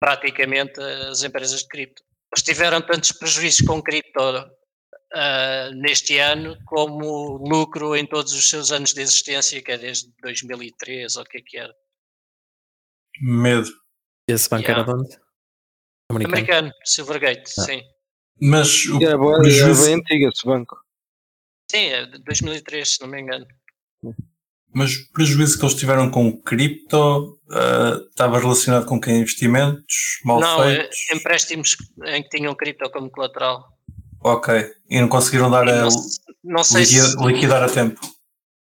praticamente 0.00 0.80
as 0.80 1.22
empresas 1.22 1.60
de 1.60 1.68
cripto. 1.68 2.02
Eles 2.32 2.42
tiveram 2.42 2.80
tantos 2.80 3.12
prejuízos 3.12 3.60
com 3.66 3.82
cripto 3.82 4.20
uh, 4.20 5.74
neste 5.74 6.18
ano 6.18 6.56
como 6.64 7.36
lucro 7.46 7.94
em 7.94 8.06
todos 8.06 8.32
os 8.32 8.48
seus 8.48 8.72
anos 8.72 8.94
de 8.94 9.02
existência, 9.02 9.62
que 9.62 9.72
é 9.72 9.78
desde 9.78 10.10
2003 10.22 11.16
ou 11.16 11.22
o 11.22 11.26
que 11.26 11.38
é 11.38 11.42
que 11.44 11.58
era. 11.58 11.74
Medo. 13.20 13.70
Esse 14.26 14.48
banco 14.48 14.62
yeah. 14.62 14.82
era 14.82 14.92
de 14.92 15.02
onde? 15.02 15.18
Americano, 16.08 16.34
Americano 16.34 16.72
Silvergate, 16.84 17.52
ah. 17.58 17.62
sim. 17.62 17.82
Mas 18.40 18.86
o 18.86 19.02
é, 19.02 19.16
boa, 19.16 19.38
prejuízo... 19.38 19.82
é 19.82 19.86
bem 19.86 19.94
antigo 19.96 20.28
esse 20.28 20.46
banco. 20.46 20.76
Sim, 21.70 21.86
é 21.86 22.06
de 22.06 22.18
2003, 22.18 22.88
se 22.88 23.00
não 23.02 23.08
me 23.08 23.20
engano. 23.20 23.46
Mas 24.72 24.94
o 24.94 25.12
prejuízo 25.12 25.58
que 25.58 25.64
eles 25.64 25.74
tiveram 25.74 26.10
com 26.10 26.28
o 26.28 26.40
cripto 26.42 27.40
uh, 27.50 28.08
estava 28.08 28.38
relacionado 28.38 28.86
com 28.86 29.00
que 29.00 29.10
investimentos 29.10 30.20
mal 30.24 30.40
não, 30.40 30.62
é 30.62 30.76
feitos? 30.76 30.98
Não, 31.10 31.16
empréstimos 31.16 31.76
em 32.06 32.22
que 32.22 32.28
tinham 32.28 32.54
cripto 32.54 32.90
como 32.90 33.10
colateral. 33.10 33.68
Ok, 34.22 34.70
e 34.88 35.00
não 35.00 35.08
conseguiram 35.08 35.50
dar 35.50 35.68
a, 35.68 35.88
não 36.44 36.62
sei 36.62 36.82
liquidar, 36.82 37.08
se, 37.08 37.26
liquidar 37.26 37.62
a 37.62 37.68
tempo? 37.68 38.00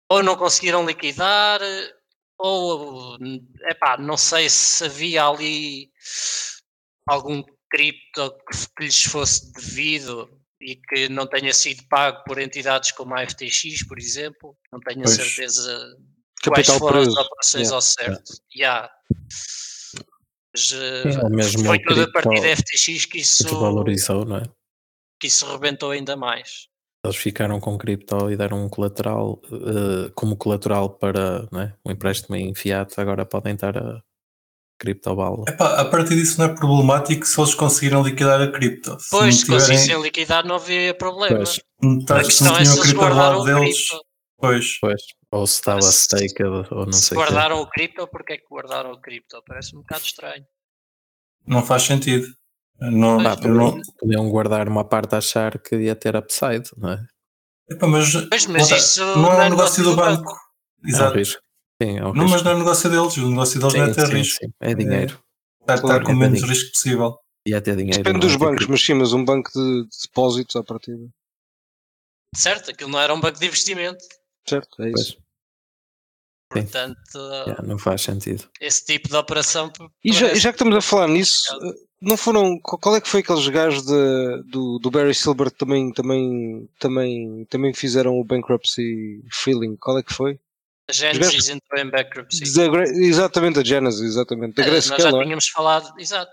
Ou 0.10 0.22
não 0.22 0.36
conseguiram 0.36 0.86
liquidar, 0.86 1.62
ou 2.38 3.18
não 4.00 4.18
sei 4.18 4.50
se 4.50 4.86
havia 4.86 5.26
ali 5.26 5.90
algum 7.08 7.44
cripto 7.70 8.36
que 8.76 8.84
lhes 8.84 9.04
fosse 9.04 9.52
devido 9.54 10.37
e 10.62 10.76
que 10.76 11.10
não 11.10 11.28
tenha 11.28 11.54
sido 11.54 11.84
pago 11.88 12.24
por 12.26 12.40
entidades 12.40 12.92
como 12.92 13.16
a 13.16 13.28
FTX, 13.28 13.86
por 13.88 14.00
exemplo. 14.00 14.58
Não 14.72 14.80
tenho 14.80 15.04
pois. 15.04 15.16
certeza 15.16 15.98
quais 16.44 16.68
foram 16.68 17.04
preso. 17.04 17.20
as 17.20 17.26
operações 17.26 17.64
yeah. 17.64 17.76
ao 17.76 17.82
certo. 17.82 18.34
Yeah. 18.56 18.92
Mas, 21.32 21.54
é, 21.54 21.64
foi 21.64 21.80
tudo 21.80 22.02
a 22.02 22.12
partir 22.12 22.42
da 22.42 22.56
FTX 22.56 23.06
que 23.06 23.20
isso 23.20 23.60
valorizou, 23.60 24.26
não 24.26 24.38
é? 24.38 24.44
Que 25.20 25.28
isso 25.28 25.46
rebentou 25.52 25.92
ainda 25.92 26.16
mais. 26.16 26.68
Eles 27.06 27.18
ficaram 27.18 27.60
com 27.60 27.78
cripto 27.78 28.30
e 28.32 28.36
deram 28.36 28.66
um 28.66 28.70
colateral 28.70 29.40
uh, 29.52 30.12
como 30.16 30.36
colateral 30.36 30.90
para 30.90 31.48
é? 31.54 31.74
um 31.86 31.92
empréstimo 31.92 32.36
em 32.36 32.54
fiat, 32.56 33.00
agora 33.00 33.26
podem 33.26 33.54
estar 33.54 33.78
a 33.78 34.02
criptobala. 34.78 35.44
Epá, 35.48 35.80
a 35.80 35.86
partir 35.86 36.16
disso 36.16 36.40
não 36.40 36.48
é 36.48 36.54
problemático 36.54 37.26
se 37.26 37.40
eles 37.40 37.56
conseguiram 37.56 38.04
liquidar 38.04 38.42
a 38.42 38.52
cripto. 38.52 39.00
Se 39.00 39.10
pois, 39.10 39.36
se 39.36 39.42
tiverem... 39.42 39.60
conseguissem 39.60 40.02
liquidar 40.02 40.46
não 40.46 40.56
havia 40.56 40.94
problema. 40.94 41.38
Pois. 41.38 41.60
Tá, 42.06 42.20
a 42.20 42.24
questão 42.24 42.56
se 42.56 42.62
é 42.62 42.66
se 42.66 42.80
eles 42.80 42.94
guardaram 42.94 43.40
o 43.40 43.44
deles, 43.44 43.88
cripto. 43.88 44.06
Pois. 44.38 44.78
pois. 44.80 45.02
Ou 45.32 45.46
se 45.46 45.56
estava 45.56 45.82
stake 45.82 46.44
ou 46.44 46.86
não 46.86 46.94
se 46.94 47.08
sei. 47.08 47.18
guardaram 47.18 47.60
o 47.62 47.68
cripto, 47.68 48.08
porque 48.08 48.34
é 48.34 48.38
que 48.38 48.46
guardaram 48.50 48.92
o 48.92 49.02
cripto? 49.02 49.42
Parece 49.46 49.76
um 49.76 49.80
bocado 49.80 50.04
estranho. 50.04 50.46
Não 51.46 51.64
faz 51.64 51.84
sentido. 51.84 52.28
Não, 52.80 53.20
ah, 53.20 53.36
não... 53.36 53.82
Podiam 54.00 54.30
guardar 54.30 54.68
uma 54.70 54.86
parte 54.86 55.16
a 55.16 55.18
achar 55.18 55.58
que 55.58 55.76
ia 55.76 55.96
ter 55.96 56.16
upside, 56.16 56.70
não 56.78 56.92
é? 56.92 57.06
Epa, 57.70 57.88
mas, 57.88 58.14
pois, 58.30 58.46
mas 58.46 58.72
isso 58.72 59.04
não 59.18 59.34
é 59.34 59.48
um 59.48 59.50
negócio 59.50 59.84
do 59.84 59.96
banco. 59.96 60.24
banco. 60.24 60.40
Exato. 60.86 61.18
É 61.18 61.22
um 61.22 61.47
Sim, 61.82 61.98
é 61.98 62.06
um 62.06 62.14
não, 62.14 62.28
mas 62.28 62.42
não 62.42 62.52
é 62.52 62.56
negócio 62.58 62.90
deles, 62.90 63.18
o 63.18 63.30
negócio 63.30 63.60
deles 63.60 63.74
sim, 63.74 63.80
não 63.80 63.86
é 63.86 63.94
ter 63.94 64.08
sim, 64.08 64.14
risco. 64.14 64.46
Sim. 64.46 64.52
É 64.60 64.74
dinheiro. 64.74 65.24
É, 65.60 65.62
está, 65.62 65.82
claro, 65.82 66.06
com 66.06 66.12
o 66.12 66.16
menos 66.16 66.42
risco 66.42 66.72
possível. 66.72 67.18
E 67.46 67.54
até 67.54 67.76
dinheiro. 67.76 68.04
Depende 68.04 68.20
dos 68.20 68.36
bancos, 68.36 68.66
mas 68.68 68.82
sim, 68.82 68.94
mas 68.94 69.14
um 69.14 69.24
banco 69.24 69.52
de, 69.54 69.84
de 69.84 69.90
depósitos 70.08 70.56
à 70.56 70.64
partida. 70.64 71.08
Certo, 72.36 72.72
aquilo 72.72 72.90
não 72.90 73.00
era 73.00 73.14
um 73.14 73.20
banco 73.20 73.40
de 73.40 73.46
investimento. 73.46 74.04
Certo, 74.48 74.82
é 74.84 74.90
isso. 74.90 75.18
Pois. 75.18 75.28
Portanto, 76.50 77.18
yeah, 77.46 77.62
não 77.62 77.78
faz 77.78 78.02
sentido. 78.02 78.50
Esse 78.60 78.86
tipo 78.86 79.10
de 79.10 79.16
operação. 79.16 79.72
E 80.04 80.14
já, 80.14 80.34
já 80.34 80.50
que 80.50 80.56
estamos 80.56 80.76
a 80.76 80.82
falar 80.82 81.08
nisso, 81.10 81.44
não 82.02 82.16
foram. 82.16 82.58
Qual 82.62 82.96
é 82.96 83.02
que 83.02 83.08
foi 83.08 83.20
aqueles 83.20 83.48
gajos 83.50 83.84
de, 83.86 84.44
do, 84.44 84.80
do 84.80 84.90
Barry 84.90 85.14
Silbert 85.14 85.52
também, 85.52 85.92
também, 85.92 86.70
também, 86.80 87.46
também 87.46 87.74
fizeram 87.74 88.18
o 88.18 88.24
bankruptcy 88.24 89.24
feeling? 89.30 89.76
Qual 89.76 89.98
é 89.98 90.04
que 90.04 90.14
foi? 90.14 90.40
A 90.90 90.94
Genesis 90.94 91.50
entrou 91.50 91.82
em 91.82 91.90
bankruptcy. 91.90 92.44
exatamente, 92.44 93.60
a 93.60 93.64
Genesis, 93.64 94.02
exatamente. 94.02 94.56
Da 94.56 94.64
é, 94.64 94.66
Grayscale, 94.66 95.04
nós 95.04 95.12
já 95.12 95.20
é? 95.20 95.24
tínhamos 95.24 95.48
falado, 95.50 96.00
exato. 96.00 96.32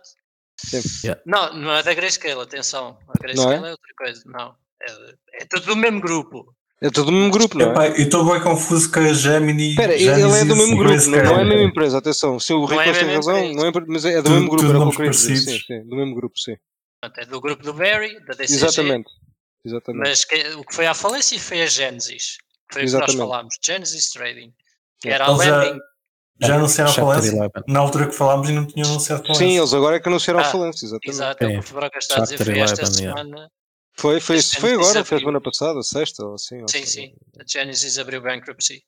Yeah. 1.03 1.21
Não, 1.27 1.53
não 1.55 1.73
é 1.75 1.83
da 1.83 1.93
Grayscale, 1.93 2.41
atenção. 2.41 2.97
A 3.09 3.19
Grayscale 3.21 3.65
é? 3.65 3.69
é? 3.69 3.71
outra 3.73 3.95
coisa, 3.99 4.23
não. 4.27 4.55
É, 4.81 5.43
é 5.43 5.45
tudo 5.47 5.67
do 5.67 5.77
mesmo 5.77 6.01
grupo. 6.01 6.55
É 6.81 6.91
tudo 6.91 7.07
do 7.07 7.13
mesmo 7.13 7.31
grupo, 7.31 7.59
não 7.59 7.81
é? 7.81 7.89
Eu 7.89 8.05
estou 8.05 8.25
bem 8.31 8.41
confuso 8.43 8.93
com 8.93 9.01
a 9.01 9.13
Gemini. 9.13 9.71
Espera, 9.71 9.95
ele 9.95 10.09
é 10.09 10.45
do 10.45 10.55
mesmo 10.55 10.77
grupo, 10.77 10.95
não, 10.95 11.25
não, 11.25 11.39
é 11.39 11.43
a 11.43 11.45
mesma 11.45 11.63
empresa, 11.63 11.99
atenção. 11.99 12.39
Se 12.39 12.53
o 12.53 12.65
Rico 12.65 12.81
é 12.81 12.93
tem 12.93 13.15
razão, 13.15 13.53
não 13.55 13.67
é, 13.67 13.73
mas 13.89 14.05
é 14.05 14.23
do 14.23 14.31
mesmo 14.31 14.51
grupo, 14.51 14.69
era 14.69 14.79
o 14.79 14.91
que 14.91 15.03
eu. 15.03 15.13
Sim, 15.13 15.37
sim, 15.37 15.85
do 15.89 15.97
mesmo 15.97 16.15
grupo, 16.15 16.39
sim. 16.39 16.57
É 17.19 17.27
do 17.27 17.41
grupo 17.41 17.63
do 17.63 17.75
Barry, 17.75 18.21
da 18.25 18.35
DCG. 18.35 18.55
Exatamente. 18.55 19.11
Exatamente. 19.65 20.09
Mas 20.09 20.25
que, 20.25 20.37
o 20.57 20.65
que 20.65 20.75
foi 20.75 20.87
à 20.87 20.95
falência 20.95 21.39
foi 21.39 21.63
a 21.63 21.67
Genesis. 21.67 22.37
Foi 22.73 22.85
o 22.85 22.87
que 22.87 22.93
nós 22.93 23.15
falámos, 23.15 23.55
Genesis 23.65 24.11
Trading. 24.11 24.53
Que 25.01 25.11
era 25.11 25.27
a 25.27 25.37
lending. 25.37 25.79
Já, 26.41 26.49
já 26.49 26.57
anunciaram 26.57 26.91
a 26.91 26.95
falência? 26.95 27.51
Na 27.69 27.81
altura 27.81 28.07
que 28.09 28.15
falámos 28.15 28.49
e 28.49 28.53
não 28.53 28.67
tinham 28.67 28.89
anunciado 28.89 29.23
falência. 29.23 29.47
Sim, 29.47 29.57
eles 29.57 29.73
agora 29.73 29.97
é 29.97 30.01
que 30.01 30.09
anunciaram 30.09 30.41
a 30.41 30.43
ah, 30.43 30.51
falência, 30.51 30.87
exatamente. 30.87 31.11
Exato, 31.11 31.45
é 31.45 31.59
o 31.59 31.63
que 31.63 31.71
o 31.71 31.75
Broca 31.75 31.99
está 31.99 32.17
a 32.17 32.21
dizer, 32.21 32.45
foi 32.45 32.59
esta 32.59 32.87
semana. 32.87 33.51
Foi, 33.97 34.21
foi, 34.21 34.43
foi 34.43 34.73
agora, 34.73 35.05
foi 35.05 35.17
a 35.19 35.21
semana 35.21 35.41
passada, 35.41 35.81
sexta 35.83 36.25
ou 36.25 36.35
assim. 36.35 36.65
Sim, 36.69 36.85
sim. 36.85 37.15
A 37.39 37.45
Genesis 37.47 37.99
abriu 37.99 38.21
bankruptcy. 38.21 38.83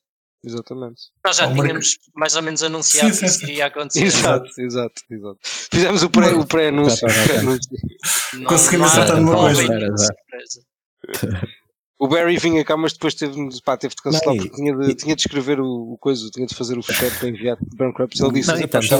Exatamente. 0.44 1.02
Nós 1.24 1.36
já 1.36 1.52
tínhamos 1.52 1.98
mais 2.14 2.36
ou 2.36 2.42
menos 2.42 2.62
anunciado 2.62 3.12
sim, 3.12 3.20
que 3.20 3.26
isso 3.26 3.44
iria 3.44 3.66
acontecer. 3.66 4.04
Exato, 4.04 4.48
exato, 4.58 5.02
exato. 5.10 5.38
Fizemos 5.42 6.02
o 6.02 6.10
pré-anúncio. 6.46 7.06
Pré 7.06 8.44
Conseguimos 8.44 8.92
acertar 8.92 9.20
numa 9.20 9.36
coisa. 9.36 9.64
O 11.98 12.09
Barry 12.09 12.37
vinha 12.37 12.62
cá, 12.64 12.76
mas 12.76 12.92
depois 12.92 13.14
teve, 13.14 13.35
pá, 13.64 13.76
teve 13.76 13.94
de 13.94 14.02
cancelar 14.02 14.37
não, 14.37 14.42
porque 14.42 14.54
tinha 14.54 14.76
de, 14.76 14.90
e, 14.90 14.94
tinha 14.94 15.16
de 15.16 15.22
escrever 15.22 15.61
o, 15.61 15.92
o 15.92 15.98
coisa, 15.98 16.28
tinha 16.30 16.46
de 16.46 16.54
fazer 16.54 16.76
o 16.76 16.82
fecheiro 16.82 17.14
para 17.18 17.28
enviar 17.28 17.56
para 17.56 17.87
Bankruptcy. 17.87 18.22
Ele 18.22 18.32
disse: 18.32 18.52
não, 18.52 18.61
e 18.61 18.66
tanto 18.66 18.94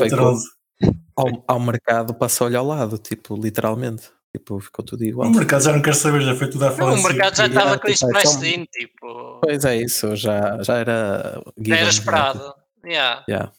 ao, 1.15 1.45
ao 1.47 1.61
mercado 1.61 2.15
passou-lhe 2.15 2.57
ao 2.57 2.67
lado, 2.67 2.99
tipo, 2.99 3.37
literalmente. 3.37 4.11
Tipo, 4.37 4.61
ficou 4.61 4.85
tudo 4.85 5.03
igual. 5.03 5.29
O 5.29 5.35
mercado 5.35 5.63
já 5.63 5.73
não 5.73 5.81
quer 5.81 5.95
saber, 5.95 6.21
já 6.21 6.35
foi 6.35 6.51
tudo 6.51 6.67
à 6.67 6.71
falência. 6.71 7.01
O 7.01 7.09
mercado 7.09 7.37
já 7.37 7.47
estava 7.47 7.79
com 7.79 7.89
isso 7.89 8.07
pré-steam, 8.07 8.67
tipo. 8.67 9.41
Pois 9.43 9.65
é, 9.65 9.77
isso, 9.77 10.15
já, 10.15 10.63
já 10.63 10.77
era. 10.77 11.43
Já 11.59 11.77
era 11.77 11.89
esperado. 11.89 12.55
Yeah. 12.85 13.25
Yeah. 13.29 13.53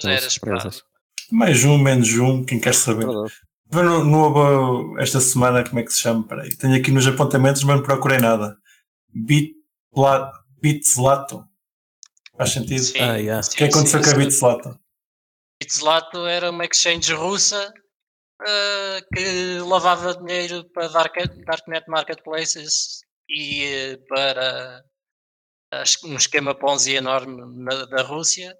Já 0.00 0.12
era 0.12 0.26
esperado. 0.26 0.70
Mais 1.30 1.64
um, 1.64 1.76
menos 1.76 2.08
um, 2.18 2.44
quem 2.44 2.60
quer 2.60 2.74
saber. 2.74 3.06
No, 3.72 4.04
no, 4.04 5.00
esta 5.00 5.18
semana, 5.18 5.64
como 5.64 5.80
é 5.80 5.82
que 5.82 5.92
se 5.92 6.02
chama? 6.02 6.22
Peraí, 6.22 6.54
tenho 6.56 6.76
aqui 6.76 6.92
nos 6.92 7.06
apontamentos, 7.06 7.64
mas 7.64 7.76
não 7.76 7.82
procurei 7.82 8.18
nada. 8.18 8.56
Bitslato. 9.14 11.44
Faz 12.36 12.50
sentido? 12.50 12.82
Sim, 12.82 13.00
ah, 13.00 13.16
yeah. 13.16 13.46
O 13.46 13.50
que 13.50 13.64
aconteceu 13.64 14.02
sim, 14.02 14.10
com 14.10 14.16
a 14.16 14.18
Bitslato? 14.18 14.80
Bitslato 15.60 16.26
era 16.26 16.50
uma 16.50 16.64
exchange 16.64 17.12
russa 17.12 17.72
uh, 18.42 19.14
que 19.14 19.58
lavava 19.60 20.16
dinheiro 20.16 20.64
para 20.70 20.88
Dark, 20.88 21.14
Darknet 21.46 21.88
Marketplaces 21.88 23.02
e 23.28 23.94
uh, 23.94 24.06
para 24.08 24.84
uh, 25.74 26.08
um 26.08 26.16
esquema 26.16 26.54
Ponzi 26.54 26.94
enorme 26.94 27.42
na, 27.62 27.84
da 27.86 28.02
Rússia. 28.02 28.56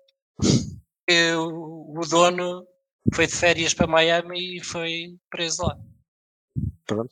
E 1.09 1.33
o, 1.33 1.99
o, 1.99 2.01
dono 2.09 2.67
foi 3.13 3.27
de 3.27 3.35
férias 3.35 3.75
para 3.75 3.87
Miami 3.87 4.59
e 4.59 4.65
foi 4.65 5.19
preso 5.29 5.65
lá. 5.65 5.77
Pronto. 6.87 7.11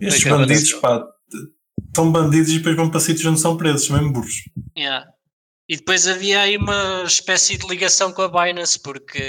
Estes 0.00 0.24
bandidos, 0.24 0.72
pá, 0.74 1.04
são 1.94 2.12
bandidos 2.12 2.50
e 2.50 2.58
depois 2.58 2.76
vão 2.76 2.90
para 2.90 3.00
sítios 3.00 3.26
onde 3.26 3.40
são 3.40 3.56
presos, 3.56 3.86
são 3.86 3.96
mesmo 3.96 4.12
burros. 4.12 4.44
Yeah. 4.76 5.06
E 5.68 5.76
depois 5.76 6.06
havia 6.06 6.40
aí 6.40 6.56
uma 6.56 7.02
espécie 7.04 7.58
de 7.58 7.66
ligação 7.66 8.10
com 8.10 8.22
a 8.22 8.28
Binance, 8.28 8.80
porque 8.80 9.22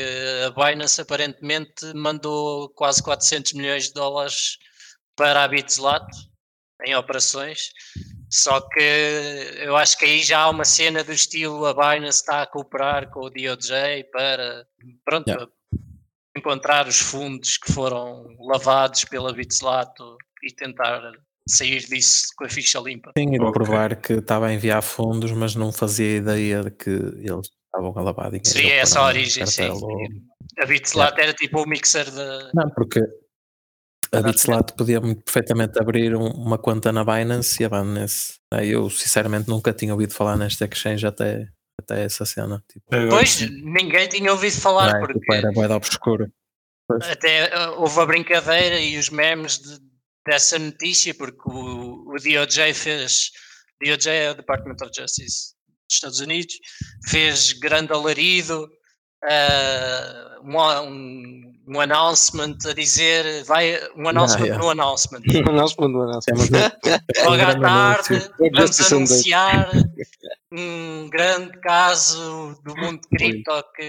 a 0.48 0.52
Binance 0.52 1.02
aparentemente 1.02 1.94
mandou 1.94 2.70
quase 2.70 3.04
400 3.04 3.54
milhões 3.54 3.88
de 3.88 3.94
dólares 3.94 4.58
para 5.18 5.44
a 5.44 5.48
Bitslato 5.48 6.16
em 6.86 6.96
operações. 6.96 7.72
Só 8.30 8.62
que 8.62 8.80
eu 9.58 9.76
acho 9.76 9.98
que 9.98 10.06
aí 10.06 10.24
já 10.24 10.40
há 10.40 10.50
uma 10.50 10.64
cena 10.64 11.04
do 11.04 11.12
estilo 11.12 11.66
a 11.66 11.74
Binance 11.74 12.20
está 12.20 12.44
a 12.44 12.48
cooperar 12.48 13.10
com 13.10 13.26
o 13.26 13.30
DOJ 13.30 14.06
para 14.10 14.66
pronto, 15.04 15.28
yeah. 15.28 15.52
encontrar 16.38 16.88
os 16.88 17.00
fundos 17.00 17.58
que 17.58 17.74
foram 17.74 18.26
lavados 18.40 19.04
pela 19.04 19.34
Bitslato 19.34 20.16
e 20.42 20.54
tentar 20.54 21.02
sair 21.50 21.86
disso 21.86 22.28
com 22.38 22.46
a 22.46 22.50
ficha 22.50 22.80
limpa. 22.80 23.12
Sim, 23.18 23.34
e 23.34 23.40
okay. 23.40 23.52
provar 23.52 23.96
que 23.96 24.14
estava 24.14 24.48
a 24.48 24.54
enviar 24.54 24.82
fundos, 24.82 25.32
mas 25.32 25.56
não 25.56 25.72
fazia 25.72 26.18
ideia 26.18 26.64
de 26.64 26.72
que 26.72 26.90
eles 26.90 27.50
estavam 27.66 27.94
a 27.96 28.02
lavar 28.02 28.28
dinheiro. 28.28 28.48
Seria 28.48 28.76
essa 28.76 29.00
a 29.00 29.06
origem, 29.06 29.46
sim. 29.46 29.70
Ou... 29.70 29.98
A 30.60 30.66
Bitslat 30.66 31.12
yeah. 31.12 31.24
era 31.24 31.34
tipo 31.34 31.62
o 31.62 31.68
mixer 31.68 32.06
de. 32.06 32.52
Não, 32.54 32.70
porque 32.70 33.02
a 34.12 34.22
Bitslat 34.22 34.74
podia 34.74 35.00
muito 35.00 35.24
perfeitamente 35.24 35.80
abrir 35.80 36.16
um, 36.16 36.28
uma 36.28 36.58
conta 36.58 36.92
na 36.92 37.04
Binance 37.04 37.62
e 37.62 37.66
a 37.66 37.70
Binance. 37.70 38.40
Né, 38.54 38.66
eu 38.66 38.90
sinceramente 38.90 39.48
nunca 39.48 39.74
tinha 39.74 39.94
ouvido 39.94 40.14
falar 40.14 40.36
nesta 40.36 40.66
exchange 40.66 41.06
até, 41.06 41.48
até 41.80 42.04
essa 42.04 42.26
cena. 42.26 42.64
Tipo, 42.72 42.86
pois, 43.10 43.42
ninguém 43.50 44.08
tinha 44.10 44.32
ouvido 44.32 44.60
falar 44.60 44.96
é, 44.96 45.00
porque 45.00 45.34
era 45.34 45.52
boeda 45.52 45.76
obscuro. 45.76 46.32
Até 47.12 47.56
uh, 47.56 47.82
houve 47.82 48.00
a 48.00 48.06
brincadeira 48.06 48.80
e 48.80 48.98
os 48.98 49.12
memes 49.12 49.60
de, 49.60 49.89
dessa 50.30 50.60
notícia, 50.60 51.14
porque 51.16 51.42
o, 51.46 52.06
o 52.08 52.16
DOJ 52.16 52.74
fez. 52.74 53.32
DOJ 53.84 54.08
é 54.08 54.32
o 54.32 54.36
Department 54.36 54.76
of 54.84 54.92
Justice 54.96 55.56
dos 55.88 55.96
Estados 55.96 56.20
Unidos, 56.20 56.54
fez 57.08 57.54
grande 57.54 57.92
alarido, 57.92 58.70
uh, 59.26 60.40
um, 60.44 61.52
um, 61.68 61.82
announcement 61.82 62.58
a 62.68 62.74
dizer, 62.74 63.44
vai, 63.46 63.80
um 63.96 64.08
announcement 64.08 64.46
yeah, 64.46 64.62
yeah. 64.62 64.64
no 64.64 64.70
announcement. 64.70 65.22
um 65.26 65.50
announcement 65.50 65.90
no 65.90 66.02
announcement. 66.04 66.72
Logo 67.26 67.42
à 67.42 67.60
tarde, 67.60 68.32
vamos 68.38 68.92
anunciar 68.92 69.72
um 70.52 71.10
grande 71.10 71.60
caso 71.62 72.56
do 72.64 72.76
mundo 72.76 73.00
cripto 73.18 73.64
que, 73.76 73.88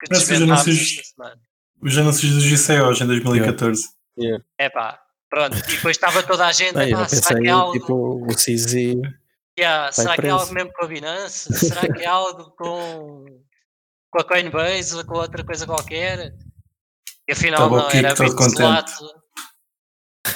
que 0.00 0.08
desvendámos 0.08 0.66
esta 0.66 1.02
semana. 1.02 1.40
Os 1.82 1.98
anúncios 1.98 2.32
do 2.32 2.40
GCOs 2.40 3.02
em 3.02 3.06
2014. 3.06 3.82
Yeah. 4.18 4.42
É 4.56 4.70
pá, 4.70 5.05
pronto. 5.30 5.56
E 5.56 5.62
depois 5.62 5.96
estava 5.96 6.22
toda 6.22 6.46
a 6.46 6.52
gente. 6.52 6.78
Epá, 6.78 7.08
será 7.08 7.40
que 7.40 7.46
é 7.46 7.50
algo. 7.50 7.72
Tipo, 7.72 8.24
o 8.24 8.34
CZ. 8.34 8.74
Yeah, 9.58 9.90
será 9.90 10.16
que 10.16 10.26
é 10.26 10.30
algo 10.30 10.52
mesmo 10.52 10.72
com 10.72 10.84
a 10.84 10.88
Binance? 10.88 11.52
será 11.54 11.80
que 11.92 12.02
é 12.02 12.06
algo 12.06 12.50
com, 12.56 13.24
com 14.10 14.20
a 14.20 14.24
Coinbase 14.24 14.96
ou 14.96 15.04
com 15.04 15.14
outra 15.14 15.44
coisa 15.44 15.64
qualquer? 15.66 16.34
E 17.26 17.32
afinal 17.32 17.70
não, 17.70 17.90
era 17.90 18.14
Bitslato 18.14 19.26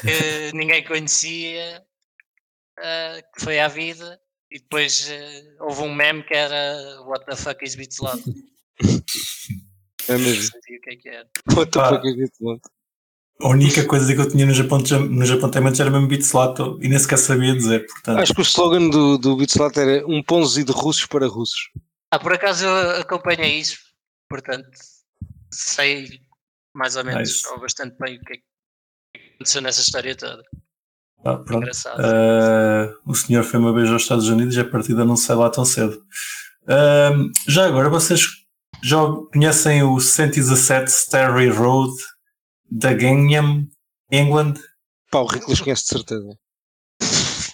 que 0.01 0.57
ninguém 0.57 0.85
conhecia, 0.85 1.85
uh, 2.79 3.23
que 3.35 3.45
foi 3.45 3.61
à 3.61 3.69
vida. 3.69 4.21
E 4.51 4.59
depois 4.59 5.09
uh, 5.09 5.65
houve 5.65 5.83
um 5.83 5.95
meme 5.95 6.25
que 6.25 6.35
era 6.35 7.03
What 7.03 7.27
the 7.27 7.37
fuck 7.37 7.65
is 7.65 7.75
Bitslato? 7.75 8.25
É 10.09 10.19
mesmo. 10.19 10.59
o 10.59 10.81
que 10.81 10.91
é 10.91 10.97
que 10.97 11.09
era. 11.09 11.29
What 11.55 11.71
the 11.71 11.89
fuck 11.89 12.09
is 12.09 12.17
Bitslato? 12.17 12.71
A 13.43 13.49
única 13.49 13.85
coisa 13.87 14.15
que 14.15 14.21
eu 14.21 14.29
tinha 14.29 14.45
nos, 14.45 14.59
nos 14.59 15.31
apontamentos 15.31 15.81
era 15.81 15.91
mesmo 15.91 16.07
Bitslato 16.07 16.79
e 16.83 16.89
nem 16.89 16.99
sequer 16.99 17.19
sabia 17.19 17.55
dizer. 17.55 17.87
Portanto. 17.87 18.19
Acho 18.19 18.35
que 18.35 18.41
o 18.41 18.43
slogan 18.43 18.89
do, 18.89 19.19
do 19.19 19.37
Bitslato 19.37 19.81
era 19.81 20.07
um 20.07 20.23
ponzi 20.23 20.65
de 20.65 20.73
russos 20.73 21.07
para 21.07 21.27
russos. 21.27 21.71
Ah, 22.11 22.19
por 22.19 22.33
acaso 22.33 22.67
eu 22.67 23.01
acompanhei 23.01 23.61
isso, 23.61 23.79
portanto 24.29 24.69
sei 25.53 26.21
mais 26.75 26.97
ou 26.97 27.05
menos 27.05 27.45
ou 27.47 27.61
bastante 27.61 27.97
bem 27.99 28.17
o 28.17 28.21
que, 28.21 28.35
é 28.35 28.37
que 28.37 29.35
aconteceu 29.35 29.63
nessa 29.63 29.81
história 29.81 30.17
toda. 30.17 30.43
Ah, 31.25 31.37
pronto. 31.37 31.67
Uh, 31.67 33.11
o 33.11 33.15
senhor 33.15 33.43
foi 33.45 33.61
uma 33.61 33.75
vez 33.75 33.91
aos 33.91 34.03
Estados 34.03 34.29
Unidos 34.29 34.57
e 34.57 34.61
a 34.61 34.65
partida 34.65 35.05
não 35.05 35.17
sai 35.17 35.37
lá 35.37 35.51
tão 35.51 35.65
cedo. 35.65 36.03
Uh, 36.63 37.31
já 37.47 37.67
agora, 37.67 37.91
vocês 37.91 38.23
já 38.83 38.99
conhecem 39.33 39.83
o 39.83 40.01
117 40.01 40.89
Starry 40.91 41.51
Road 41.51 41.93
da 42.71 42.93
Gangnam, 42.93 43.67
England. 44.11 44.55
Pá, 45.11 45.21
o 45.21 45.27
Riclas 45.27 45.61
conhece 45.61 45.83
de 45.83 45.89
certeza. 45.89 46.39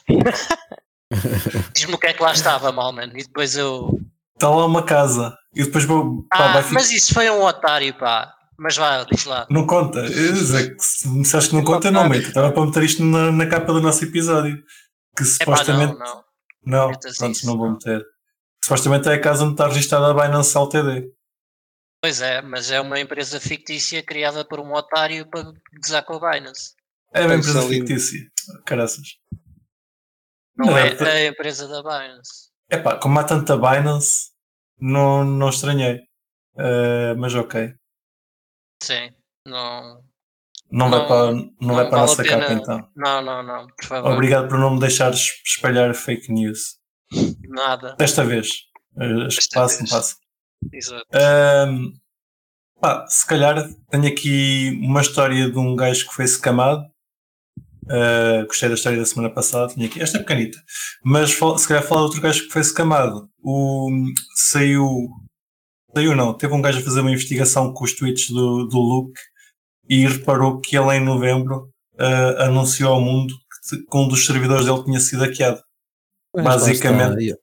Diz-me 1.74 1.94
o 1.94 1.98
que 1.98 2.08
é 2.08 2.12
que 2.12 2.22
lá 2.22 2.32
estava, 2.32 2.72
Malman, 2.72 3.12
e 3.14 3.22
depois 3.22 3.56
eu. 3.56 3.98
Está 4.34 4.50
lá 4.50 4.66
uma 4.66 4.82
casa. 4.82 5.36
E 5.54 5.64
depois 5.64 5.84
vou. 5.84 6.26
Ah, 6.30 6.54
pá, 6.54 6.64
mas 6.70 6.90
isso 6.90 7.14
foi 7.14 7.30
um 7.30 7.42
otário, 7.42 7.94
pá. 7.94 8.32
Mas 8.58 8.76
vá, 8.76 9.04
diz 9.04 9.24
lá. 9.24 9.46
Não 9.50 9.66
conta. 9.66 10.06
Se 10.78 11.08
disseste 11.08 11.50
que 11.50 11.56
não 11.56 11.64
conta, 11.64 11.90
não 11.90 12.08
meto. 12.08 12.28
Estava 12.28 12.52
para 12.52 12.64
meter 12.64 12.82
isto 12.82 13.04
na, 13.04 13.30
na 13.30 13.46
capa 13.46 13.72
do 13.72 13.80
nosso 13.80 14.04
episódio. 14.04 14.62
Que 15.16 15.24
supostamente. 15.24 15.94
Epá, 15.94 16.04
não, 16.04 16.14
não. 16.14 16.26
Não, 16.66 16.92
pronto, 17.18 17.46
não 17.46 17.56
vou 17.56 17.70
meter. 17.70 18.04
Supostamente 18.64 19.08
é 19.08 19.14
a 19.14 19.20
casa 19.20 19.44
onde 19.44 19.52
está 19.52 19.68
registada 19.68 20.10
a 20.10 20.14
Binance 20.14 20.56
LTD. 20.56 21.08
Pois 22.00 22.20
é, 22.20 22.42
mas 22.42 22.70
é 22.70 22.80
uma 22.80 23.00
empresa 23.00 23.40
fictícia 23.40 24.02
criada 24.02 24.44
por 24.44 24.60
um 24.60 24.72
otário 24.72 25.28
para 25.28 25.52
gozar 25.82 26.04
com 26.04 26.14
a 26.14 26.32
Binance. 26.32 26.74
É 27.12 27.24
uma 27.24 27.34
empresa 27.34 27.62
fictícia. 27.62 28.20
Caraças. 28.64 29.18
Não, 30.56 30.66
não 30.66 30.78
é, 30.78 30.88
é 30.94 31.26
a 31.26 31.26
empresa 31.26 31.66
da 31.68 31.82
Binance. 31.82 32.50
É 32.70 32.78
pá, 32.78 32.96
como 32.96 33.18
há 33.18 33.24
tanta 33.24 33.56
Binance, 33.56 34.30
não, 34.78 35.24
não 35.24 35.48
estranhei. 35.48 36.00
Uh, 36.54 37.16
mas 37.18 37.34
ok. 37.34 37.74
Sim, 38.82 39.10
não. 39.46 40.04
Não, 40.70 40.88
não 40.88 40.90
vai 40.90 41.06
para, 41.06 41.32
não, 41.32 41.54
não 41.60 41.74
vai 41.74 41.84
para 41.88 41.90
vale 41.90 41.94
a 41.94 42.06
nossa 42.06 42.24
capa 42.24 42.52
então. 42.52 42.90
Não, 42.96 43.22
não, 43.22 43.42
não, 43.42 43.66
por 43.66 43.84
favor. 43.84 44.12
Obrigado 44.12 44.48
por 44.48 44.58
não 44.58 44.74
me 44.74 44.80
deixares 44.80 45.40
espalhar 45.44 45.94
fake 45.94 46.32
news. 46.32 46.78
Nada. 47.48 47.94
Desta 47.96 48.24
vez. 48.24 48.48
Acho 49.26 49.40
que 49.40 49.54
passa, 49.54 49.82
não 49.82 49.88
passa. 49.88 50.16
Exato. 50.72 51.04
Um, 51.14 51.92
pá, 52.80 53.06
se 53.06 53.26
calhar 53.26 53.68
tenho 53.90 54.06
aqui 54.06 54.78
uma 54.82 55.00
história 55.00 55.50
de 55.50 55.58
um 55.58 55.74
gajo 55.74 56.06
que 56.08 56.14
foi 56.14 56.24
escamado. 56.24 56.82
Uh, 57.84 58.44
gostei 58.46 58.68
da 58.68 58.74
história 58.74 58.98
da 58.98 59.06
semana 59.06 59.32
passada, 59.32 59.72
tinha 59.72 59.86
aqui 59.86 60.02
esta 60.02 60.18
é 60.18 60.20
pequenita. 60.20 60.58
Mas 61.04 61.30
se 61.30 61.68
calhar 61.68 61.84
falar 61.84 62.00
de 62.00 62.06
outro 62.06 62.20
gajo 62.20 62.42
que 62.42 62.52
foi 62.52 62.62
escamado. 62.62 63.28
O, 63.42 63.90
saiu. 64.34 65.08
Saiu 65.94 66.14
não, 66.16 66.34
teve 66.34 66.52
um 66.52 66.60
gajo 66.60 66.80
a 66.80 66.82
fazer 66.82 67.00
uma 67.00 67.12
investigação 67.12 67.72
com 67.72 67.84
os 67.84 67.94
tweets 67.94 68.28
do, 68.28 68.66
do 68.66 68.78
Luke 68.78 69.18
e 69.88 70.06
reparou 70.06 70.60
que 70.60 70.76
ele 70.76 70.96
em 70.96 71.00
novembro 71.00 71.70
uh, 71.94 72.42
anunciou 72.42 72.92
ao 72.92 73.00
mundo 73.00 73.32
que, 73.68 73.78
que, 73.78 73.96
um 73.96 74.08
dos 74.08 74.26
servidores 74.26 74.66
dele 74.66 74.84
tinha 74.84 75.00
sido 75.00 75.20
hackeado. 75.20 75.60
Mas 76.34 76.44
Basicamente. 76.44 77.36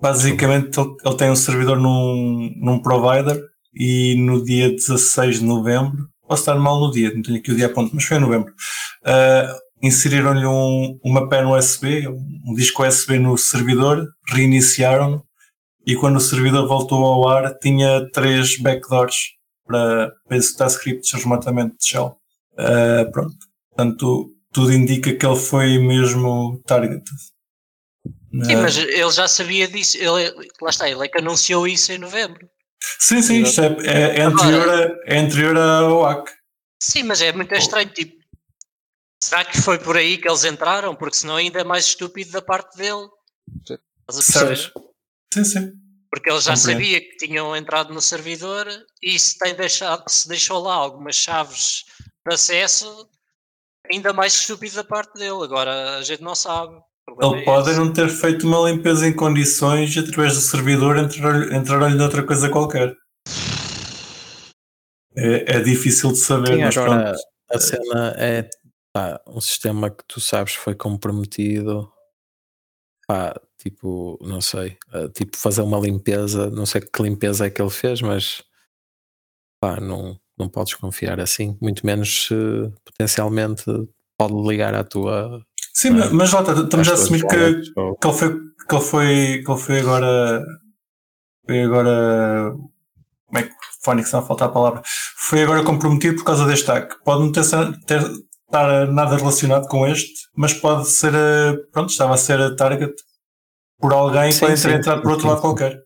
Basicamente, 0.00 0.78
ele, 0.78 1.16
tem 1.16 1.30
um 1.30 1.36
servidor 1.36 1.78
num, 1.78 2.52
num 2.56 2.80
provider 2.80 3.40
e 3.74 4.16
no 4.16 4.42
dia 4.42 4.70
16 4.70 5.40
de 5.40 5.44
novembro, 5.44 6.08
posso 6.26 6.42
estar 6.42 6.54
mal 6.56 6.80
no 6.80 6.90
dia, 6.90 7.12
não 7.14 7.22
tenho 7.22 7.38
aqui 7.38 7.52
o 7.52 7.56
dia 7.56 7.66
a 7.66 7.68
ponto, 7.68 7.94
mas 7.94 8.04
foi 8.04 8.16
em 8.16 8.20
novembro, 8.20 8.52
uh, 9.04 9.58
inseriram-lhe 9.82 10.46
um, 10.46 10.98
uma 11.04 11.28
pen 11.28 11.44
USB, 11.44 12.08
um 12.08 12.54
disco 12.54 12.84
USB 12.84 13.18
no 13.18 13.36
servidor, 13.36 14.06
reiniciaram 14.28 15.22
e 15.86 15.94
quando 15.96 16.16
o 16.16 16.20
servidor 16.20 16.66
voltou 16.66 17.04
ao 17.04 17.28
ar 17.28 17.58
tinha 17.58 18.08
três 18.12 18.58
backdoors 18.58 19.16
para, 19.66 20.12
para 20.26 20.36
executar 20.36 20.68
scripts 20.68 21.12
remotamente 21.12 21.76
de 21.78 21.86
shell. 21.86 22.16
Uh, 22.54 23.10
pronto. 23.10 23.36
Portanto, 23.68 24.30
tudo 24.52 24.72
indica 24.72 25.14
que 25.14 25.24
ele 25.24 25.36
foi 25.36 25.78
mesmo 25.78 26.60
targeted. 26.66 27.04
Sim, 28.32 28.56
mas 28.56 28.76
ele 28.76 29.10
já 29.10 29.26
sabia 29.26 29.66
disso. 29.66 29.96
Ele, 29.96 30.50
lá 30.60 30.70
está, 30.70 30.88
ele 30.88 31.04
é 31.04 31.08
que 31.08 31.18
anunciou 31.18 31.66
isso 31.66 31.92
em 31.92 31.98
novembro. 31.98 32.48
Sim, 32.98 33.20
sim, 33.20 33.42
isto 33.42 33.60
é, 33.60 33.66
é, 33.84 34.18
é 34.18 34.22
anterior, 34.22 34.68
a, 34.68 35.12
é 35.12 35.18
anterior 35.18 35.56
ao 35.56 36.06
AC. 36.06 36.30
Sim, 36.80 37.02
mas 37.02 37.20
é 37.20 37.32
muito 37.32 37.54
estranho. 37.54 37.90
Tipo, 37.90 38.16
será 39.22 39.44
que 39.44 39.60
foi 39.60 39.78
por 39.78 39.96
aí 39.96 40.16
que 40.16 40.28
eles 40.28 40.44
entraram? 40.44 40.94
Porque 40.94 41.16
senão 41.16 41.36
ainda 41.36 41.60
é 41.60 41.64
mais 41.64 41.86
estúpido 41.86 42.30
da 42.30 42.40
parte 42.40 42.76
dele. 42.76 43.08
Sim, 44.10 44.54
sim. 45.34 45.44
sim. 45.44 45.72
Porque 46.10 46.28
ele 46.28 46.40
já 46.40 46.54
Compreendo. 46.54 46.80
sabia 46.80 47.00
que 47.00 47.16
tinham 47.16 47.54
entrado 47.54 47.92
no 47.92 48.00
servidor 48.00 48.66
e 49.02 49.18
se, 49.18 49.38
tem 49.38 49.54
deixado, 49.54 50.04
se 50.08 50.28
deixou 50.28 50.60
lá 50.60 50.74
algumas 50.74 51.16
chaves 51.16 51.84
de 52.26 52.34
acesso, 52.34 53.08
ainda 53.92 54.12
mais 54.12 54.34
estúpido 54.34 54.76
da 54.76 54.84
parte 54.84 55.14
dele. 55.14 55.44
Agora 55.44 55.98
a 55.98 56.02
gente 56.02 56.22
não 56.22 56.34
sabe. 56.34 56.80
Ele 57.20 57.40
é 57.40 57.44
pode 57.44 57.72
não 57.74 57.92
ter 57.92 58.08
feito 58.08 58.46
uma 58.46 58.70
limpeza 58.70 59.06
em 59.06 59.12
condições 59.12 59.94
e 59.94 59.98
através 59.98 60.34
do 60.34 60.40
servidor 60.40 60.96
entrar-lhe 60.96 61.54
entrar 61.54 61.90
noutra 61.90 62.22
coisa 62.22 62.48
qualquer. 62.48 62.96
É, 65.14 65.56
é 65.56 65.60
difícil 65.60 66.12
de 66.12 66.18
saber, 66.18 66.54
Sim, 66.54 66.60
mas 66.60 66.76
agora, 66.76 67.02
pronto. 67.02 67.20
A 67.50 67.58
cena 67.58 68.14
é 68.16 68.48
pá, 68.92 69.20
um 69.26 69.40
sistema 69.40 69.90
que 69.90 70.04
tu 70.08 70.20
sabes 70.20 70.54
foi 70.54 70.74
comprometido. 70.74 71.92
Pá, 73.06 73.38
tipo, 73.58 74.18
não 74.22 74.40
sei, 74.40 74.78
tipo 75.14 75.36
fazer 75.36 75.62
uma 75.62 75.78
limpeza, 75.78 76.48
não 76.48 76.64
sei 76.64 76.80
que 76.80 77.02
limpeza 77.02 77.46
é 77.46 77.50
que 77.50 77.60
ele 77.60 77.70
fez, 77.70 78.00
mas 78.00 78.42
pá, 79.60 79.80
não, 79.80 80.18
não 80.38 80.48
podes 80.48 80.74
confiar 80.74 81.20
assim, 81.20 81.58
muito 81.60 81.84
menos 81.84 82.28
se 82.28 82.34
potencialmente 82.84 83.64
pode 84.16 84.34
ligar 84.48 84.74
à 84.74 84.84
tua 84.84 85.44
Sim, 85.80 85.92
mas, 85.92 86.12
mas 86.12 86.30
lá 86.30 86.42
estamos 86.42 86.88
a 86.90 86.92
assumir 86.92 87.26
que, 87.26 87.72
que, 87.96 88.06
ele 88.06 88.14
foi, 88.14 88.38
que, 88.68 88.74
ele 88.74 88.84
foi, 88.84 89.42
que 89.42 89.50
ele 89.50 89.58
foi 89.58 89.80
agora. 89.80 90.44
Foi 91.46 91.62
agora. 91.62 92.54
Como 93.26 93.38
é 93.38 93.42
que 93.44 93.54
Fónix 93.82 94.12
não 94.12 94.26
falta 94.26 94.44
a 94.44 94.50
palavra? 94.50 94.82
Foi 95.16 95.42
agora 95.42 95.64
comprometido 95.64 96.16
por 96.16 96.24
causa 96.24 96.44
deste 96.44 96.66
hack. 96.66 97.02
Pode 97.02 97.22
não 97.22 97.32
ter, 97.32 97.44
ter 97.86 98.02
estar 98.44 98.88
nada 98.88 99.16
relacionado 99.16 99.68
com 99.68 99.86
este, 99.86 100.28
mas 100.36 100.52
pode 100.52 100.86
ser. 100.86 101.14
Pronto, 101.72 101.88
estava 101.88 102.12
a 102.12 102.18
ser 102.18 102.54
target 102.56 102.92
por 103.78 103.94
alguém 103.94 104.32
que 104.32 104.38
pode 104.38 104.60
ter 104.60 104.72
entrado 104.72 105.00
por 105.00 105.12
outro 105.12 105.28
lado 105.28 105.40
qualquer. 105.40 105.80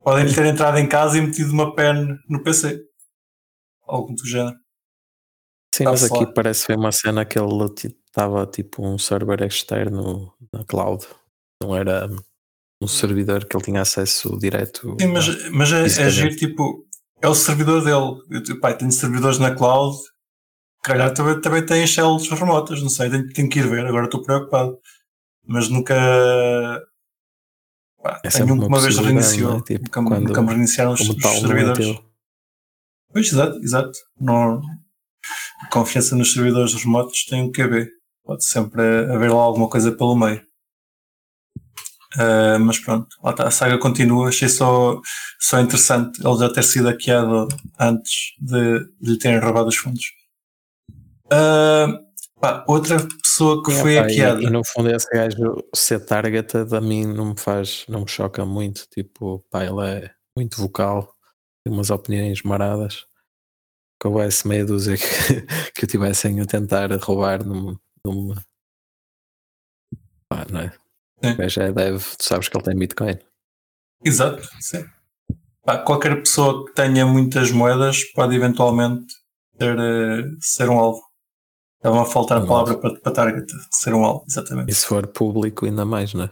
Podem 0.00 0.30
ter 0.30 0.44
entrado 0.44 0.76
em 0.76 0.86
casa 0.86 1.16
e 1.16 1.22
metido 1.22 1.54
uma 1.54 1.74
pen 1.74 2.18
no 2.28 2.42
PC. 2.42 2.78
Algo 3.86 4.12
do 4.12 4.26
género. 4.26 4.56
Sim, 5.74 5.84
mas 5.84 6.04
aqui 6.04 6.26
parece 6.34 6.66
foi 6.66 6.76
uma 6.76 6.92
cena 6.92 7.24
que 7.24 7.38
ele 7.38 7.48
estava 8.10 8.46
tipo 8.46 8.86
um 8.86 8.98
server 8.98 9.42
externo 9.42 10.32
na 10.52 10.64
cloud, 10.64 11.06
não 11.62 11.74
era 11.74 12.06
um 12.08 12.16
hum. 12.82 12.88
servidor 12.88 13.44
que 13.44 13.56
ele 13.56 13.64
tinha 13.64 13.80
acesso 13.80 14.36
direto. 14.38 14.96
Sim, 15.00 15.06
mas, 15.08 15.50
mas 15.50 15.72
é, 15.72 16.02
é 16.02 16.06
agir 16.06 16.36
tipo, 16.36 16.84
é 17.22 17.28
o 17.28 17.34
servidor 17.34 17.84
dele. 17.84 18.42
Eu, 18.48 18.60
pai, 18.60 18.76
tenho 18.76 18.90
servidores 18.90 19.38
na 19.38 19.54
cloud, 19.54 19.96
calhar 20.82 21.12
também, 21.12 21.40
também 21.40 21.64
tem 21.64 21.86
shells 21.86 22.28
remotas, 22.30 22.82
não 22.82 22.88
sei, 22.88 23.10
tenho, 23.10 23.32
tenho 23.32 23.48
que 23.48 23.58
ir 23.58 23.68
ver, 23.68 23.86
agora 23.86 24.06
estou 24.06 24.22
preocupado. 24.22 24.78
Mas 25.46 25.68
nunca. 25.68 25.94
Pá, 28.02 28.20
é 28.24 28.28
tenho 28.28 28.54
uma, 28.54 28.66
uma 28.66 28.80
vez 28.80 28.96
reiniciou, 28.98 29.58
é? 29.58 29.62
tipo, 29.62 29.84
nunca, 29.84 30.02
quando, 30.02 30.28
nunca 30.28 30.42
me 30.42 30.48
reiniciaram 30.48 30.92
os, 30.92 31.00
os 31.00 31.40
servidores. 31.40 32.00
Pois, 33.12 33.26
exato, 33.26 33.58
exato. 33.58 33.98
Não, 34.18 34.60
confiança 35.70 36.16
nos 36.16 36.32
servidores 36.32 36.74
remotos 36.74 37.24
tem 37.26 37.42
um 37.42 37.50
QB. 37.50 37.99
Pode 38.24 38.44
sempre 38.44 38.82
haver 38.82 39.30
lá 39.30 39.40
alguma 39.40 39.68
coisa 39.68 39.92
pelo 39.92 40.14
meio. 40.14 40.42
Uh, 42.16 42.58
mas 42.58 42.78
pronto, 42.78 43.08
lá 43.22 43.34
a 43.38 43.50
saga 43.50 43.78
continua. 43.78 44.28
Achei 44.28 44.48
só, 44.48 45.00
só 45.38 45.60
interessante 45.60 46.20
ele 46.24 46.38
já 46.38 46.52
ter 46.52 46.64
sido 46.64 46.88
hackeado 46.88 47.48
antes 47.78 48.34
de, 48.40 48.80
de 49.00 49.12
lhe 49.12 49.18
terem 49.18 49.38
roubado 49.38 49.68
os 49.68 49.76
fundos. 49.76 50.04
Uh, 51.26 51.98
pá, 52.40 52.64
outra 52.66 53.06
pessoa 53.22 53.62
que 53.62 53.70
é, 53.70 53.80
foi 53.80 53.94
pá, 53.96 54.02
hackeada. 54.02 54.42
E, 54.42 54.46
e, 54.46 54.50
no 54.50 54.64
fundo, 54.64 54.90
esse 54.90 55.08
gajo 55.08 55.64
ser 55.74 56.04
targeted 56.04 56.74
a 56.74 56.80
mim 56.80 57.06
não 57.06 57.26
me 57.26 57.38
faz, 57.38 57.84
não 57.88 58.00
me 58.00 58.08
choca 58.08 58.44
muito. 58.44 58.86
Tipo, 58.90 59.44
pá, 59.48 59.64
ele 59.64 59.86
é 59.86 60.10
muito 60.36 60.60
vocal, 60.60 61.14
tem 61.64 61.72
umas 61.72 61.90
opiniões 61.90 62.42
maradas 62.42 63.04
que 64.00 64.08
houvesse 64.08 64.48
meia 64.48 64.64
dúzia 64.64 64.96
que, 64.96 65.02
que 65.76 65.84
o 65.84 65.86
tivessem 65.86 66.40
a 66.40 66.46
tentar 66.46 66.90
roubar 67.02 67.44
num, 67.44 67.76
num 68.04 68.34
ah, 70.32 70.46
não 70.50 70.60
é? 70.60 70.72
Sim. 71.22 71.48
já 71.48 71.64
é 71.64 71.72
dev, 71.72 72.02
tu 72.18 72.24
sabes 72.24 72.48
que 72.48 72.56
ele 72.56 72.64
tem 72.64 72.76
Bitcoin. 72.76 73.18
Exato, 74.04 74.48
sim. 74.60 74.84
Pá, 75.64 75.78
qualquer 75.78 76.16
pessoa 76.20 76.64
que 76.64 76.72
tenha 76.72 77.04
muitas 77.04 77.50
moedas 77.50 78.04
pode 78.12 78.34
eventualmente 78.36 79.12
ter, 79.58 79.76
uh, 79.76 80.36
ser 80.40 80.70
um 80.70 80.78
alvo. 80.78 81.02
Estava 81.76 82.02
a 82.02 82.06
faltar 82.06 82.40
um 82.40 82.44
a 82.44 82.46
palavra 82.46 82.78
para, 82.78 83.00
para 83.00 83.12
target, 83.12 83.52
ser 83.72 83.92
um 83.92 84.04
alvo, 84.04 84.24
exatamente. 84.28 84.70
E 84.70 84.74
se 84.74 84.86
for 84.86 85.06
público, 85.06 85.66
ainda 85.66 85.84
mais, 85.84 86.14
não 86.14 86.24
é? 86.24 86.30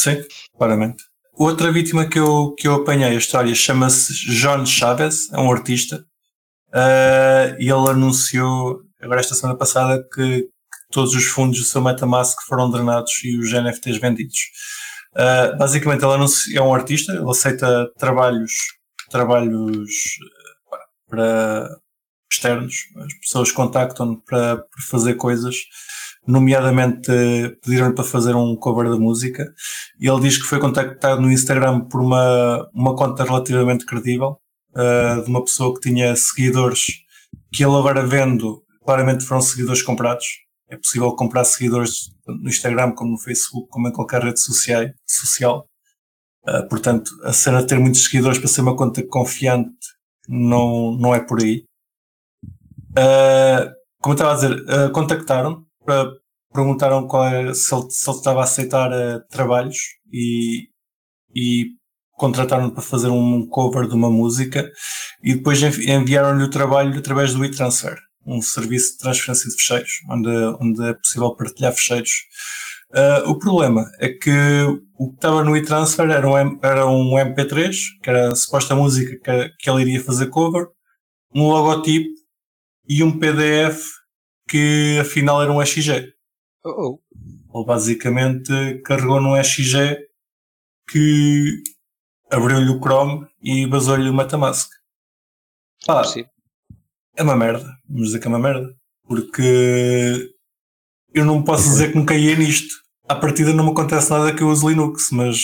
Sim, 0.00 0.22
claramente. 0.56 1.02
Outra 1.32 1.72
vítima 1.72 2.06
que 2.06 2.18
eu, 2.18 2.54
que 2.56 2.68
eu 2.68 2.74
apanhei 2.74 3.08
a 3.08 3.14
história 3.14 3.54
chama-se 3.54 4.12
John 4.12 4.66
Chaves, 4.66 5.32
é 5.32 5.38
um 5.38 5.50
artista 5.50 6.04
Uh, 6.72 7.52
e 7.58 7.70
ele 7.70 7.90
anunciou, 7.90 8.80
agora 8.98 9.20
esta 9.20 9.34
semana 9.34 9.58
passada, 9.58 10.02
que, 10.14 10.48
todos 10.92 11.14
os 11.14 11.24
fundos 11.24 11.58
do 11.58 11.64
seu 11.64 11.80
Metamask 11.80 12.38
foram 12.46 12.70
drenados 12.70 13.12
e 13.24 13.38
os 13.38 13.52
NFTs 13.52 13.98
vendidos. 13.98 14.38
Uh, 15.14 15.56
basicamente, 15.58 16.04
anuncia, 16.04 16.58
é 16.58 16.62
um 16.62 16.74
artista, 16.74 17.12
ele 17.12 17.28
aceita 17.28 17.90
trabalhos, 17.98 18.52
trabalhos 19.10 19.90
para 21.08 21.68
externos, 22.32 22.74
as 22.96 23.14
pessoas 23.14 23.52
contactam 23.52 24.16
para, 24.26 24.56
para 24.56 24.82
fazer 24.88 25.14
coisas, 25.14 25.56
nomeadamente 26.26 27.10
pediram-lhe 27.62 27.94
para 27.94 28.04
fazer 28.04 28.34
um 28.34 28.56
cover 28.56 28.88
da 28.88 28.96
música, 28.96 29.52
e 30.00 30.08
ele 30.08 30.20
diz 30.20 30.38
que 30.38 30.48
foi 30.48 30.58
contactado 30.58 31.20
no 31.20 31.30
Instagram 31.30 31.80
por 31.80 32.00
uma, 32.00 32.66
uma 32.72 32.96
conta 32.96 33.24
relativamente 33.24 33.84
credível, 33.84 34.38
uh, 34.70 35.22
de 35.22 35.28
uma 35.28 35.44
pessoa 35.44 35.74
que 35.74 35.80
tinha 35.80 36.16
seguidores 36.16 37.02
que 37.52 37.62
ele 37.62 37.76
agora 37.76 38.06
vendo, 38.06 38.62
claramente 38.82 39.24
foram 39.24 39.42
seguidores 39.42 39.82
comprados. 39.82 40.24
É 40.68 40.76
possível 40.76 41.14
comprar 41.14 41.44
seguidores 41.44 42.10
no 42.26 42.48
Instagram, 42.48 42.92
como 42.92 43.12
no 43.12 43.18
Facebook, 43.18 43.68
como 43.68 43.88
em 43.88 43.92
qualquer 43.92 44.22
rede 44.22 44.40
social. 44.40 45.66
Uh, 46.48 46.68
portanto, 46.68 47.10
a 47.24 47.32
cena 47.32 47.60
de 47.60 47.68
ter 47.68 47.78
muitos 47.78 48.04
seguidores 48.04 48.38
para 48.38 48.48
ser 48.48 48.62
uma 48.62 48.76
conta 48.76 49.06
confiante 49.06 49.76
não, 50.28 50.92
não 50.92 51.14
é 51.14 51.20
por 51.20 51.40
aí. 51.40 51.64
Uh, 52.90 53.70
como 54.00 54.12
eu 54.12 54.16
estava 54.16 54.32
a 54.32 54.34
dizer, 54.34 54.52
uh, 54.52 54.92
contactaram 54.92 55.64
para 55.84 56.10
perguntaram 56.52 57.06
qual 57.06 57.24
era, 57.24 57.54
se, 57.54 57.74
ele, 57.74 57.90
se 57.90 58.10
ele 58.10 58.18
estava 58.18 58.40
a 58.40 58.44
aceitar 58.44 58.90
trabalhos 59.30 59.78
e, 60.12 60.68
e 61.34 61.64
contrataram 62.12 62.68
para 62.68 62.82
fazer 62.82 63.08
um 63.08 63.46
cover 63.48 63.88
de 63.88 63.94
uma 63.94 64.10
música 64.10 64.70
e 65.22 65.34
depois 65.34 65.62
enviaram-lhe 65.62 66.44
o 66.44 66.50
trabalho 66.50 66.98
através 66.98 67.32
do 67.32 67.42
e-transfer, 67.42 67.96
um 68.26 68.40
serviço 68.40 68.92
de 68.92 68.98
transferência 68.98 69.48
de 69.50 69.56
fecheiros, 69.56 69.90
onde, 70.08 70.30
onde 70.60 70.84
é 70.88 70.94
possível 70.94 71.34
partilhar 71.34 71.72
fecheiros. 71.72 72.10
Uh, 72.90 73.30
o 73.30 73.38
problema 73.38 73.90
é 73.98 74.10
que 74.10 74.30
o 74.98 75.08
que 75.08 75.14
estava 75.14 75.42
no 75.42 75.56
e-transfer 75.56 76.10
era 76.10 76.28
um, 76.28 76.58
era 76.62 76.86
um 76.86 77.12
MP3, 77.12 77.74
que 78.02 78.10
era 78.10 78.32
a 78.32 78.36
suposta 78.36 78.74
música 78.74 79.18
que, 79.18 79.54
que 79.58 79.70
ele 79.70 79.82
iria 79.82 80.04
fazer 80.04 80.26
cover, 80.26 80.66
um 81.34 81.48
logotipo 81.48 82.10
e 82.86 83.02
um 83.02 83.18
PDF 83.18 83.82
que 84.48 84.98
afinal 85.00 85.42
era 85.42 85.50
um 85.50 85.64
XG. 85.64 86.12
Oh, 86.64 87.00
oh. 87.52 87.58
Ele 87.58 87.66
basicamente 87.66 88.82
carregou 88.84 89.20
num 89.20 89.42
XG 89.42 89.98
que 90.88 91.62
abriu-lhe 92.30 92.70
o 92.70 92.78
Chrome 92.78 93.26
e 93.42 93.66
basou-lhe 93.66 94.08
o 94.08 94.14
Metamask. 94.14 94.68
Pá, 95.86 96.02
é 97.16 97.22
uma 97.22 97.36
merda. 97.36 97.66
Vamos 97.88 98.08
dizer 98.08 98.18
que 98.18 98.26
é 98.26 98.28
uma 98.28 98.38
merda. 98.38 98.74
Porque 99.06 100.30
eu 101.14 101.24
não 101.24 101.42
posso 101.42 101.64
dizer 101.64 101.90
que 101.90 101.98
não 101.98 102.06
caía 102.06 102.36
nisto. 102.36 102.74
À 103.08 103.14
partida 103.14 103.52
não 103.52 103.64
me 103.64 103.70
acontece 103.70 104.10
nada 104.10 104.34
que 104.34 104.42
eu 104.42 104.48
use 104.48 104.66
Linux, 104.66 105.10
mas. 105.10 105.38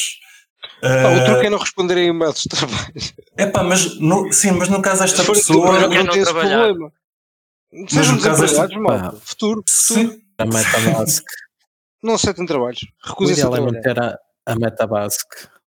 Pá, 0.81 0.89
uh... 0.89 1.23
O 1.23 1.25
truque 1.25 1.47
é 1.47 1.51
não 1.51 1.59
responder 1.59 1.99
em 1.99 2.09
e-mails 2.09 2.43
de 2.43 2.49
trabalho. 2.49 2.93
É 3.37 3.47
pá, 3.47 3.62
mas 3.62 4.01
no, 4.01 4.33
sim, 4.33 4.51
mas 4.51 4.69
no 4.69 4.83
caso 4.83 5.03
desta 5.03 5.25
pessoa. 5.25 5.77
Eu 5.77 5.89
não, 5.89 6.05
não 6.05 6.11
tenho 6.11 6.23
esse 6.23 6.33
problema. 6.33 6.93
Mas 7.73 8.11
no 8.11 8.21
caso 8.21 8.41
desta... 8.41 8.62
futuro, 8.62 9.21
futuro. 9.21 9.62
Sim. 9.69 10.21
A 10.39 10.45
Metamask. 10.45 11.25
não 12.03 12.14
aceitem 12.14 12.47
trabalhos. 12.47 12.81
Recusem-se 13.05 13.43
a 13.43 13.49
trabalhar. 13.49 13.73
meter 13.73 14.01
a, 14.01 14.19
a 14.47 14.55
Metamask 14.57 15.27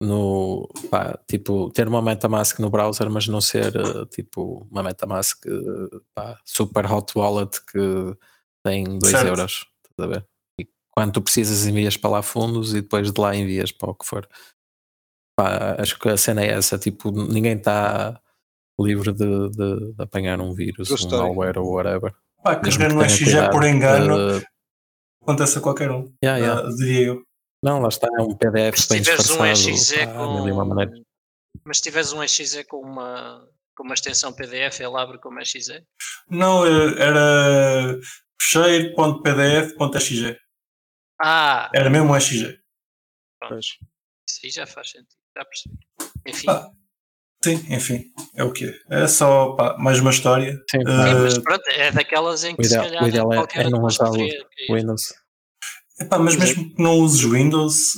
no 0.02 0.68
pá, 0.90 1.18
tipo 1.28 1.70
ter 1.70 1.86
uma 1.86 2.02
MetaMask 2.02 2.58
no 2.58 2.70
browser, 2.70 3.08
mas 3.08 3.28
não 3.28 3.40
ser 3.40 3.76
uh, 3.76 4.04
tipo 4.06 4.66
uma 4.70 4.82
MetaMask 4.82 5.46
uh, 5.46 6.02
pá, 6.14 6.38
super 6.44 6.90
hot 6.90 7.16
wallet 7.16 7.58
que 7.66 8.16
tem 8.64 8.98
2 8.98 9.12
euros. 9.24 9.66
Estás 9.90 9.98
a 10.00 10.06
ver? 10.06 10.26
E 10.60 10.68
quando 10.90 11.12
tu 11.12 11.22
precisas 11.22 11.66
envias 11.66 11.96
para 11.96 12.10
lá 12.10 12.22
fundos 12.22 12.74
e 12.74 12.82
depois 12.82 13.12
de 13.12 13.20
lá 13.20 13.34
envias 13.34 13.70
para 13.72 13.90
o 13.90 13.94
que 13.94 14.04
for. 14.04 14.28
Pá, 15.38 15.76
acho 15.78 15.98
que 15.98 16.08
a 16.08 16.16
cena 16.16 16.42
é 16.42 16.48
essa, 16.48 16.78
tipo, 16.78 17.10
ninguém 17.10 17.56
está 17.56 18.20
livre 18.78 19.12
de, 19.12 19.50
de, 19.50 19.92
de, 19.94 20.02
apanhar 20.02 20.40
um 20.40 20.52
vírus, 20.52 20.90
um 20.90 21.08
malware 21.08 21.58
ou 21.58 21.72
whatever. 21.72 22.12
Pá, 22.42 22.56
carregar 22.56 22.92
no 22.92 23.08
XG 23.08 23.50
por 23.50 23.64
engano 23.64 24.40
de... 24.40 24.46
acontece 25.22 25.58
a 25.58 25.60
qualquer 25.60 25.90
um, 25.90 26.12
yeah, 26.22 26.38
yeah. 26.38 26.68
Uh, 26.68 26.76
diria 26.76 27.06
eu. 27.06 27.22
Não, 27.62 27.80
lá 27.80 27.88
está, 27.88 28.08
é 28.18 28.22
um 28.22 28.34
PDF 28.34 28.76
se 28.76 28.88
bem 28.88 29.00
tiveres 29.00 29.30
um 29.30 29.46
exe 29.46 30.06
com... 30.06 30.44
Mas 31.64 31.76
se 31.76 31.82
tiveres 31.84 32.12
um 32.12 32.20
exe 32.22 32.64
com 32.64 32.80
uma, 32.80 33.48
com 33.76 33.84
uma 33.84 33.94
extensão 33.94 34.32
PDF, 34.32 34.80
ele 34.80 34.96
abre 34.96 35.18
como 35.18 35.38
exe? 35.40 35.60
Não, 36.28 36.66
eh, 36.66 36.94
era 36.98 38.00
fecheiro.pdf.exe. 38.40 40.36
Ah! 41.20 41.70
Era 41.72 41.88
mesmo 41.88 42.10
um 42.10 42.16
exe. 42.16 42.58
Pois. 43.48 43.66
Isso 44.28 44.40
aí 44.44 44.50
já 44.50 44.66
faz 44.66 44.90
sentido, 44.90 45.14
já 45.36 45.44
percebi. 45.44 45.78
Enfim. 46.26 46.46
Ah, 46.48 46.68
sim, 47.44 47.64
enfim, 47.72 48.12
é 48.34 48.42
o 48.42 48.52
que 48.52 48.76
é. 48.90 49.06
só 49.06 49.52
pá, 49.54 49.76
mais 49.78 50.00
uma 50.00 50.10
história. 50.10 50.60
Sim, 50.70 50.78
uh, 50.78 51.22
mas 51.22 51.38
pronto, 51.38 51.62
é 51.68 51.92
daquelas 51.92 52.42
em 52.44 52.56
que 52.56 52.62
o 52.62 52.64
ideal, 52.64 52.84
se 52.84 52.90
calhar 52.90 53.04
o 53.04 53.08
ideal 53.08 53.32
é, 53.32 53.46
é 53.54 53.70
não 53.70 53.84
usar 53.84 54.10
o 54.10 54.16
Windows. 54.74 55.21
Epá, 56.02 56.18
mas 56.18 56.36
mesmo 56.36 56.74
que 56.74 56.82
não 56.82 56.98
uses 56.98 57.22
Windows. 57.22 57.92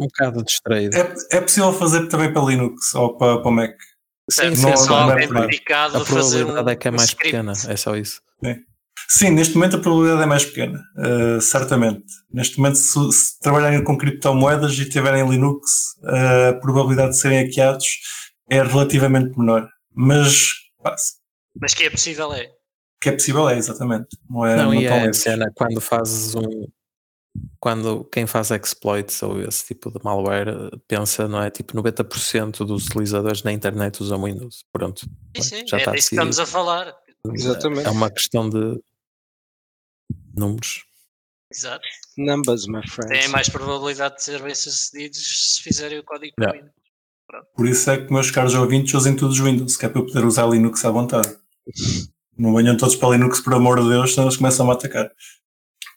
Um 0.00 0.06
bocado 0.06 0.42
distraído. 0.44 0.96
É, 0.96 1.14
é 1.32 1.40
possível 1.40 1.72
fazer 1.72 2.06
também 2.08 2.32
para 2.32 2.42
Linux 2.42 2.94
ou 2.94 3.16
para, 3.16 3.42
para 3.42 3.50
Mac. 3.50 3.76
Sim, 4.30 4.50
não, 4.62 4.76
só 4.76 5.06
não 5.06 5.18
é 5.18 5.24
a 5.24 5.28
probabilidade 5.28 5.96
um, 5.96 6.68
é 6.68 6.76
que 6.76 6.88
é 6.88 6.90
mais 6.90 7.12
pequena, 7.12 7.52
é 7.68 7.76
só 7.76 7.96
isso. 7.96 8.20
Sim. 8.42 8.56
Sim, 9.08 9.30
neste 9.30 9.54
momento 9.54 9.76
a 9.76 9.80
probabilidade 9.80 10.22
é 10.22 10.26
mais 10.26 10.44
pequena, 10.44 10.80
uh, 10.96 11.40
certamente. 11.40 12.04
Neste 12.32 12.58
momento, 12.58 12.76
se, 12.76 13.12
se, 13.12 13.40
trabalharem 13.40 13.82
com 13.82 13.98
criptomoedas 13.98 14.78
e 14.78 14.88
tiverem 14.88 15.28
Linux, 15.28 15.96
uh, 16.04 16.50
a 16.50 16.52
probabilidade 16.60 17.10
de 17.10 17.18
serem 17.18 17.44
hackeados 17.44 17.86
é 18.48 18.62
relativamente 18.62 19.36
menor. 19.36 19.68
Mas, 19.92 20.46
pá, 20.80 20.94
mas 21.60 21.74
que 21.74 21.84
é 21.84 21.90
possível 21.90 22.32
é. 22.32 22.46
Que 23.00 23.08
é 23.08 23.12
possível 23.12 23.48
é, 23.48 23.56
exatamente. 23.56 24.06
Não, 24.28 24.46
é, 24.46 24.56
não, 24.56 24.64
não 24.66 24.74
e 24.74 24.86
é 24.86 25.08
a 25.08 25.12
cena, 25.12 25.50
quando 25.56 25.80
fazes 25.80 26.36
um, 26.36 26.66
quando 27.58 28.04
quem 28.04 28.26
faz 28.26 28.50
exploits 28.50 29.22
ou 29.22 29.40
esse 29.40 29.66
tipo 29.66 29.90
de 29.90 30.02
malware 30.02 30.70
pensa, 30.88 31.28
não 31.28 31.42
é? 31.42 31.50
Tipo 31.50 31.74
90% 31.74 32.64
dos 32.64 32.86
utilizadores 32.86 33.42
na 33.42 33.52
internet 33.52 34.02
usam 34.02 34.24
Windows. 34.24 34.64
Pronto. 34.72 35.08
Sim, 35.36 35.42
sim. 35.42 35.66
Já 35.66 35.76
é 35.76 35.80
está 35.80 35.92
disso 35.92 36.08
que 36.08 36.14
estamos 36.16 36.38
a 36.38 36.46
falar. 36.46 36.94
Exatamente. 37.32 37.86
É 37.86 37.90
uma 37.90 38.10
questão 38.10 38.48
de 38.48 38.80
números. 40.36 40.84
Exato. 41.52 41.86
Numbers, 42.16 42.66
my 42.66 42.86
friend. 42.88 43.12
Têm 43.12 43.28
mais 43.28 43.48
probabilidade 43.48 44.16
de 44.16 44.24
ser 44.24 44.42
bem-sucedidos 44.42 45.54
se 45.54 45.62
fizerem 45.62 45.98
o 45.98 46.04
código 46.04 46.34
Yeah. 46.38 46.58
Windows. 46.58 46.80
Por 47.54 47.68
isso 47.68 47.90
é 47.90 48.04
que, 48.04 48.12
meus 48.12 48.30
caros 48.30 48.54
ouvintes, 48.54 48.92
usem 48.94 49.14
todos 49.14 49.38
os 49.38 49.44
Windows, 49.44 49.76
que 49.76 49.86
é 49.86 49.88
para 49.88 50.00
eu 50.00 50.06
poder 50.06 50.24
usar 50.24 50.46
Linux 50.48 50.84
à 50.84 50.90
vontade. 50.90 51.28
Não 52.36 52.54
venham 52.54 52.76
todos 52.76 52.96
para 52.96 53.10
Linux, 53.10 53.40
por 53.40 53.54
amor 53.54 53.80
de 53.80 53.88
Deus, 53.88 54.14
senão 54.14 54.26
eles 54.26 54.36
começam 54.36 54.66
a 54.66 54.70
me 54.70 54.74
atacar. 54.74 55.10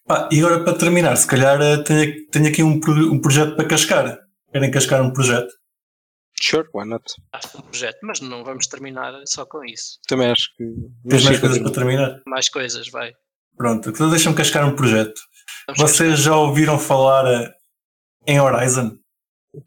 Pá, 0.05 0.27
e 0.31 0.39
agora, 0.39 0.63
para 0.63 0.77
terminar, 0.77 1.15
se 1.15 1.27
calhar 1.27 1.61
eh, 1.61 1.77
tenho, 1.83 2.27
tenho 2.27 2.47
aqui 2.47 2.61
um, 2.63 2.79
um 3.11 3.21
projeto 3.21 3.55
para 3.55 3.67
cascar. 3.67 4.19
Querem 4.51 4.69
cascar 4.69 5.01
um 5.01 5.11
projeto? 5.11 5.51
Sure, 6.41 6.67
why 6.73 6.85
not? 6.85 7.03
Acho 7.31 7.51
que 7.51 7.57
um 7.57 7.61
projeto, 7.61 7.99
mas 8.03 8.19
não 8.19 8.43
vamos 8.43 8.67
terminar 8.67 9.13
só 9.25 9.45
com 9.45 9.63
isso. 9.63 9.99
Também 10.07 10.29
acho 10.29 10.49
que. 10.57 10.65
Tens 11.09 11.23
mais 11.23 11.39
coisas 11.39 11.59
para 11.59 11.71
terminar? 11.71 12.21
Mais 12.27 12.49
coisas, 12.49 12.89
vai. 12.89 13.13
Pronto, 13.55 13.89
então 13.89 14.09
deixa-me 14.09 14.35
cascar 14.35 14.67
um 14.67 14.75
projeto. 14.75 15.19
Vamos 15.67 15.81
Vocês 15.81 16.19
já 16.19 16.35
ouviram 16.35 16.77
falar 16.77 17.25
eh, 17.25 17.53
em 18.27 18.41
Horizon? 18.41 18.97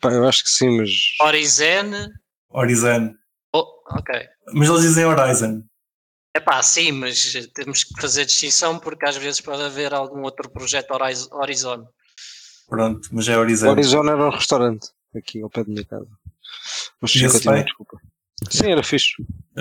Pá, 0.01 0.13
eu 0.13 0.27
acho 0.27 0.43
que 0.45 0.51
sim, 0.51 0.77
mas. 0.77 0.91
Horizon. 1.23 2.09
Horizon. 2.51 3.15
Oh, 3.55 3.65
ok. 3.91 4.27
Mas 4.53 4.69
eles 4.69 4.83
dizem 4.83 5.07
Horizon. 5.07 5.63
É 6.37 6.41
pá, 6.41 6.63
sim, 6.63 6.93
mas 6.93 7.33
temos 7.55 7.85
que 7.85 7.99
fazer 7.99 8.27
distinção 8.27 8.79
porque 8.79 9.07
às 9.07 9.17
vezes 9.17 9.41
pode 9.41 9.63
haver 9.63 9.95
algum 9.95 10.21
outro 10.23 10.51
projeto 10.51 10.91
Horiz- 10.91 11.31
Horizon. 11.33 11.87
Pronto, 12.69 13.09
mas 13.11 13.27
é 13.27 13.39
Horizon. 13.39 13.71
Horizon 13.71 14.05
era 14.07 14.27
um 14.27 14.31
restaurante 14.31 14.89
aqui 15.17 15.41
ao 15.41 15.49
pé 15.49 15.65
da 15.65 15.71
minha 15.71 15.85
casa. 15.87 16.07
Mas 17.01 17.11
sim, 17.13 17.27
continua, 17.27 17.63
desculpa. 17.65 17.97
Sim, 18.51 18.71
era 18.71 18.83
fixe. 18.83 19.13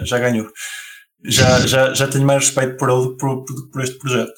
já 0.04 0.20
ganhou. 0.20 0.52
Já, 1.24 1.66
já, 1.66 1.94
já 1.94 2.08
tenho 2.10 2.26
mais 2.26 2.46
respeito 2.48 2.76
por, 2.76 2.90
ele, 2.90 3.16
por, 3.18 3.46
por- 3.46 3.70
por 3.72 3.82
este 3.82 3.98
projeto. 3.98 4.34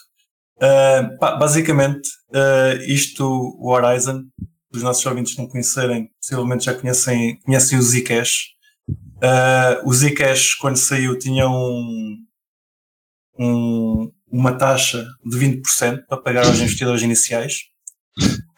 Uh, 0.57 1.17
pá, 1.17 1.35
basicamente, 1.37 2.07
uh, 2.29 2.81
isto, 2.83 3.23
o 3.25 3.71
Horizon, 3.71 4.25
os 4.71 4.83
nossos 4.83 5.03
ouvintes 5.07 5.35
não 5.37 5.47
conhecerem, 5.47 6.11
possivelmente 6.21 6.65
já 6.65 6.75
conhecem, 6.75 7.39
conhecem 7.41 7.79
o 7.79 7.81
Zcash. 7.81 8.49
Uh, 8.89 9.89
o 9.89 9.93
Zcash, 9.93 10.53
quando 10.55 10.77
saiu, 10.77 11.17
tinha 11.17 11.49
um, 11.49 12.15
um- 13.39 14.11
uma 14.31 14.53
taxa 14.57 15.05
de 15.25 15.37
20% 15.37 16.05
para 16.07 16.17
pagar 16.21 16.45
aos 16.45 16.59
investidores 16.59 17.01
iniciais, 17.01 17.53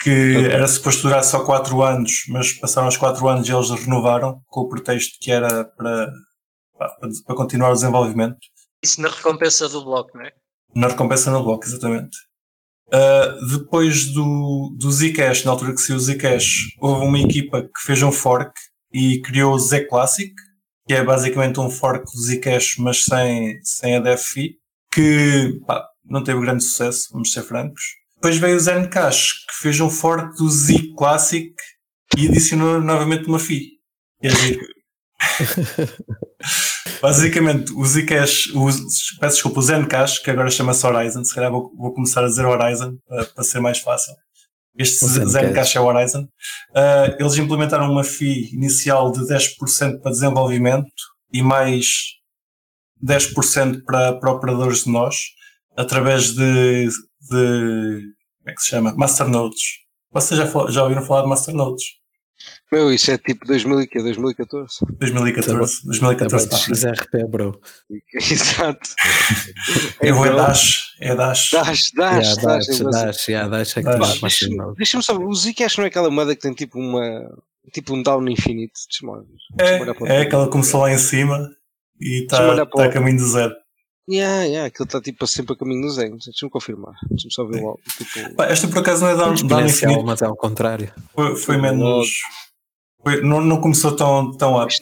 que 0.02 0.46
era 0.52 0.68
suposto 0.68 1.04
durar 1.04 1.24
só 1.24 1.44
4 1.44 1.82
anos, 1.84 2.24
mas 2.30 2.54
passaram 2.54 2.88
os 2.88 2.98
4 2.98 3.28
anos 3.28 3.48
e 3.48 3.52
eles 3.52 3.70
renovaram, 3.70 4.42
com 4.48 4.62
o 4.62 4.70
pretexto 4.70 5.18
que 5.20 5.32
era 5.32 5.66
para, 5.66 6.10
para, 6.78 6.92
para 7.26 7.36
continuar 7.36 7.72
o 7.72 7.76
desenvolvimento. 7.76 8.38
Isso 8.82 9.02
na 9.02 9.10
recompensa 9.10 9.68
do 9.68 9.84
bloco, 9.84 10.18
não 10.18 10.26
é? 10.26 10.32
Na 10.76 10.88
recompensa 10.88 11.30
no 11.32 11.44
bloco, 11.44 11.66
exatamente. 11.66 12.18
Uh, 12.88 13.58
depois 13.58 14.06
do, 14.06 14.76
do 14.80 14.92
Zcash, 14.92 15.44
na 15.44 15.52
altura 15.52 15.74
que 15.74 15.82
saiu 15.82 15.98
o 15.98 16.00
Zcash, 16.00 16.76
houve 16.80 17.06
uma 17.06 17.20
equipa 17.20 17.62
que 17.64 17.82
fez 17.86 18.02
um 18.02 18.12
fork 18.12 18.52
e 18.92 19.22
criou 19.22 19.54
o 19.54 19.60
Z 19.60 19.86
Classic, 19.86 20.34
que 20.88 20.94
é 20.96 21.04
basicamente 21.04 21.60
um 21.60 21.70
fork 21.70 22.04
do 22.06 22.22
Zcash, 22.22 22.78
mas 22.80 23.04
sem, 23.04 23.60
sem 23.64 23.96
a 23.98 24.00
DFI, 24.00 24.56
que 24.92 25.60
pá, 25.66 25.86
não 26.06 26.24
teve 26.24 26.42
grande 26.42 26.64
sucesso, 26.64 27.10
vamos 27.12 27.32
ser 27.32 27.44
francos. 27.44 27.84
Depois 28.16 28.38
veio 28.38 28.58
o 28.58 28.60
Zencash, 28.60 29.46
que 29.48 29.56
fez 29.62 29.80
um 29.80 29.90
fork 29.90 30.36
do 30.38 30.50
Z 30.50 30.94
Classic 30.98 31.54
e 32.18 32.28
adicionou 32.28 32.82
novamente 32.82 33.28
uma 33.28 33.40
FI. 33.40 33.80
É 34.22 34.30
giro. 34.30 34.66
Basicamente, 37.02 37.72
o 37.74 37.86
Zcash, 37.86 38.48
o, 38.54 38.66
peço 39.20 39.36
desculpa, 39.36 39.60
o 39.60 39.64
Zencash, 39.64 40.20
que 40.20 40.32
agora 40.32 40.50
chama-se 40.50 40.86
Horizon, 40.86 41.24
se 41.24 41.34
calhar 41.34 41.52
vou, 41.52 41.72
vou 41.78 41.94
começar 41.94 42.24
a 42.24 42.28
dizer 42.28 42.46
Horizon 42.46 42.98
para, 43.08 43.26
para 43.26 43.44
ser 43.44 43.62
mais 43.62 43.80
fácil. 43.80 44.14
Este 44.78 45.06
Zencash. 45.06 45.32
Zencash 45.32 45.76
é 45.76 45.80
o 45.80 45.86
Horizon. 45.86 46.24
Uh, 46.72 47.16
eles 47.18 47.38
implementaram 47.38 47.90
uma 47.92 48.04
FII 48.04 48.54
inicial 48.54 49.12
de 49.12 49.22
10% 49.22 50.02
para 50.02 50.12
desenvolvimento 50.12 50.92
e 51.32 51.42
mais 51.42 51.88
10% 53.04 53.84
para, 53.86 54.14
para 54.14 54.32
operadores 54.32 54.84
de 54.84 54.92
nós, 54.92 55.16
através 55.78 56.34
de, 56.34 56.88
de 56.88 58.02
como 58.40 58.50
é 58.50 58.54
que 58.54 58.62
se 58.62 58.70
chama? 58.70 58.94
Masternodes. 58.96 59.62
Vocês 60.12 60.40
já, 60.40 60.46
já 60.70 60.84
ouviram 60.84 61.04
falar 61.04 61.22
de 61.24 61.30
Masternodes? 61.30 62.00
Meu, 62.72 62.94
isso 62.94 63.12
é 63.12 63.18
tipo 63.18 63.46
2000 63.46 63.82
e 63.82 63.88
quê? 63.88 64.02
2014? 64.02 64.78
2014, 65.00 65.86
2014 65.86 66.48
para 66.48 66.58
a 66.58 66.62
frente. 66.62 66.78
XRP, 66.78 67.28
bro. 67.28 67.60
Exato. 68.14 68.90
É 70.00 70.14
o 70.14 70.26
Então, 70.26 70.36
Dash, 70.36 70.94
é 71.02 71.16
Dash. 71.16 71.50
Dash, 71.52 71.92
Dash, 71.92 71.92
Yeah, 71.94 72.42
Dash. 72.42 72.68
Dash, 72.68 72.68
gosto. 72.68 72.92
Dash, 72.92 73.28
yeah, 73.28 73.50
Dash 73.50 73.78
é 73.78 73.82
que 73.82 73.90
Dash. 73.90 74.00
Pá, 74.00 74.20
mais 74.22 74.40
Deixa-me 74.78 75.04
só. 75.04 75.18
O 75.18 75.34
Zcash 75.34 75.78
não 75.78 75.84
é 75.86 75.88
aquela 75.88 76.10
moeda 76.10 76.36
que 76.36 76.42
tem 76.42 76.54
tipo 76.54 76.80
uma. 76.80 77.30
Tipo 77.74 77.94
um 77.96 78.02
down 78.02 78.28
infinito. 78.30 78.74
Deixa-me 79.58 79.92
É, 80.08 80.18
é 80.20 80.22
aquela 80.22 80.46
que 80.46 80.52
começou 80.52 80.82
lá 80.82 80.92
em 80.92 80.98
cima 80.98 81.50
e 82.00 82.24
está 82.24 82.38
tá 82.66 82.68
o- 82.76 82.82
a 82.82 82.90
caminho 82.90 83.18
do 83.18 83.28
zero. 83.28 83.54
Yeah, 84.10 84.44
yeah, 84.46 84.66
aquilo 84.68 84.86
está 84.86 85.00
tipo 85.00 85.28
sempre 85.28 85.54
a 85.54 85.56
caminho 85.56 85.82
do 85.84 85.92
Zen. 85.92 86.18
Deixa-me 86.18 86.50
confirmar. 86.52 86.96
Deixa-me 87.12 87.32
só 87.32 87.46
ver 87.46 87.62
logo. 87.62 87.80
Tipo, 87.96 88.34
Pá, 88.36 88.46
esta 88.48 88.68
por 88.68 88.80
acaso 88.80 89.04
não 89.04 89.12
é 89.12 89.16
down, 89.16 89.36
down 89.48 89.66
infinito, 89.68 90.04
mas 90.04 90.20
é 90.22 90.26
ao 90.26 90.36
contrário. 90.36 90.92
foi, 91.14 91.36
foi 91.36 91.58
menos. 91.58 92.08
foi- 93.04 93.22
não, 93.22 93.40
não 93.40 93.62
começou 93.62 93.96
tão, 93.96 94.32
tão 94.36 94.60
up. 94.60 94.74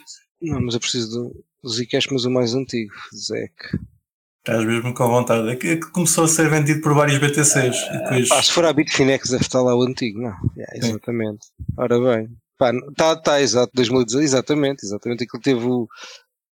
não, 0.41 0.61
mas 0.61 0.75
eu 0.75 0.79
preciso 0.79 1.09
do, 1.11 1.43
do 1.61 1.69
Zcash, 1.69 2.07
mas 2.09 2.23
o 2.23 2.31
mais 2.31 2.53
antigo. 2.53 2.93
Zec. 3.13 3.53
Estás 4.39 4.65
mesmo 4.65 4.93
com 4.93 5.07
vontade. 5.09 5.49
É 5.49 5.55
que, 5.57 5.67
é 5.67 5.75
que 5.75 5.91
começou 5.91 6.23
a 6.23 6.27
ser 6.29 6.49
vendido 6.49 6.79
por 6.79 6.93
vários 6.93 7.17
BTCs. 7.17 7.75
E 7.75 7.97
depois, 8.03 8.29
Pá, 8.29 8.41
se 8.41 8.51
for 8.53 8.63
a 8.65 8.71
Bitfinex 8.71 9.29
deve 9.29 9.43
estar 9.43 9.61
lá 9.61 9.75
o 9.75 9.83
antigo, 9.83 10.21
não? 10.21 10.31
Yeah, 10.55 10.73
Sim. 10.81 10.89
exatamente. 10.91 11.47
Ora 11.77 11.99
bem. 11.99 12.29
Pá, 12.57 12.71
tá, 12.95 13.15
tá, 13.17 13.41
exato, 13.41 13.73
2016, 13.75 14.23
exatamente, 14.23 14.85
exatamente. 14.85 15.25
Aquilo 15.25 15.43
teve 15.43 15.65
o. 15.65 15.85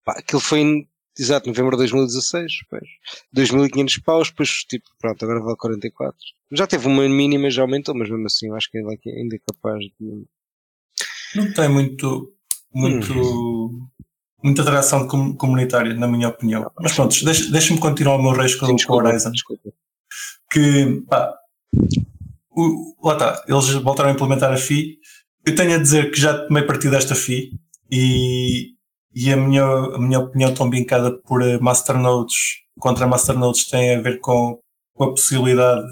Pá, 0.04 0.12
aquilo 0.18 0.40
foi 0.40 0.60
em. 0.60 0.88
Exato, 1.16 1.46
novembro 1.48 1.72
de 1.72 1.82
2016, 1.82 2.52
pois. 2.68 2.82
2.500 3.36 4.02
paus, 4.02 4.30
depois, 4.30 4.48
tipo, 4.68 4.84
pronto, 5.00 5.24
agora 5.24 5.40
vale 5.40 5.56
44. 5.56 6.16
Já 6.50 6.66
teve 6.66 6.88
uma 6.88 7.08
mínima, 7.08 7.48
já 7.50 7.62
aumentou, 7.62 7.94
mas 7.94 8.10
mesmo 8.10 8.26
assim, 8.26 8.48
eu 8.48 8.56
acho 8.56 8.68
que 8.70 8.78
ainda 8.78 8.90
ainda 9.06 9.36
é 9.36 9.40
capaz 9.52 9.78
de. 9.80 10.24
não 11.36 11.52
tem 11.52 11.68
muito. 11.68 12.32
muito 12.74 13.88
muita 14.42 14.60
atração 14.62 15.06
com- 15.08 15.34
comunitária, 15.36 15.94
na 15.94 16.06
minha 16.08 16.28
opinião. 16.28 16.70
Mas 16.80 16.92
pronto, 16.94 17.24
deixa- 17.24 17.50
deixa-me 17.50 17.80
continuar 17.80 18.16
o 18.16 18.22
meu 18.22 18.32
reis 18.32 18.54
com, 18.56 18.66
o 18.66 18.92
Horizon. 18.94 19.30
desculpa. 19.30 19.72
que 20.50 21.00
pá, 21.08 21.32
o, 22.50 22.94
lá 23.02 23.14
está, 23.14 23.44
eles 23.48 23.70
voltaram 23.70 24.10
a 24.10 24.12
implementar 24.12 24.52
a 24.52 24.56
FI. 24.56 24.98
Eu 25.46 25.54
tenho 25.54 25.74
a 25.74 25.78
dizer 25.78 26.10
que 26.10 26.20
já 26.20 26.46
tomei 26.46 26.62
partido 26.62 26.90
desta 26.90 27.14
FI 27.14 27.52
e, 27.90 28.73
e 29.14 29.32
a, 29.32 29.36
minha, 29.36 29.64
a 29.64 29.98
minha 29.98 30.20
opinião 30.20 30.52
tão 30.54 30.70
vincada 30.70 31.16
por 31.22 31.42
eh, 31.42 31.58
masternodes 31.58 32.34
contra 32.78 33.06
masternodes 33.06 33.66
tem 33.68 33.96
a 33.96 34.00
ver 34.00 34.18
com, 34.20 34.58
com 34.94 35.04
a 35.04 35.10
possibilidade 35.10 35.86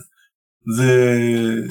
de, 0.66 1.66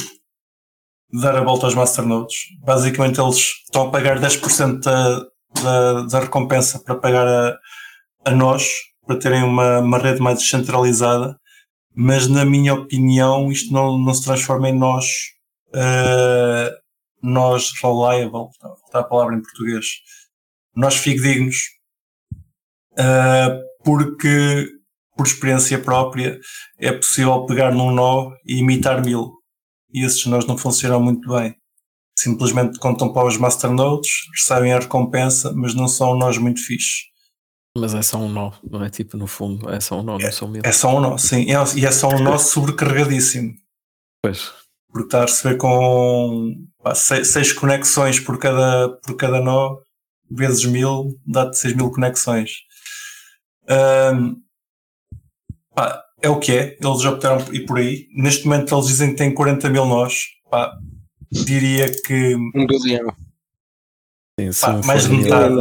dar 1.13 1.35
a 1.35 1.43
volta 1.43 1.65
aos 1.65 1.75
masternodes. 1.75 2.35
Basicamente 2.63 3.19
eles 3.19 3.37
estão 3.65 3.87
a 3.87 3.91
pagar 3.91 4.19
10% 4.19 4.79
da, 4.79 5.25
da, 5.61 6.01
da 6.03 6.19
recompensa 6.21 6.79
para 6.79 6.95
pagar 6.95 7.27
a, 7.27 7.57
a 8.25 8.31
nós, 8.31 8.69
para 9.05 9.17
terem 9.19 9.43
uma, 9.43 9.79
uma 9.79 9.97
rede 9.97 10.21
mais 10.21 10.39
descentralizada 10.39 11.35
mas 11.93 12.27
na 12.27 12.45
minha 12.45 12.73
opinião 12.73 13.51
isto 13.51 13.73
não, 13.73 13.97
não 13.97 14.13
se 14.13 14.23
transforma 14.23 14.69
em 14.69 14.77
nós 14.77 15.05
eh, 15.73 16.71
nós 17.21 17.71
reliable, 17.81 18.49
está 18.85 18.99
a 18.99 19.03
palavra 19.03 19.35
em 19.35 19.41
português, 19.41 19.85
nós 20.75 20.95
fidedignos, 20.95 21.57
eh, 22.97 23.61
porque 23.83 24.67
por 25.15 25.25
experiência 25.27 25.77
própria 25.79 26.39
é 26.79 26.91
possível 26.91 27.45
pegar 27.45 27.73
num 27.73 27.91
nó 27.91 28.31
e 28.45 28.57
imitar 28.59 29.03
mil, 29.03 29.33
e 29.93 30.05
esses 30.05 30.25
nós 30.25 30.45
não 30.45 30.57
funcionam 30.57 31.01
muito 31.01 31.29
bem. 31.29 31.55
Simplesmente 32.17 32.79
contam 32.79 33.11
para 33.13 33.27
os 33.27 33.37
masternodes, 33.37 34.09
recebem 34.35 34.73
a 34.73 34.79
recompensa, 34.79 35.51
mas 35.53 35.73
não 35.73 35.87
são 35.87 36.15
nós 36.15 36.37
muito 36.37 36.63
fixes. 36.63 37.09
Mas 37.77 37.93
é 37.93 38.01
só 38.01 38.17
um 38.17 38.29
nó, 38.29 38.51
não 38.69 38.83
é 38.83 38.89
tipo 38.89 39.15
no 39.17 39.27
fundo, 39.27 39.69
é 39.69 39.79
só 39.79 39.99
um 39.99 40.03
nó, 40.03 40.17
não 40.17 40.31
são 40.31 40.47
mil. 40.47 40.61
É 40.65 40.71
só 40.71 40.95
um 40.95 40.99
nó, 40.99 41.17
sim, 41.17 41.45
é- 41.51 41.77
e 41.79 41.85
é 41.85 41.91
só 41.91 42.09
um 42.09 42.19
nó 42.19 42.37
sobrecarregadíssimo. 42.37 43.53
Pois, 44.23 44.51
porque 44.89 45.05
está 45.07 45.19
a 45.19 45.25
receber 45.25 45.57
com 45.57 46.53
pá, 46.83 46.93
seis, 46.93 47.29
seis 47.29 47.53
conexões 47.53 48.19
por 48.19 48.37
cada, 48.37 48.89
por 48.97 49.15
cada 49.15 49.39
nó, 49.39 49.77
vezes 50.31 50.65
mil, 50.65 51.19
dá-te 51.25 51.57
seis 51.57 51.75
mil 51.75 51.91
conexões. 51.91 52.51
Ahm, 53.67 54.35
pá, 55.75 56.03
é 56.21 56.29
o 56.29 56.39
que 56.39 56.51
é, 56.51 56.77
eles 56.81 57.05
optaram 57.05 57.43
por 57.43 57.55
ir 57.55 57.65
por 57.65 57.77
aí. 57.77 58.07
Neste 58.15 58.45
momento 58.45 58.73
eles 58.73 58.87
dizem 58.87 59.11
que 59.11 59.17
têm 59.17 59.33
40 59.33 59.69
mil 59.69 59.85
nós. 59.85 60.13
Pá, 60.49 60.77
diria 61.31 61.91
que 62.05 62.35
Um 62.35 62.67
bilhão. 62.67 63.15
Pá, 64.59 64.73
um 64.73 64.85
mais 64.85 65.07
de 65.07 65.13
metade. 65.13 65.55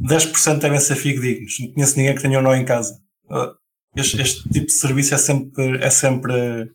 10% 0.00 0.58
devem 0.58 0.80
ser 0.80 0.96
fidedignos. 0.96 1.54
Não 1.60 1.72
conheço 1.72 1.96
ninguém 1.96 2.14
que 2.14 2.22
tenha 2.22 2.38
um 2.38 2.42
nó 2.42 2.54
em 2.54 2.64
casa. 2.64 2.98
este, 3.96 4.20
este 4.20 4.48
tipo 4.48 4.66
de 4.66 4.72
serviço 4.72 5.14
é 5.14 5.18
sempre, 5.18 5.78
é 5.78 5.90
sempre 5.90 6.72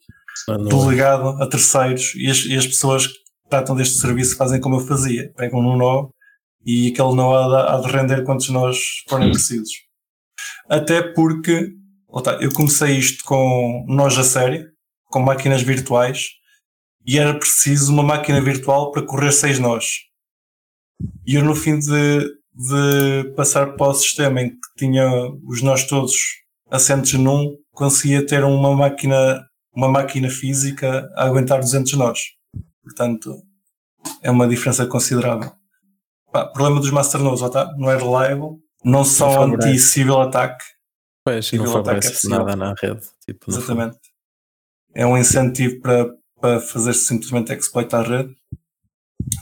delegado 0.48 1.42
a 1.42 1.48
terceiros 1.48 2.14
e 2.16 2.30
as, 2.30 2.38
e 2.46 2.56
as 2.56 2.66
pessoas 2.66 3.08
que 3.08 3.14
tratam 3.50 3.76
deste 3.76 4.00
serviço 4.00 4.38
fazem 4.38 4.62
como 4.62 4.76
eu 4.76 4.80
fazia, 4.80 5.34
pegam 5.36 5.62
no 5.62 5.76
nó 5.76 6.10
e 6.72 6.90
aquele 6.90 7.16
nó 7.16 7.34
há 7.34 7.48
de, 7.48 7.68
há 7.68 7.82
de 7.82 7.98
render 7.98 8.24
quantos 8.24 8.48
nós 8.50 8.78
forem 9.08 9.32
precisos. 9.32 9.72
Até 10.70 11.02
porque 11.02 11.74
eu 12.40 12.54
comecei 12.54 12.96
isto 12.96 13.24
com 13.24 13.84
nós 13.88 14.16
a 14.20 14.24
série, 14.24 14.68
com 15.06 15.20
máquinas 15.20 15.64
virtuais, 15.64 16.28
e 17.08 17.18
era 17.18 17.34
preciso 17.34 17.92
uma 17.92 18.04
máquina 18.04 18.40
virtual 18.40 18.92
para 18.92 19.02
correr 19.02 19.32
seis 19.32 19.58
nós. 19.58 20.02
E 21.26 21.34
eu 21.34 21.44
no 21.44 21.56
fim 21.56 21.80
de, 21.80 22.20
de 22.54 23.34
passar 23.36 23.76
para 23.76 23.88
o 23.88 23.94
sistema 23.96 24.40
em 24.40 24.50
que 24.50 24.58
tinha 24.78 25.10
os 25.48 25.64
nós 25.64 25.88
todos 25.88 26.14
assentes 26.70 27.14
num, 27.14 27.58
conseguia 27.72 28.24
ter 28.24 28.44
uma 28.44 28.76
máquina, 28.76 29.44
uma 29.76 29.90
máquina 29.90 30.30
física 30.30 31.10
a 31.16 31.26
aguentar 31.26 31.62
200 31.62 31.94
nós. 31.94 32.20
Portanto, 32.84 33.42
é 34.22 34.30
uma 34.30 34.48
diferença 34.48 34.86
considerável. 34.86 35.59
Pá, 36.32 36.46
problema 36.46 36.80
dos 36.80 36.92
Masternodes, 36.92 37.48
tá? 37.50 37.74
não 37.78 37.90
é 37.92 37.98
reliable, 37.98 38.58
não 38.84 39.04
são 39.04 39.44
anti-civil 39.44 40.22
attack. 40.22 40.64
Pois, 41.26 41.52
não 41.52 41.66
favorece 41.66 42.28
é 42.28 42.30
nada 42.30 42.56
na 42.56 42.74
rede. 42.80 43.02
Tipo, 43.26 43.50
Exatamente. 43.50 43.98
É 44.94 45.06
um 45.06 45.18
incentivo 45.18 45.82
para, 45.82 46.10
para 46.40 46.60
fazer 46.60 46.94
simplesmente 46.94 47.54
exploit 47.54 47.94
à 47.96 48.02
rede. 48.02 48.34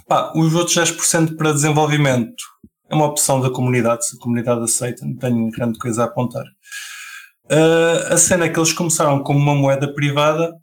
Pá, 0.07 0.33
os 0.35 0.53
outros 0.55 0.75
10% 0.75 1.35
para 1.35 1.53
desenvolvimento 1.53 2.43
é 2.89 2.95
uma 2.95 3.05
opção 3.05 3.39
da 3.41 3.49
comunidade, 3.49 4.07
se 4.07 4.15
a 4.15 4.19
comunidade 4.19 4.63
aceita, 4.63 5.05
não 5.05 5.15
tenho 5.15 5.51
grande 5.51 5.77
coisa 5.77 6.03
a 6.03 6.05
apontar. 6.05 6.45
Uh, 7.45 8.13
a 8.13 8.17
cena 8.17 8.45
é 8.45 8.49
que 8.49 8.59
eles 8.59 8.73
começaram 8.73 9.23
como 9.23 9.39
uma 9.39 9.55
moeda 9.55 9.93
privada 9.93 10.53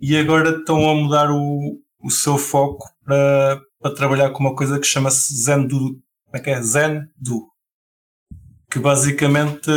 e 0.00 0.16
agora 0.16 0.58
estão 0.58 0.88
a 0.88 0.94
mudar 0.94 1.30
o, 1.30 1.78
o 2.02 2.10
seu 2.10 2.38
foco 2.38 2.88
para, 3.04 3.60
para 3.80 3.94
trabalhar 3.94 4.30
com 4.30 4.40
uma 4.40 4.54
coisa 4.54 4.78
que 4.78 4.86
chama-se 4.86 5.34
Zendu. 5.34 5.78
Como 5.78 6.34
é 6.34 6.40
que 6.40 6.50
é? 6.50 6.62
Zendu. 6.62 7.48
Que 8.70 8.78
basicamente 8.78 9.70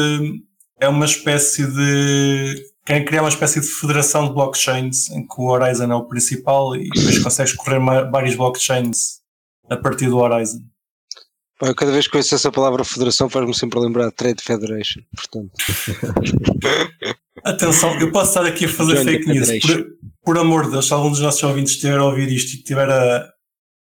é 0.80 0.88
uma 0.88 1.06
espécie 1.06 1.66
de. 1.66 2.74
Querem 2.86 3.06
criar 3.06 3.22
uma 3.22 3.30
espécie 3.30 3.62
de 3.62 3.68
federação 3.68 4.28
de 4.28 4.34
blockchains 4.34 5.10
em 5.10 5.26
que 5.26 5.36
o 5.38 5.46
Horizon 5.46 5.90
é 5.90 5.96
o 5.96 6.06
principal 6.06 6.76
e 6.76 6.90
depois 6.90 7.18
consegues 7.20 7.54
correr 7.54 7.80
vários 7.80 8.36
blockchains 8.36 9.22
a 9.70 9.78
partir 9.78 10.08
do 10.08 10.18
Horizon. 10.18 10.60
Pá, 11.58 11.74
cada 11.74 11.94
vez 11.94 12.08
que 12.08 12.18
ouço 12.18 12.36
essa 12.36 12.52
palavra 12.52 12.84
federação 12.84 13.30
faz-me 13.30 13.56
sempre 13.56 13.80
lembrar 13.80 14.12
Trade 14.12 14.44
Federation, 14.44 15.02
portanto. 15.16 15.54
Atenção, 17.46 17.98
eu 18.00 18.12
posso 18.12 18.32
estar 18.32 18.46
aqui 18.46 18.66
a 18.66 18.70
fazer 18.70 18.96
Join 18.96 19.06
fake 19.06 19.28
news. 19.28 19.50
Por, 19.62 19.86
por, 20.26 20.38
amor 20.38 20.66
de 20.66 20.72
Deus, 20.72 20.88
se 20.88 20.94
algum 20.94 21.10
dos 21.10 21.22
nossos 21.22 21.42
ouvintes 21.44 21.74
estiver 21.74 21.98
a 21.98 22.06
ouvir 22.06 22.30
isto 22.30 22.54
e 22.54 22.58
estiver 22.58 22.90
a, 22.90 23.33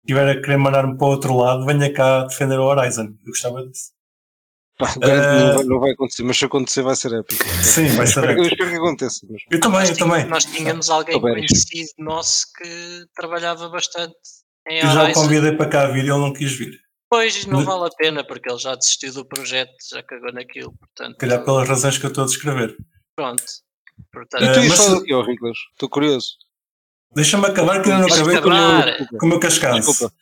estiver 0.03 0.28
a 0.28 0.40
querer 0.40 0.57
mandar-me 0.59 0.96
para 0.96 1.07
o 1.07 1.11
outro 1.11 1.36
lado, 1.36 1.64
venha 1.64 1.92
cá 1.92 2.24
defender 2.24 2.59
o 2.59 2.64
Horizon. 2.64 3.14
Eu 3.24 3.28
gostava 3.28 3.66
disso. 3.66 3.92
Pá, 4.78 4.92
uh, 4.96 5.00
não, 5.00 5.55
vai, 5.55 5.64
não, 5.64 5.80
vai, 5.80 5.90
acontecer, 5.92 6.22
mas 6.24 6.38
se 6.38 6.44
acontecer 6.44 6.82
vai 6.82 6.96
ser 6.96 7.12
épico. 7.12 7.44
Sim, 7.62 7.88
vai 7.88 8.07
ser 8.07 8.24
épico. 8.24 8.40
Eu 8.40 8.48
espero 8.48 8.70
que 8.70 8.76
aconteça. 8.76 9.26
Mas... 9.30 9.42
Eu 9.50 9.61
também, 9.61 9.88
eu 9.88 9.96
também. 9.96 10.24
Nós 10.26 10.44
tínhamos 10.44 10.90
alguém 10.90 11.20
conhecido 11.20 11.90
nosso 11.98 12.46
que 12.57 13.05
trabalhava 13.14 13.68
bastante 13.68 14.16
em 14.68 14.78
Eu 14.78 14.90
já 14.90 15.11
o 15.11 15.12
convidei 15.12 15.53
para 15.53 15.68
cá 15.68 15.86
vir 15.86 16.05
e 16.05 16.11
ele 16.11 16.18
não 16.18 16.32
quis 16.32 16.53
vir. 16.53 16.80
Pois, 17.09 17.44
não 17.44 17.62
vale 17.62 17.88
a 17.88 17.90
pena, 17.90 18.24
porque 18.24 18.50
ele 18.50 18.59
já 18.59 18.74
desistiu 18.74 19.12
do 19.12 19.26
projeto, 19.26 19.70
já 19.90 20.03
cagou 20.03 20.32
naquilo. 20.32 20.72
Portanto, 20.78 21.18
calhar 21.18 21.44
pelas 21.44 21.68
razões 21.68 21.98
que 21.98 22.07
eu 22.07 22.09
estou 22.09 22.24
a 22.24 22.26
descrever. 22.26 22.74
Pronto. 23.14 23.44
Portanto, 24.11 24.44
e 24.44 24.53
tu 24.53 24.61
ias 24.61 24.76
falar 24.76 24.98
aqui, 24.98 25.22
Riclas? 25.22 25.59
Estou 25.72 25.90
curioso. 25.90 26.38
Deixa-me 27.14 27.46
acabar 27.46 27.82
que 27.82 27.90
eu 27.90 27.98
não 27.98 28.06
acabei 28.06 28.40
com 28.40 28.48
o, 28.48 28.52
meu, 28.52 29.18
com 29.18 29.26
o 29.26 29.28
meu 29.28 29.40
cascaço. 29.40 29.80
Desculpa. 29.80 30.14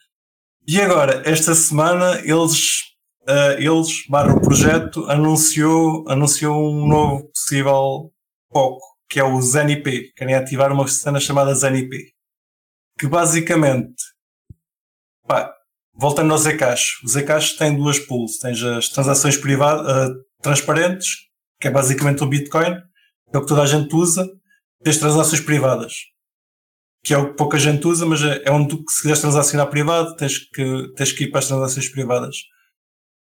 E 0.66 0.80
agora, 0.80 1.22
esta 1.24 1.54
semana, 1.54 2.20
eles, 2.20 2.80
uh, 3.28 3.58
eles 3.58 4.06
barra 4.08 4.34
o 4.34 4.40
projeto, 4.40 5.08
anunciou, 5.08 6.04
anunciou 6.08 6.56
um 6.56 6.86
novo 6.86 7.30
possível 7.32 8.12
foco, 8.52 8.80
que 9.08 9.18
é 9.18 9.24
o 9.24 9.40
ZenIP. 9.40 10.12
Querem 10.14 10.34
ativar 10.34 10.72
uma 10.72 10.86
cena 10.86 11.20
chamada 11.20 11.54
ZenIP. 11.54 12.12
Que 12.98 13.06
basicamente, 13.06 13.96
pá, 15.26 15.52
voltando 15.94 16.32
ao 16.32 16.38
Zcash, 16.38 17.02
o 17.04 17.08
Zcash 17.08 17.56
tem 17.56 17.76
duas 17.76 17.98
pools. 17.98 18.38
Tens 18.38 18.62
as 18.62 18.88
transações 18.88 19.36
privadas, 19.36 20.10
uh, 20.10 20.14
transparentes, 20.42 21.08
que 21.60 21.68
é 21.68 21.70
basicamente 21.70 22.22
o 22.22 22.26
Bitcoin, 22.26 22.74
que 23.30 23.36
é 23.36 23.38
o 23.38 23.42
que 23.42 23.48
toda 23.48 23.62
a 23.62 23.66
gente 23.66 23.94
usa. 23.94 24.28
Tens 24.82 24.98
transações 24.98 25.40
privadas, 25.40 25.94
que 27.02 27.14
é 27.14 27.18
o 27.18 27.30
que 27.30 27.36
pouca 27.36 27.58
gente 27.58 27.86
usa, 27.86 28.04
mas 28.04 28.22
é, 28.22 28.42
é 28.44 28.50
onde 28.50 28.68
tu, 28.68 28.84
se 28.88 29.02
quiseres 29.02 29.20
transacionar 29.20 29.68
privado, 29.68 30.14
tens 30.16 30.38
que, 30.38 30.92
tens 30.96 31.12
que 31.12 31.24
ir 31.24 31.30
para 31.30 31.38
as 31.38 31.48
transações 31.48 31.88
privadas. 31.88 32.36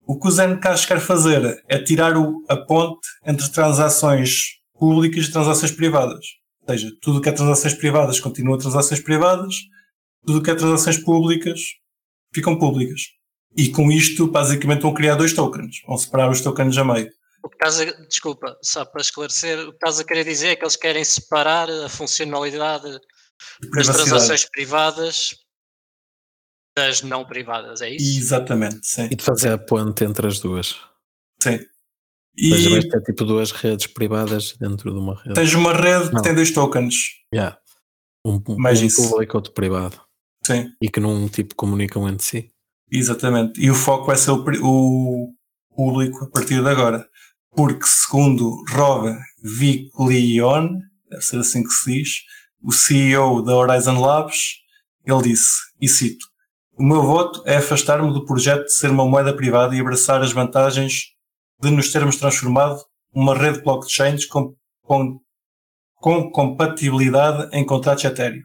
O 0.05 0.19
que 0.19 0.27
o 0.27 0.31
Zcash 0.31 0.85
quer 0.85 0.99
fazer 0.99 1.63
é 1.69 1.81
tirar 1.81 2.17
o, 2.17 2.43
a 2.49 2.57
ponte 2.57 3.07
entre 3.25 3.49
transações 3.49 4.59
públicas 4.77 5.25
e 5.25 5.31
transações 5.31 5.71
privadas. 5.71 6.25
Ou 6.61 6.73
seja, 6.73 6.91
tudo 7.01 7.19
o 7.19 7.21
que 7.21 7.29
é 7.29 7.31
transações 7.31 7.73
privadas 7.73 8.19
continua 8.19 8.57
transações 8.57 8.99
privadas, 8.99 9.55
tudo 10.25 10.39
o 10.39 10.43
que 10.43 10.51
é 10.51 10.55
transações 10.55 10.97
públicas 10.97 11.61
ficam 12.33 12.57
públicas. 12.57 13.01
E 13.55 13.69
com 13.69 13.91
isto, 13.91 14.27
basicamente, 14.27 14.81
vão 14.81 14.93
criar 14.93 15.15
dois 15.15 15.33
tokens. 15.33 15.81
Vão 15.85 15.97
separar 15.97 16.29
os 16.29 16.41
tokens 16.41 16.77
a 16.77 16.83
meio. 16.83 17.09
O 17.43 17.49
que 17.49 17.55
estás 17.55 17.79
a, 17.79 17.85
desculpa, 18.07 18.57
só 18.61 18.85
para 18.85 19.01
esclarecer, 19.01 19.59
o 19.59 19.69
que 19.69 19.75
estás 19.75 19.99
a 19.99 20.03
querer 20.03 20.23
dizer 20.23 20.49
é 20.49 20.55
que 20.55 20.63
eles 20.63 20.75
querem 20.75 21.03
separar 21.03 21.69
a 21.69 21.89
funcionalidade 21.89 22.99
das 23.73 23.87
transações 23.87 24.45
privadas 24.45 25.35
das 26.75 27.01
não 27.01 27.25
privadas, 27.25 27.81
é 27.81 27.89
isso? 27.89 28.17
Exatamente, 28.17 28.79
sim. 28.83 29.07
E 29.11 29.15
de 29.15 29.23
fazer 29.23 29.49
a 29.49 29.57
ponte 29.57 30.03
entre 30.03 30.27
as 30.27 30.39
duas. 30.39 30.77
Sim. 31.41 31.59
E 32.37 32.49
Mas 32.49 32.85
ter 32.85 33.01
tipo 33.01 33.25
duas 33.25 33.51
redes 33.51 33.87
privadas 33.87 34.55
dentro 34.57 34.91
de 34.91 34.97
uma 34.97 35.15
rede. 35.21 35.33
Tem 35.33 35.55
uma 35.55 35.73
rede 35.73 36.05
não. 36.05 36.21
que 36.21 36.23
tem 36.23 36.33
dois 36.33 36.51
tokens. 36.51 36.95
Yeah. 37.33 37.57
Um, 38.25 38.41
Mais 38.57 38.81
um 38.81 38.85
isso. 38.85 39.09
público 39.09 39.35
e 39.35 39.37
outro 39.37 39.53
privado. 39.53 39.99
Sim. 40.45 40.71
E 40.81 40.89
que 40.89 40.99
não 40.99 41.27
tipo 41.27 41.55
comunicam 41.55 42.07
entre 42.07 42.25
si. 42.25 42.51
Exatamente. 42.89 43.59
E 43.59 43.69
o 43.69 43.75
foco 43.75 44.05
vai 44.05 44.17
ser 44.17 44.31
o, 44.31 44.43
o 44.63 45.33
público 45.75 46.25
a 46.25 46.29
partir 46.29 46.61
de 46.61 46.69
agora. 46.69 47.05
Porque 47.53 47.85
segundo 47.85 48.63
Rob 48.69 49.13
Viglione, 49.43 50.79
deve 51.09 51.21
ser 51.21 51.39
assim 51.39 51.63
que 51.63 51.69
se 51.69 51.91
diz, 51.91 52.09
o 52.63 52.71
CEO 52.71 53.43
da 53.43 53.55
Horizon 53.55 53.99
Labs, 53.99 54.59
ele 55.05 55.21
disse, 55.23 55.51
e 55.79 55.87
cito, 55.87 56.25
o 56.77 56.83
meu 56.83 57.03
voto 57.03 57.41
é 57.45 57.57
afastar-me 57.57 58.11
do 58.13 58.25
projeto 58.25 58.65
de 58.65 58.73
ser 58.73 58.89
uma 58.89 59.05
moeda 59.05 59.35
privada 59.35 59.75
e 59.75 59.79
abraçar 59.79 60.21
as 60.21 60.31
vantagens 60.31 61.11
de 61.59 61.69
nos 61.69 61.91
termos 61.91 62.15
transformado 62.15 62.79
uma 63.13 63.35
rede 63.35 63.57
de 63.57 63.63
blockchains 63.63 64.25
com, 64.25 64.55
com, 64.81 65.19
com 65.95 66.31
compatibilidade 66.31 67.49
em 67.55 67.65
contratos 67.65 68.05
Ethereum 68.05 68.41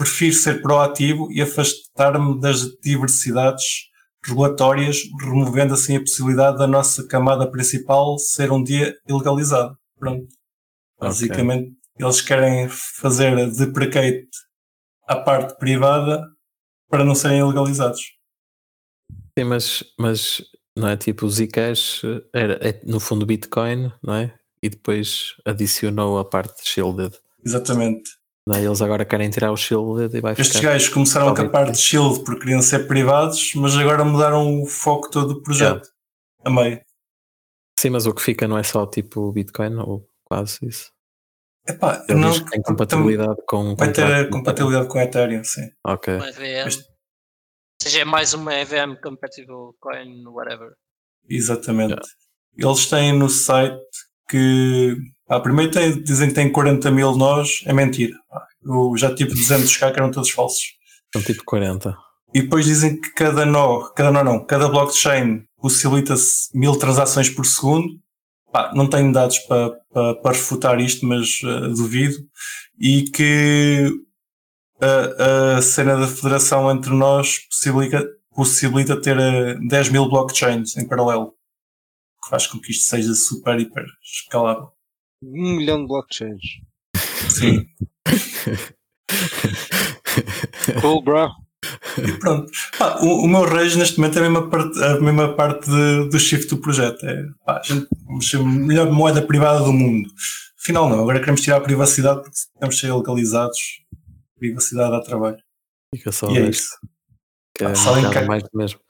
prefiro 0.00 0.34
ser 0.34 0.62
proativo 0.62 1.30
e 1.30 1.42
afastar-me 1.42 2.40
das 2.40 2.62
diversidades 2.82 3.90
regulatórias, 4.24 4.96
removendo 5.20 5.74
assim 5.74 5.96
a 5.96 6.00
possibilidade 6.00 6.56
da 6.56 6.66
nossa 6.66 7.06
camada 7.06 7.50
principal 7.50 8.18
ser 8.18 8.50
um 8.50 8.62
dia 8.62 8.96
ilegalizada. 9.06 9.76
Pronto. 9.98 10.26
Basicamente. 10.98 11.72
Eles 11.98 12.20
querem 12.20 12.68
fazer 12.68 13.38
a 13.38 13.46
deprecate 13.46 14.28
à 15.06 15.16
parte 15.16 15.58
privada 15.58 16.24
para 16.88 17.04
não 17.04 17.14
serem 17.14 17.40
ilegalizados. 17.40 18.00
Sim, 19.38 19.44
mas, 19.44 19.84
mas 19.98 20.42
não 20.76 20.88
é 20.88 20.96
tipo 20.96 21.26
o 21.26 21.30
Zcash 21.30 22.02
era 22.34 22.54
é, 22.66 22.80
no 22.84 23.00
fundo 23.00 23.26
Bitcoin, 23.26 23.92
não 24.02 24.14
é? 24.14 24.34
E 24.62 24.68
depois 24.68 25.34
adicionou 25.44 26.18
a 26.18 26.24
parte 26.24 26.68
shielded. 26.68 27.16
Exatamente. 27.44 28.10
É? 28.52 28.64
Eles 28.64 28.82
agora 28.82 29.04
querem 29.04 29.30
tirar 29.30 29.52
o 29.52 29.56
shield 29.56 30.16
e 30.16 30.20
vai 30.20 30.32
Estes 30.32 30.56
ficar... 30.56 30.72
gajos 30.72 30.88
começaram 30.88 31.28
a 31.28 31.34
capar 31.34 31.70
de 31.70 31.78
shield 31.78 32.24
porque 32.24 32.40
queriam 32.40 32.60
ser 32.60 32.86
privados, 32.88 33.52
mas 33.54 33.76
agora 33.76 34.04
mudaram 34.04 34.60
o 34.62 34.66
foco 34.66 35.10
todo 35.10 35.34
do 35.34 35.42
projeto. 35.42 35.86
Yeah. 35.86 36.40
A 36.44 36.50
meio. 36.50 36.80
Sim, 37.78 37.90
mas 37.90 38.06
o 38.06 38.14
que 38.14 38.22
fica 38.22 38.48
não 38.48 38.58
é 38.58 38.62
só 38.62 38.86
tipo 38.86 39.30
Bitcoin 39.32 39.76
ou 39.76 40.08
quase 40.24 40.58
isso. 40.62 40.90
Epá, 41.68 42.04
Ele 42.08 42.18
não, 42.18 42.44
tem 42.44 42.62
compatibilidade 42.62 43.36
com. 43.46 43.74
Vai 43.76 43.92
ter 43.92 44.28
compatibilidade 44.30 44.88
com 44.88 45.00
Ethereum, 45.00 45.44
sim. 45.44 45.68
Ok. 45.84 46.14
Este... 46.66 46.82
Ou 46.82 47.82
seja, 47.82 48.00
é 48.00 48.04
mais 48.04 48.34
uma 48.34 48.54
EVM 48.54 48.96
compatible 49.02 49.72
coin, 49.78 50.24
whatever. 50.26 50.72
Exatamente. 51.28 51.92
Yeah. 51.92 52.70
Eles 52.70 52.86
têm 52.86 53.12
no 53.12 53.28
site 53.28 53.80
que 54.28 54.96
ah, 55.28 55.40
primeiro 55.40 55.70
tem, 55.70 56.02
dizem 56.02 56.28
que 56.28 56.34
tem 56.34 56.50
40 56.50 56.90
mil 56.90 57.16
nós, 57.16 57.62
é 57.64 57.72
mentira. 57.72 58.16
Eu 58.62 58.92
já 58.96 59.14
tive 59.14 59.30
200 59.30 59.76
cá 59.76 59.92
que 59.92 59.98
eram 59.98 60.10
todos 60.10 60.30
falsos. 60.30 60.62
São 61.12 61.22
tipo 61.22 61.44
40. 61.44 61.96
E 62.34 62.42
depois 62.42 62.64
dizem 62.64 63.00
que 63.00 63.12
cada 63.14 63.46
nó, 63.46 63.88
cada 63.90 64.10
nó 64.10 64.24
não, 64.24 64.44
cada 64.44 64.68
blockchain 64.68 65.44
possibilita-se 65.58 66.48
mil 66.52 66.76
transações 66.76 67.30
por 67.30 67.46
segundo, 67.46 67.88
pá, 68.52 68.72
não 68.74 68.88
tenho 68.88 69.12
dados 69.12 69.38
para, 69.40 69.70
para, 69.92 70.14
para 70.16 70.32
refutar 70.32 70.80
isto, 70.80 71.06
mas 71.06 71.40
uh, 71.42 71.68
duvido, 71.74 72.16
e 72.78 73.04
que 73.10 73.88
a, 74.80 75.56
a, 75.56 75.62
cena 75.62 75.96
da 75.96 76.06
federação 76.06 76.70
entre 76.70 76.92
nós 76.92 77.38
possibilita, 77.48 78.06
possibilita 78.34 79.00
ter 79.00 79.16
10 79.68 79.88
mil 79.90 80.08
blockchains 80.08 80.76
em 80.76 80.86
paralelo, 80.86 81.34
que 82.22 82.30
faz 82.30 82.46
com 82.46 82.60
que 82.60 82.70
isto 82.72 82.88
seja 82.88 83.14
super, 83.14 83.58
hiper 83.58 83.84
escalável. 84.02 84.70
Um 85.22 85.56
milhão 85.56 85.82
de 85.82 85.88
blockchains. 85.88 86.42
Sim. 87.28 87.66
cool, 90.80 91.02
bro. 91.02 91.30
E 91.98 92.12
pronto. 92.18 92.50
Pá, 92.78 92.98
o, 93.00 93.24
o, 93.24 93.28
meu 93.28 93.44
rage 93.44 93.78
neste 93.78 93.98
momento 93.98 94.18
é 94.18 94.20
a 94.20 94.30
mesma 94.30 94.48
parte, 94.48 94.82
a 94.82 95.00
mesma 95.00 95.34
parte 95.34 95.70
de, 95.70 96.08
do 96.08 96.18
shift 96.18 96.48
do 96.48 96.60
projeto. 96.60 97.04
É, 97.04 97.24
pá, 97.44 97.58
a 97.58 97.62
gente 97.62 97.86
vamos 98.04 98.28
ser 98.28 98.38
a 98.38 98.44
melhor 98.44 98.90
moeda 98.90 99.22
privada 99.22 99.64
do 99.64 99.72
mundo. 99.72 100.08
Afinal, 100.60 100.88
não. 100.88 101.00
Agora 101.00 101.20
queremos 101.20 101.40
tirar 101.40 101.56
a 101.56 101.60
privacidade 101.60 102.22
porque 102.22 102.36
temos 102.58 102.74
de 102.74 102.80
ser 102.80 102.92
legalizados. 102.92 103.58
Privacidade 104.38 104.90
dá 104.90 105.00
trabalho. 105.00 105.38
Fica 105.94 106.12
só 106.12 106.30
e 106.30 106.38
é 106.38 106.48
isso. 106.48 106.68
Que 107.54 107.64
é 107.64 107.74
se, 107.74 107.88
alguém 107.88 108.10
cá, 108.10 108.24
mais 108.24 108.42
mesmo. 108.54 108.80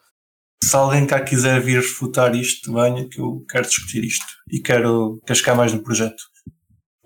se 0.62 0.76
alguém 0.76 1.07
cá 1.07 1.20
quiser 1.20 1.61
vir 1.61 1.76
refutar 1.76 2.35
isto, 2.35 2.72
venha 2.72 3.09
que 3.09 3.20
eu 3.20 3.45
quero 3.49 3.66
discutir 3.66 4.05
isto 4.05 4.26
e 4.51 4.61
quero 4.61 5.20
cascar 5.26 5.57
mais 5.57 5.72
no 5.72 5.83
projeto. 5.83 6.22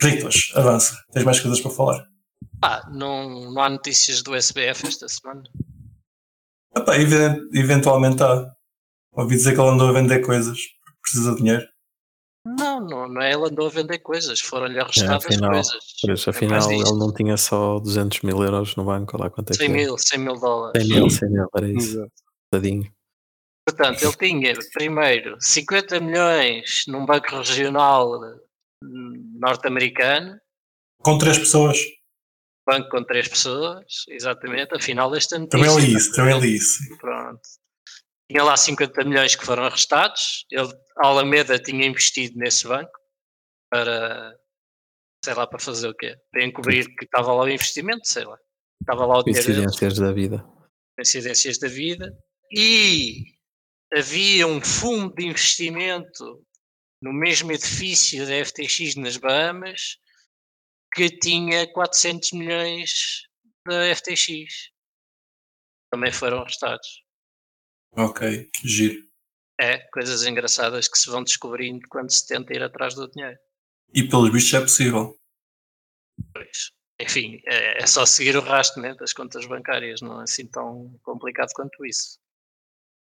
Riclas, 0.01 0.51
avança. 0.55 0.97
Tens 1.13 1.25
mais 1.25 1.41
coisas 1.41 1.61
para 1.61 1.71
falar? 1.71 2.05
Ah, 2.63 2.89
não, 2.91 3.53
não 3.53 3.63
há 3.63 3.69
notícias 3.69 4.23
do 4.23 4.35
SBF 4.35 4.87
esta 4.87 5.09
semana? 5.09 5.43
Epá, 6.77 6.97
eventualmente 6.99 8.23
há. 8.23 8.51
Ouvi 9.13 9.37
dizer 9.37 9.55
que 9.55 9.61
ele 9.61 9.71
andou 9.71 9.89
a 9.89 9.93
vender 9.93 10.21
coisas, 10.21 10.59
precisa 11.01 11.31
de 11.33 11.37
dinheiro. 11.39 11.65
Não, 12.47 12.81
não, 12.81 13.09
não 13.09 13.23
é 13.23 13.33
ele 13.33 13.47
andou 13.47 13.67
a 13.67 13.71
vender 13.71 13.99
coisas, 14.01 14.41
foram-lhe 14.41 14.79
arrestadas 14.79 15.25
é, 15.25 15.29
afinal, 15.29 15.53
coisas. 15.53 15.85
Por 16.03 16.11
isso, 16.11 16.29
é 16.29 16.31
afinal, 16.31 16.71
é 16.71 16.75
ele 16.75 16.99
não 16.99 17.15
tinha 17.15 17.37
só 17.37 17.79
200 17.79 18.21
mil 18.23 18.43
euros 18.43 18.77
no 18.77 18.85
banco, 18.85 19.17
lá 19.17 19.31
quanto 19.31 19.53
é 19.53 19.55
100 19.55 19.69
mil, 19.69 19.97
100 19.97 20.19
mil 20.19 20.35
dólares. 20.35 20.87
100 20.87 20.95
mil, 20.95 21.11
100 21.11 21.31
mil, 21.31 21.49
era 21.57 21.69
isso. 21.69 22.07
Tadinho. 22.51 22.93
Portanto, 23.67 24.03
ele 24.03 24.17
tinha 24.17 24.55
primeiro 24.75 25.37
50 25.41 26.01
milhões 26.01 26.85
num 26.87 27.07
banco 27.07 27.35
regional 27.37 28.11
hum, 28.83 29.39
norte-americano. 29.39 30.39
Com 31.03 31.17
três 31.17 31.39
pessoas 31.39 31.79
banco 32.67 32.89
com 32.89 33.05
três 33.05 33.29
pessoas, 33.29 33.85
exatamente, 34.09 34.75
afinal 34.75 35.15
esta 35.15 35.39
notícia... 35.39 35.67
Também 35.67 35.87
li 35.87 35.95
isso, 35.95 36.13
também 36.13 36.41
li 36.41 36.57
isso. 36.57 36.79
Pronto. 36.99 37.41
Tinha 38.31 38.43
lá 38.43 38.57
50 38.57 39.05
milhões 39.05 39.37
que 39.37 39.45
foram 39.45 39.65
arrestados, 39.65 40.47
ele, 40.51 40.73
a 40.99 41.07
Alameda 41.07 41.59
tinha 41.59 41.87
investido 41.87 42.39
nesse 42.39 42.67
banco 42.67 42.93
para, 43.71 44.35
sei 45.25 45.35
lá, 45.35 45.47
para 45.47 45.59
fazer 45.59 45.89
o 45.89 45.95
quê? 45.95 46.17
Para 46.31 46.45
encobrir 46.45 46.87
que 46.97 47.05
estava 47.05 47.33
lá 47.33 47.43
o 47.45 47.49
investimento, 47.49 48.07
sei 48.09 48.25
lá. 48.25 48.39
Estava 48.81 49.07
lá 49.07 49.19
o 49.19 49.23
dinheiro 49.23 49.47
Coincidências 49.47 49.99
da 49.99 50.13
vida. 50.13 50.45
Coincidências 50.97 51.59
da 51.59 51.69
vida. 51.69 52.17
E 52.51 53.25
havia 53.93 54.47
um 54.47 54.61
fundo 54.61 55.15
de 55.15 55.27
investimento 55.27 56.45
no 57.03 57.13
mesmo 57.13 57.53
edifício 57.53 58.27
da 58.27 58.45
FTX 58.45 58.97
nas 58.97 59.17
Bahamas 59.17 59.99
que 60.95 61.11
tinha 61.11 61.71
400 61.73 62.33
milhões 62.33 63.23
da 63.67 63.95
FTX. 63.95 64.71
Também 65.91 66.13
foram 66.13 66.41
arrestados. 66.41 67.03
Ok, 67.97 68.51
giro. 68.65 69.03
É, 69.61 69.79
coisas 69.93 70.25
engraçadas 70.25 70.89
que 70.89 70.99
se 70.99 71.11
vão 71.11 71.23
descobrindo 71.23 71.87
quando 71.89 72.11
se 72.11 72.27
tenta 72.27 72.55
ir 72.55 72.63
atrás 72.63 72.95
do 72.95 73.09
dinheiro. 73.11 73.39
E 73.93 74.09
pelos 74.09 74.31
bichos 74.33 74.55
é 74.55 74.61
possível. 74.61 75.17
Pois. 76.33 76.71
Enfim, 77.01 77.41
é, 77.47 77.83
é 77.83 77.87
só 77.87 78.07
seguir 78.07 78.37
o 78.37 78.41
rastro 78.41 78.83
né, 78.83 78.95
das 78.95 79.13
contas 79.13 79.47
bancárias, 79.47 80.01
não 80.01 80.21
é 80.21 80.25
assim 80.25 80.47
tão 80.47 80.97
complicado 81.03 81.51
quanto 81.55 81.85
isso. 81.85 82.19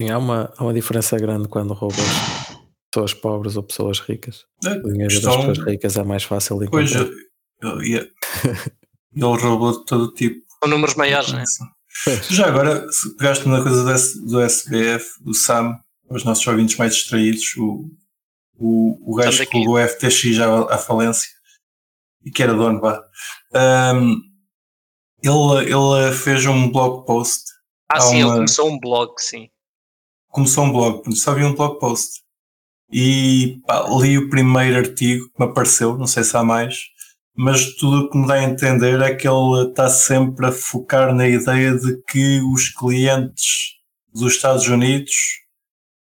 Sim, 0.01 0.11
há 0.11 0.19
uma, 0.19 0.53
há 0.57 0.63
uma 0.63 0.75
diferença 0.75 1.17
grande 1.19 1.49
quando 1.49 1.75
roubas 1.75 1.99
pessoas 2.93 3.15
pobres 3.15 3.57
ou 3.57 3.63
pessoas 3.63 4.01
ricas. 4.01 4.45
É, 4.65 4.71
o 4.71 4.93
dinheiro 4.93 5.21
das 5.21 5.37
pessoas 5.37 5.59
ricas 5.59 5.97
é 5.97 6.03
mais 6.03 6.25
fácil 6.25 6.59
de 6.59 6.67
encontrar. 6.67 7.05
Pois, 7.05 7.30
Yeah. 7.63 8.09
Ele 9.15 9.25
roubou 9.25 9.79
de 9.79 9.85
todo 9.85 10.13
tipo. 10.15 10.41
Com 10.61 10.69
números 10.69 10.95
maiores, 10.95 11.33
né? 11.33 11.45
Já 12.31 12.47
agora, 12.47 12.91
se 12.91 13.17
pegaste 13.17 13.49
na 13.49 13.63
coisa 13.63 13.85
do, 14.25 14.41
SBF, 14.41 15.23
do 15.23 15.35
SAM, 15.35 15.79
os 16.09 16.25
nossos 16.25 16.47
ouvintes 16.47 16.77
mais 16.77 16.95
distraídos, 16.95 17.57
o, 17.57 17.91
o, 18.57 19.13
o 19.13 19.15
gajo 19.17 19.45
que 19.45 19.51
pegou 19.51 19.75
o 19.75 19.89
FTX 19.89 20.35
já 20.35 20.65
à 20.65 20.79
falência 20.79 21.29
e 22.25 22.31
que 22.31 22.43
era 22.43 22.55
dono, 22.55 22.81
vá. 22.81 23.03
Um, 23.95 24.21
ele, 25.23 25.73
ele 25.73 26.13
fez 26.13 26.47
um 26.47 26.71
blog 26.71 27.05
post. 27.05 27.45
Ah, 27.91 28.01
sim, 28.01 28.23
uma... 28.23 28.29
ele 28.29 28.37
começou 28.37 28.71
um 28.71 28.79
blog, 28.79 29.13
sim. 29.19 29.49
Começou 30.29 30.65
um 30.65 30.73
blog, 30.73 31.17
só 31.17 31.35
vi 31.35 31.45
um 31.45 31.55
blog 31.55 31.79
post. 31.79 32.21
E 32.93 33.61
pá, 33.67 33.87
li 34.01 34.19
o 34.19 34.29
primeiro 34.31 34.77
artigo 34.77 35.29
que 35.31 35.39
me 35.39 35.51
apareceu, 35.51 35.97
não 35.97 36.07
sei 36.07 36.25
se 36.25 36.37
há 36.37 36.43
mais, 36.43 36.90
mas 37.43 37.75
tudo 37.77 38.01
o 38.01 38.11
que 38.11 38.19
me 38.19 38.27
dá 38.27 38.35
a 38.35 38.43
entender 38.43 39.01
é 39.01 39.15
que 39.15 39.27
ele 39.27 39.71
está 39.71 39.89
sempre 39.89 40.45
a 40.45 40.53
focar 40.53 41.15
na 41.15 41.27
ideia 41.27 41.73
de 41.75 41.97
que 42.03 42.39
os 42.53 42.69
clientes 42.69 43.79
dos 44.13 44.35
Estados 44.35 44.69
Unidos 44.69 45.15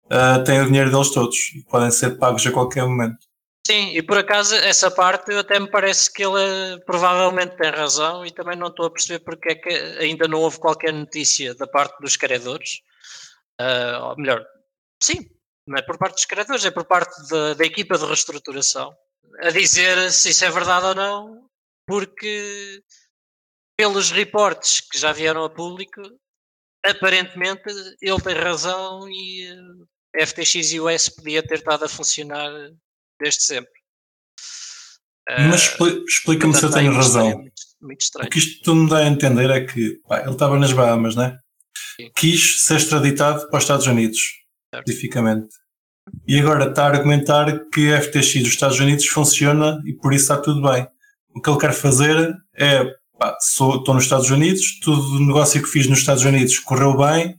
uh, 0.07 0.43
têm 0.45 0.63
o 0.63 0.65
dinheiro 0.65 0.91
deles 0.91 1.11
todos 1.11 1.37
e 1.55 1.63
podem 1.65 1.91
ser 1.91 2.17
pagos 2.17 2.47
a 2.47 2.51
qualquer 2.51 2.85
momento. 2.85 3.19
Sim, 3.67 3.95
e 3.95 4.03
por 4.03 4.17
acaso 4.17 4.55
essa 4.55 4.91
parte 4.91 5.31
até 5.35 5.61
me 5.61 5.71
parece 5.71 6.11
que 6.11 6.25
ele 6.25 6.81
provavelmente 6.87 7.55
tem 7.59 7.71
razão 7.71 8.25
e 8.25 8.31
também 8.31 8.57
não 8.57 8.69
estou 8.69 8.87
a 8.87 8.91
perceber 8.91 9.23
porque 9.23 9.51
é 9.51 9.55
que 9.57 9.69
ainda 10.01 10.27
não 10.27 10.41
houve 10.41 10.59
qualquer 10.59 10.95
notícia 10.95 11.55
da 11.55 11.67
parte 11.67 12.01
dos 12.01 12.17
credores. 12.17 12.81
Uh, 13.61 14.05
ou 14.05 14.17
melhor, 14.17 14.43
sim, 15.03 15.29
não 15.67 15.77
é 15.77 15.83
por 15.83 15.99
parte 15.99 16.15
dos 16.15 16.25
credores, 16.25 16.65
é 16.65 16.71
por 16.71 16.87
parte 16.87 17.29
da, 17.29 17.53
da 17.53 17.65
equipa 17.67 17.99
de 17.99 18.07
reestruturação 18.07 18.97
a 19.41 19.51
dizer 19.51 20.11
se 20.11 20.31
isso 20.31 20.45
é 20.45 20.51
verdade 20.51 20.87
ou 20.87 20.95
não, 20.95 21.49
porque 21.87 22.83
pelos 23.77 24.11
reportes 24.11 24.81
que 24.81 24.99
já 24.99 25.13
vieram 25.13 25.45
a 25.45 25.51
público, 25.51 26.01
aparentemente 26.85 27.63
ele 28.01 28.21
tem 28.21 28.35
razão 28.35 29.09
e 29.09 29.49
a 30.17 30.23
eh, 30.23 30.27
FTX 30.27 30.73
US 30.75 31.09
podia 31.09 31.43
ter 31.43 31.57
estado 31.57 31.85
a 31.85 31.89
funcionar 31.89 32.51
desde 33.21 33.43
sempre. 33.43 33.77
Mas 35.29 35.75
uh, 35.81 36.05
explica-me 36.07 36.55
se 36.55 36.65
eu 36.65 36.71
tenho 36.71 36.93
razão. 36.93 37.39
Muito, 37.39 37.53
muito 37.81 38.07
o 38.23 38.29
que 38.29 38.39
isto 38.39 38.75
me 38.75 38.89
dá 38.89 38.99
a 38.99 39.07
entender 39.09 39.51
é 39.51 39.67
que 39.67 40.01
pá, 40.07 40.21
ele 40.21 40.31
estava 40.31 40.59
nas 40.59 40.73
Bahamas, 40.73 41.17
né? 41.17 41.39
Quis 42.15 42.63
ser 42.63 42.77
extraditado 42.77 43.49
para 43.49 43.57
os 43.57 43.65
Estados 43.65 43.87
Unidos, 43.87 44.21
especificamente 44.73 45.49
e 46.27 46.39
agora 46.39 46.69
está 46.69 46.85
a 46.85 46.89
argumentar 46.89 47.67
que 47.73 47.93
a 47.93 48.01
FTX 48.01 48.43
dos 48.43 48.49
Estados 48.49 48.79
Unidos 48.81 49.07
funciona 49.07 49.81
e 49.85 49.93
por 49.93 50.13
isso 50.13 50.25
está 50.25 50.37
tudo 50.37 50.63
bem. 50.63 50.87
O 51.35 51.41
que 51.41 51.51
ele 51.51 51.59
quer 51.59 51.73
fazer 51.73 52.35
é, 52.57 52.85
pá, 53.19 53.37
sou, 53.41 53.77
estou 53.77 53.95
nos 53.95 54.05
Estados 54.05 54.31
Unidos, 54.31 54.81
tudo 54.81 55.17
o 55.17 55.27
negócio 55.27 55.63
que 55.63 55.69
fiz 55.69 55.87
nos 55.87 55.99
Estados 55.99 56.25
Unidos 56.25 56.59
correu 56.59 56.97
bem, 56.97 57.39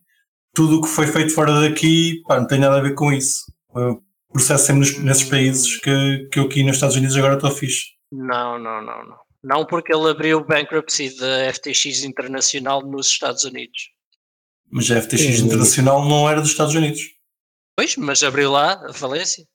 tudo 0.54 0.78
o 0.78 0.82
que 0.82 0.88
foi 0.88 1.08
feito 1.08 1.34
fora 1.34 1.62
daqui, 1.62 2.22
pá, 2.28 2.40
não 2.40 2.48
tem 2.48 2.60
nada 2.60 2.78
a 2.78 2.82
ver 2.82 2.94
com 2.94 3.12
isso. 3.12 3.46
O 3.70 4.02
processo 4.34 4.66
sempre 4.66 5.00
nesses 5.00 5.24
países 5.24 5.80
que, 5.80 6.28
que 6.32 6.40
eu 6.40 6.44
aqui 6.44 6.64
nos 6.64 6.76
Estados 6.76 6.96
Unidos 6.96 7.16
agora 7.16 7.36
estou 7.36 7.52
fixe. 7.52 7.86
Não, 8.12 8.58
não, 8.58 8.82
não, 8.82 9.06
não. 9.06 9.18
Não 9.44 9.66
porque 9.66 9.94
ele 9.94 10.10
abriu 10.10 10.44
bankruptcy 10.44 11.16
da 11.18 11.54
FTX 11.54 12.04
Internacional 12.04 12.86
nos 12.86 13.08
Estados 13.08 13.44
Unidos. 13.44 13.92
Mas 14.70 14.92
a 14.92 15.02
FTX 15.02 15.40
Internacional 15.40 16.06
não 16.08 16.30
era 16.30 16.42
dos 16.42 16.52
Estados 16.52 16.76
Unidos. 16.76 17.02
Pois, 17.78 17.96
mas 17.96 18.24
abriu 18.24 18.52
lá 18.52 18.74
a 18.90 18.94
falência. 18.94 19.46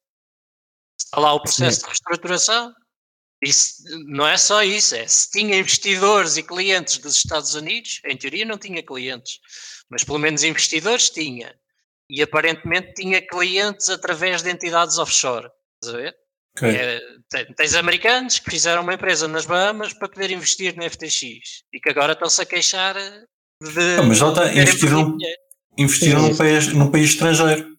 Está 0.97 1.21
lá 1.21 1.35
o 1.35 1.43
processo 1.43 1.81
Sim. 1.81 1.83
de 1.83 1.89
reestruturação. 1.89 2.73
Isso, 3.43 3.83
não 4.07 4.29
é 4.29 4.37
só 4.37 4.63
isso, 4.63 4.95
é 4.95 5.05
se 5.09 5.29
tinha 5.29 5.59
investidores 5.59 6.37
e 6.37 6.45
clientes 6.45 6.99
dos 6.99 7.17
Estados 7.17 7.57
Unidos, 7.57 8.01
em 8.07 8.17
teoria 8.17 8.45
não 8.45 8.57
tinha 8.57 8.81
clientes, 8.85 9.41
mas 9.91 10.05
pelo 10.05 10.21
menos 10.21 10.45
investidores 10.45 11.11
tinha. 11.11 11.53
E 12.09 12.23
aparentemente 12.23 12.95
tinha 12.95 13.21
clientes 13.21 13.89
através 13.89 14.43
de 14.43 14.51
entidades 14.51 14.97
offshore. 14.99 15.49
Estás 15.83 15.97
a 15.97 15.99
ver? 15.99 16.17
Okay. 16.57 16.77
É, 16.77 17.01
tens 17.57 17.75
americanos 17.75 18.39
que 18.39 18.51
fizeram 18.51 18.83
uma 18.83 18.95
empresa 18.95 19.27
nas 19.27 19.47
Bahamas 19.47 19.93
para 19.93 20.09
poder 20.09 20.31
investir 20.31 20.77
na 20.77 20.89
FTX 20.89 21.65
e 21.73 21.81
que 21.81 21.89
agora 21.89 22.13
estão-se 22.13 22.43
a 22.43 22.47
queixar 22.47 22.95
de. 22.95 23.97
Não, 23.97 24.05
mas 24.05 24.21
lá 24.21 24.29
está, 24.29 24.53
investiram, 24.55 25.17
investiram 25.77 26.23
num 26.23 26.37
país, 26.37 26.67
num 26.69 26.91
país 26.91 27.11
estrangeiro. 27.11 27.72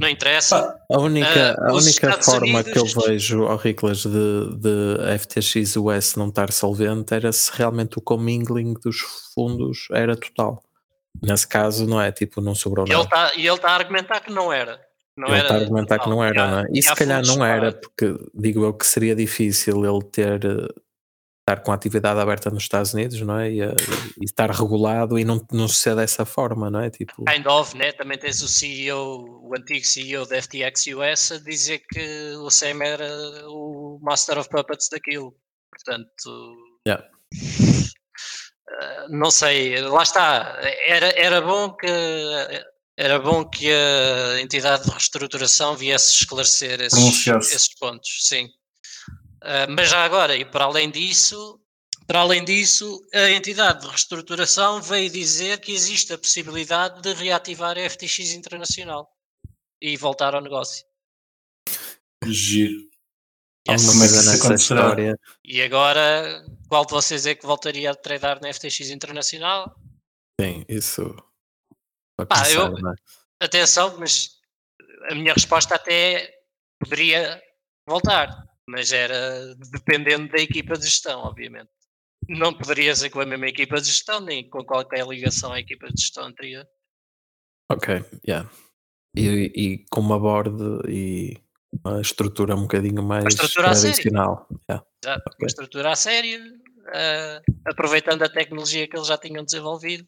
Não 0.00 0.08
interessa. 0.08 0.80
A 0.90 0.98
única, 0.98 1.56
uh, 1.60 1.64
a 1.68 1.72
única 1.74 2.22
forma 2.22 2.60
Unidos... 2.60 2.72
que 2.72 2.78
eu 2.78 3.04
vejo, 3.06 3.44
ao 3.44 3.58
Riclas, 3.58 4.02
de, 4.02 4.56
de 4.56 5.18
FTX 5.18 5.76
US 5.76 6.14
não 6.16 6.28
estar 6.28 6.50
solvente 6.50 7.12
era 7.12 7.30
se 7.30 7.50
realmente 7.54 7.98
o 7.98 8.00
commingling 8.00 8.72
dos 8.82 8.96
fundos 9.34 9.88
era 9.92 10.16
total. 10.16 10.62
Nesse 11.22 11.46
caso, 11.46 11.86
não 11.86 12.00
é? 12.00 12.10
Tipo, 12.10 12.40
não 12.40 12.54
sobrou 12.54 12.86
nada. 12.86 13.06
Tá, 13.06 13.32
e 13.36 13.46
ele 13.46 13.54
está 13.54 13.72
a 13.72 13.74
argumentar 13.74 14.20
que 14.20 14.32
não 14.32 14.50
era. 14.50 14.80
Não 15.14 15.28
ele 15.28 15.36
era, 15.36 15.42
está 15.42 15.54
a 15.54 15.58
argumentar 15.58 15.98
que 15.98 16.08
não 16.08 16.24
era, 16.24 16.50
não 16.50 16.58
é? 16.60 16.66
E 16.72 16.82
se 16.82 16.94
calhar 16.94 17.22
não 17.26 17.44
era, 17.44 17.72
porque 17.72 18.16
digo 18.34 18.64
eu 18.64 18.72
que 18.72 18.86
seria 18.86 19.14
difícil 19.14 19.84
ele 19.84 20.02
ter 20.04 20.40
estar 21.40 21.62
com 21.62 21.72
a 21.72 21.74
atividade 21.74 22.20
aberta 22.20 22.50
nos 22.50 22.62
Estados 22.62 22.94
Unidos, 22.94 23.20
não 23.20 23.38
é? 23.38 23.50
E, 23.50 23.60
e, 23.60 24.24
estar 24.24 24.50
regulado 24.50 25.18
e 25.18 25.24
não, 25.24 25.44
não 25.52 25.68
ser 25.68 25.96
dessa 25.96 26.24
forma, 26.24 26.70
não 26.70 26.80
é? 26.80 26.90
Tipo... 26.90 27.24
Kind 27.24 27.46
of, 27.46 27.76
né? 27.76 27.92
Também 27.92 28.18
tens 28.18 28.42
o 28.42 28.48
CEO, 28.48 29.24
o 29.42 29.52
antigo 29.56 29.84
CEO 29.84 30.26
da 30.26 30.40
FTX 30.40 30.86
US 30.88 31.32
a 31.32 31.38
dizer 31.38 31.82
que 31.90 32.34
o 32.36 32.50
Sam 32.50 32.82
era 32.82 33.08
o 33.48 33.98
Master 34.02 34.38
of 34.38 34.48
Puppets 34.48 34.88
daquilo. 34.90 35.34
Portanto, 35.70 36.56
yeah. 36.86 37.04
uh, 37.34 39.08
não 39.08 39.30
sei, 39.30 39.80
lá 39.80 40.02
está. 40.02 40.58
Era, 40.86 41.08
era 41.18 41.40
bom 41.40 41.74
que 41.74 41.86
era 43.00 43.18
bom 43.18 43.48
que 43.48 43.66
a 43.72 44.42
entidade 44.42 44.84
de 44.84 44.90
reestruturação 44.90 45.74
viesse 45.74 46.16
esclarecer 46.16 46.82
esses, 46.82 47.26
esses 47.26 47.74
pontos, 47.78 48.26
sim. 48.28 48.46
Uh, 49.42 49.70
mas 49.70 49.88
já 49.88 50.04
agora, 50.04 50.36
e 50.36 50.44
para 50.44 50.64
além 50.64 50.90
disso, 50.90 51.60
para 52.06 52.20
além 52.20 52.44
disso, 52.44 53.06
a 53.14 53.30
entidade 53.30 53.82
de 53.82 53.86
reestruturação 53.86 54.82
veio 54.82 55.08
dizer 55.08 55.60
que 55.60 55.72
existe 55.72 56.12
a 56.12 56.18
possibilidade 56.18 57.00
de 57.00 57.14
reativar 57.14 57.78
a 57.78 57.88
FTX 57.88 58.32
Internacional 58.32 59.08
e 59.80 59.96
voltar 59.96 60.34
ao 60.34 60.40
negócio. 60.40 60.84
Giro. 62.26 62.90
Yes. 63.70 63.86
Alguma 63.86 64.08
coisa 64.08 64.30
nessa 64.30 64.54
história. 64.54 65.20
E 65.44 65.62
agora, 65.62 66.44
qual 66.68 66.84
de 66.84 66.92
vocês 66.92 67.26
é 67.26 67.34
que 67.36 67.46
voltaria 67.46 67.92
a 67.92 67.94
tradar 67.94 68.40
na 68.40 68.52
FTX 68.52 68.90
Internacional? 68.90 69.74
Sim, 70.40 70.64
isso. 70.68 71.14
Pá, 72.28 72.50
eu, 72.50 72.76
é? 72.76 72.94
Atenção, 73.40 73.96
mas 73.98 74.30
a 75.08 75.14
minha 75.14 75.32
resposta 75.32 75.76
até 75.76 76.28
poderia 76.80 77.40
voltar 77.86 78.49
mas 78.70 78.92
era 78.92 79.54
dependendo 79.72 80.28
da 80.28 80.38
equipa 80.38 80.74
de 80.74 80.84
gestão, 80.84 81.20
obviamente. 81.20 81.70
Não 82.28 82.54
poderia 82.54 82.94
ser 82.94 83.10
com 83.10 83.20
a 83.20 83.26
mesma 83.26 83.48
equipa 83.48 83.80
de 83.80 83.88
gestão, 83.88 84.20
nem 84.20 84.48
com 84.48 84.64
qualquer 84.64 85.06
ligação 85.06 85.52
à 85.52 85.58
equipa 85.58 85.88
de 85.88 86.00
gestão 86.00 86.24
anterior. 86.24 86.66
Ok, 87.70 88.04
yeah. 88.26 88.48
E, 89.16 89.52
e 89.54 89.84
com 89.90 90.00
uma 90.00 90.18
board 90.18 90.56
e 90.88 91.36
uma 91.84 92.00
estrutura 92.00 92.54
um 92.54 92.62
bocadinho 92.62 93.02
mais 93.02 93.24
estrutura 93.26 93.70
tradicional. 93.70 94.48
Yeah. 94.68 94.86
Exato, 95.04 95.22
okay. 95.26 95.44
uma 95.44 95.46
estrutura 95.46 95.90
a 95.90 95.96
sério, 95.96 96.40
uh, 96.46 97.42
aproveitando 97.66 98.22
a 98.22 98.28
tecnologia 98.28 98.86
que 98.86 98.96
eles 98.96 99.08
já 99.08 99.18
tinham 99.18 99.44
desenvolvido 99.44 100.06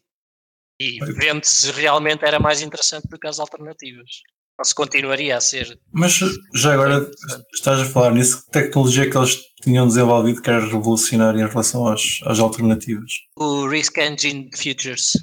e 0.79 0.99
vendo 1.13 1.43
se 1.43 1.71
realmente 1.71 2.25
era 2.25 2.39
mais 2.39 2.61
interessante 2.61 3.07
do 3.07 3.19
que 3.19 3.27
as 3.27 3.39
alternativas 3.39 4.21
ou 4.57 4.65
se 4.65 4.75
continuaria 4.75 5.37
a 5.37 5.41
ser. 5.41 5.79
Mas 5.91 6.19
já 6.53 6.73
agora 6.73 7.09
estás 7.53 7.79
a 7.79 7.85
falar 7.85 8.11
nisso, 8.11 8.45
que 8.45 8.51
tecnologia 8.51 9.09
que 9.09 9.17
eles 9.17 9.37
tinham 9.61 9.87
desenvolvido 9.87 10.41
que 10.41 10.49
era 10.49 10.65
revolucionária 10.65 11.41
em 11.41 11.47
relação 11.47 11.87
às, 11.87 12.19
às 12.25 12.39
alternativas? 12.39 13.11
O 13.35 13.67
Risk 13.67 13.97
Engine 13.97 14.49
Futures. 14.55 15.13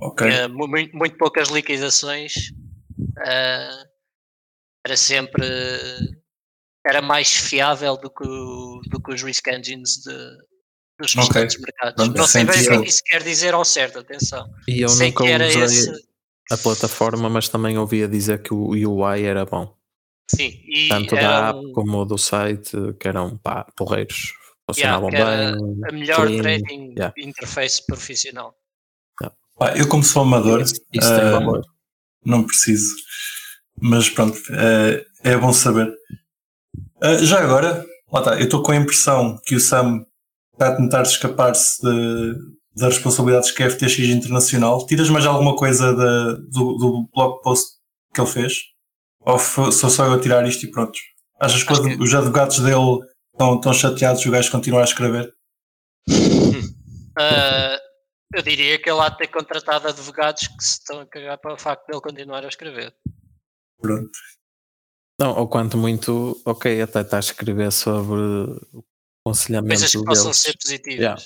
Ok. 0.00 0.26
Uh, 0.26 0.48
muito, 0.50 0.96
muito, 0.96 1.16
poucas 1.16 1.48
liquidações. 1.48 2.32
Uh, 2.98 3.84
era 4.86 4.96
sempre. 4.96 5.46
Era 6.86 7.00
mais 7.00 7.34
fiável 7.34 7.96
do 7.96 8.10
que, 8.10 8.24
do 8.90 9.02
que 9.02 9.14
os 9.14 9.22
Risk 9.22 9.48
Engines 9.48 10.02
de, 10.04 10.12
dos 11.00 11.14
restantes 11.14 11.56
okay. 11.56 11.66
mercados. 11.66 12.04
Pronto, 12.04 12.18
não 12.18 12.26
sei 12.26 12.44
bem 12.44 12.60
o 12.60 12.62
que 12.62 12.74
é 12.74 12.82
que 12.82 12.88
isso 12.88 13.02
quer 13.06 13.22
dizer 13.22 13.54
ao 13.54 13.64
certo, 13.64 14.00
atenção. 14.00 14.46
E 14.68 14.82
eu 14.82 14.88
sei 14.90 15.08
nunca 15.08 15.24
que 15.24 15.30
era 15.30 15.48
usei... 15.48 15.64
esse 15.64 16.13
a 16.50 16.56
plataforma, 16.56 17.28
mas 17.28 17.48
também 17.48 17.78
ouvia 17.78 18.08
dizer 18.08 18.42
que 18.42 18.52
o 18.52 18.70
UI 18.70 19.22
era 19.22 19.44
bom. 19.44 19.74
Sim, 20.28 20.60
e 20.66 20.88
tanto 20.88 21.14
da 21.14 21.50
app 21.50 21.58
um... 21.58 21.72
como 21.72 22.04
do 22.04 22.16
site, 22.16 22.76
que 22.98 23.08
eram 23.08 23.36
pá, 23.36 23.66
porreiros, 23.76 24.32
funcionavam 24.66 25.10
yeah, 25.10 25.56
bem. 25.56 25.80
A 25.88 25.92
melhor 25.92 26.26
clean, 26.26 26.42
trading 26.42 26.94
yeah. 26.96 27.14
interface 27.18 27.84
profissional. 27.86 28.54
Yeah. 29.20 29.36
Pá, 29.58 29.76
eu, 29.76 29.86
como 29.88 30.02
sou 30.02 30.22
amador, 30.22 30.62
isso, 30.62 30.80
isso 30.92 31.10
uh, 31.10 31.62
não 32.24 32.44
preciso, 32.44 32.94
mas 33.80 34.08
pronto, 34.08 34.38
uh, 34.38 35.04
é 35.22 35.36
bom 35.36 35.52
saber. 35.52 35.94
Uh, 37.02 37.24
já 37.24 37.42
agora, 37.42 37.84
lá 38.10 38.22
tá, 38.22 38.38
eu 38.38 38.44
estou 38.44 38.62
com 38.62 38.72
a 38.72 38.76
impressão 38.76 39.38
que 39.44 39.54
o 39.54 39.60
Sam 39.60 40.06
está 40.54 40.68
a 40.68 40.76
tentar 40.76 41.02
escapar-se 41.02 41.82
de, 41.82 42.34
das 42.76 42.94
responsabilidades 42.94 43.50
que 43.50 43.62
a 43.62 43.70
FTX 43.70 43.98
Internacional. 44.00 44.84
Tiras 44.86 45.08
mais 45.08 45.26
alguma 45.26 45.54
coisa 45.56 45.94
da, 45.94 46.32
do, 46.32 46.76
do 46.76 47.08
blog 47.14 47.40
post 47.42 47.74
que 48.12 48.20
ele 48.20 48.30
fez? 48.30 48.54
Ou 49.20 49.38
sou 49.38 49.72
só 49.72 50.06
eu 50.06 50.14
a 50.14 50.20
tirar 50.20 50.46
isto 50.46 50.64
e 50.64 50.70
pronto? 50.70 50.98
Achas 51.40 51.62
que, 51.62 51.96
que... 51.96 52.02
os 52.02 52.14
advogados 52.14 52.58
dele 52.58 53.00
estão, 53.32 53.56
estão 53.56 53.72
chateados 53.72 54.22
e 54.22 54.28
o 54.28 54.32
gajo 54.32 54.50
continua 54.50 54.80
a 54.80 54.84
escrever? 54.84 55.34
Uh, 56.08 57.78
eu 58.34 58.42
diria 58.42 58.78
que 58.78 58.90
ele 58.90 59.00
há 59.00 59.08
de 59.08 59.18
ter 59.18 59.28
contratado 59.28 59.88
advogados 59.88 60.48
que 60.48 60.64
se 60.64 60.72
estão 60.72 61.00
a 61.00 61.06
cagar 61.06 61.38
para 61.38 61.54
o 61.54 61.58
facto 61.58 61.86
de 61.86 61.94
ele 61.94 62.02
continuar 62.02 62.44
a 62.44 62.48
escrever. 62.48 62.94
Pronto. 63.80 64.18
Não, 65.18 65.36
ou 65.38 65.48
quanto 65.48 65.76
muito, 65.76 66.40
ok, 66.44 66.82
até 66.82 67.00
está 67.02 67.18
a 67.18 67.20
escrever 67.20 67.70
sobre 67.70 68.20
o 68.72 68.84
aconselhamento 69.24 69.68
Coisas 69.68 69.92
que 69.92 70.04
possam 70.04 70.32
ser 70.32 70.56
positivas. 70.58 70.98
Yeah. 70.98 71.22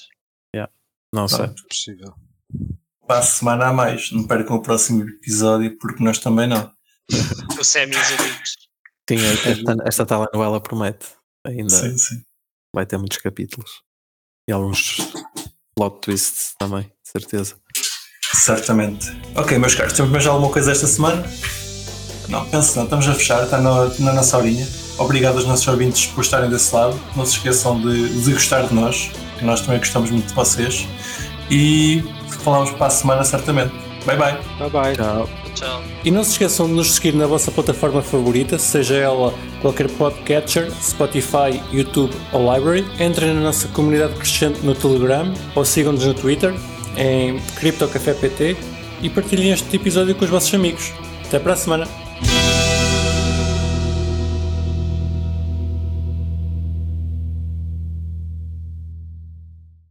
Não 1.13 1.29
sei. 1.29 1.39
Não, 1.39 1.45
é 1.47 1.55
possível. 1.69 2.15
Para 3.07 3.21
a 3.21 3.23
semana 3.23 3.67
a 3.67 3.73
mais. 3.73 4.13
Não 4.13 4.25
percam 4.25 4.57
o 4.57 4.63
próximo 4.63 5.09
episódio, 5.09 5.77
porque 5.79 6.03
nós 6.03 6.19
também 6.19 6.47
não. 6.47 6.71
o 7.59 7.65
Sam 7.65 7.85
e 7.85 7.91
os 7.91 8.21
amigos. 8.21 8.69
Sim, 9.09 9.17
esta, 9.17 9.77
esta 9.87 10.07
telenovela 10.07 10.61
promete. 10.61 11.07
Ainda 11.47 11.71
sim, 11.71 11.97
sim. 11.97 12.23
vai 12.75 12.85
ter 12.85 12.99
muitos 12.99 13.19
capítulos. 13.19 13.71
E 14.47 14.53
alguns 14.53 14.99
plot 15.75 16.01
twists 16.03 16.55
também, 16.59 16.83
de 16.83 17.11
certeza. 17.11 17.57
Certamente. 18.35 19.07
Ok, 19.35 19.57
meus 19.59 19.75
caros, 19.75 19.95
temos 19.95 20.11
mais 20.11 20.27
alguma 20.27 20.53
coisa 20.53 20.73
esta 20.73 20.87
semana? 20.87 21.25
Não, 22.29 22.49
penso 22.51 22.77
não. 22.77 22.85
Estamos 22.85 23.09
a 23.09 23.15
fechar, 23.15 23.45
está 23.45 23.59
na, 23.61 23.87
na 23.99 24.13
nossa 24.13 24.37
horinha. 24.37 24.67
Obrigado 24.99 25.37
aos 25.37 25.47
nossos 25.47 25.67
ouvintes 25.67 26.07
por 26.07 26.23
estarem 26.23 26.51
desse 26.51 26.75
lado. 26.75 27.01
Não 27.17 27.25
se 27.25 27.37
esqueçam 27.37 27.81
de, 27.81 28.23
de 28.23 28.33
gostar 28.33 28.67
de 28.67 28.75
nós, 28.75 29.11
nós 29.45 29.61
também 29.61 29.79
gostamos 29.79 30.11
muito 30.11 30.29
de 30.29 30.35
vocês. 30.35 30.87
E 31.51 32.05
falamos 32.43 32.71
para 32.71 32.87
a 32.87 32.91
semana 32.91 33.25
certamente. 33.25 33.73
Bye 34.05 34.17
bye. 34.17 34.37
Bye 34.59 34.71
bye. 34.71 34.97
Tchau. 34.97 35.29
Tchau. 35.55 35.83
E 36.05 36.11
não 36.11 36.23
se 36.23 36.33
esqueçam 36.33 36.67
de 36.67 36.73
nos 36.73 36.95
seguir 36.95 37.15
na 37.15 37.27
vossa 37.27 37.51
plataforma 37.51 38.01
favorita, 38.01 38.59
seja 38.59 38.95
ela 38.95 39.35
qualquer 39.61 39.89
podcatcher, 39.91 40.71
Spotify, 40.81 41.61
YouTube 41.73 42.15
ou 42.33 42.55
Library. 42.55 42.87
Entrem 43.01 43.35
na 43.35 43.41
nossa 43.41 43.67
comunidade 43.69 44.15
crescente 44.15 44.61
no 44.65 44.75
Telegram 44.75 45.33
ou 45.55 45.65
sigam-nos 45.65 46.05
no 46.05 46.15
Twitter 46.15 46.55
em 46.97 47.41
CryptoCafépt 47.57 48.57
e 49.03 49.11
partilhem 49.11 49.53
este 49.53 49.77
episódio 49.77 50.15
com 50.15 50.25
os 50.25 50.31
vossos 50.31 50.53
amigos. 50.55 50.93
Até 51.27 51.39
para 51.39 51.53
a 51.55 51.57
semana! 51.57 52.58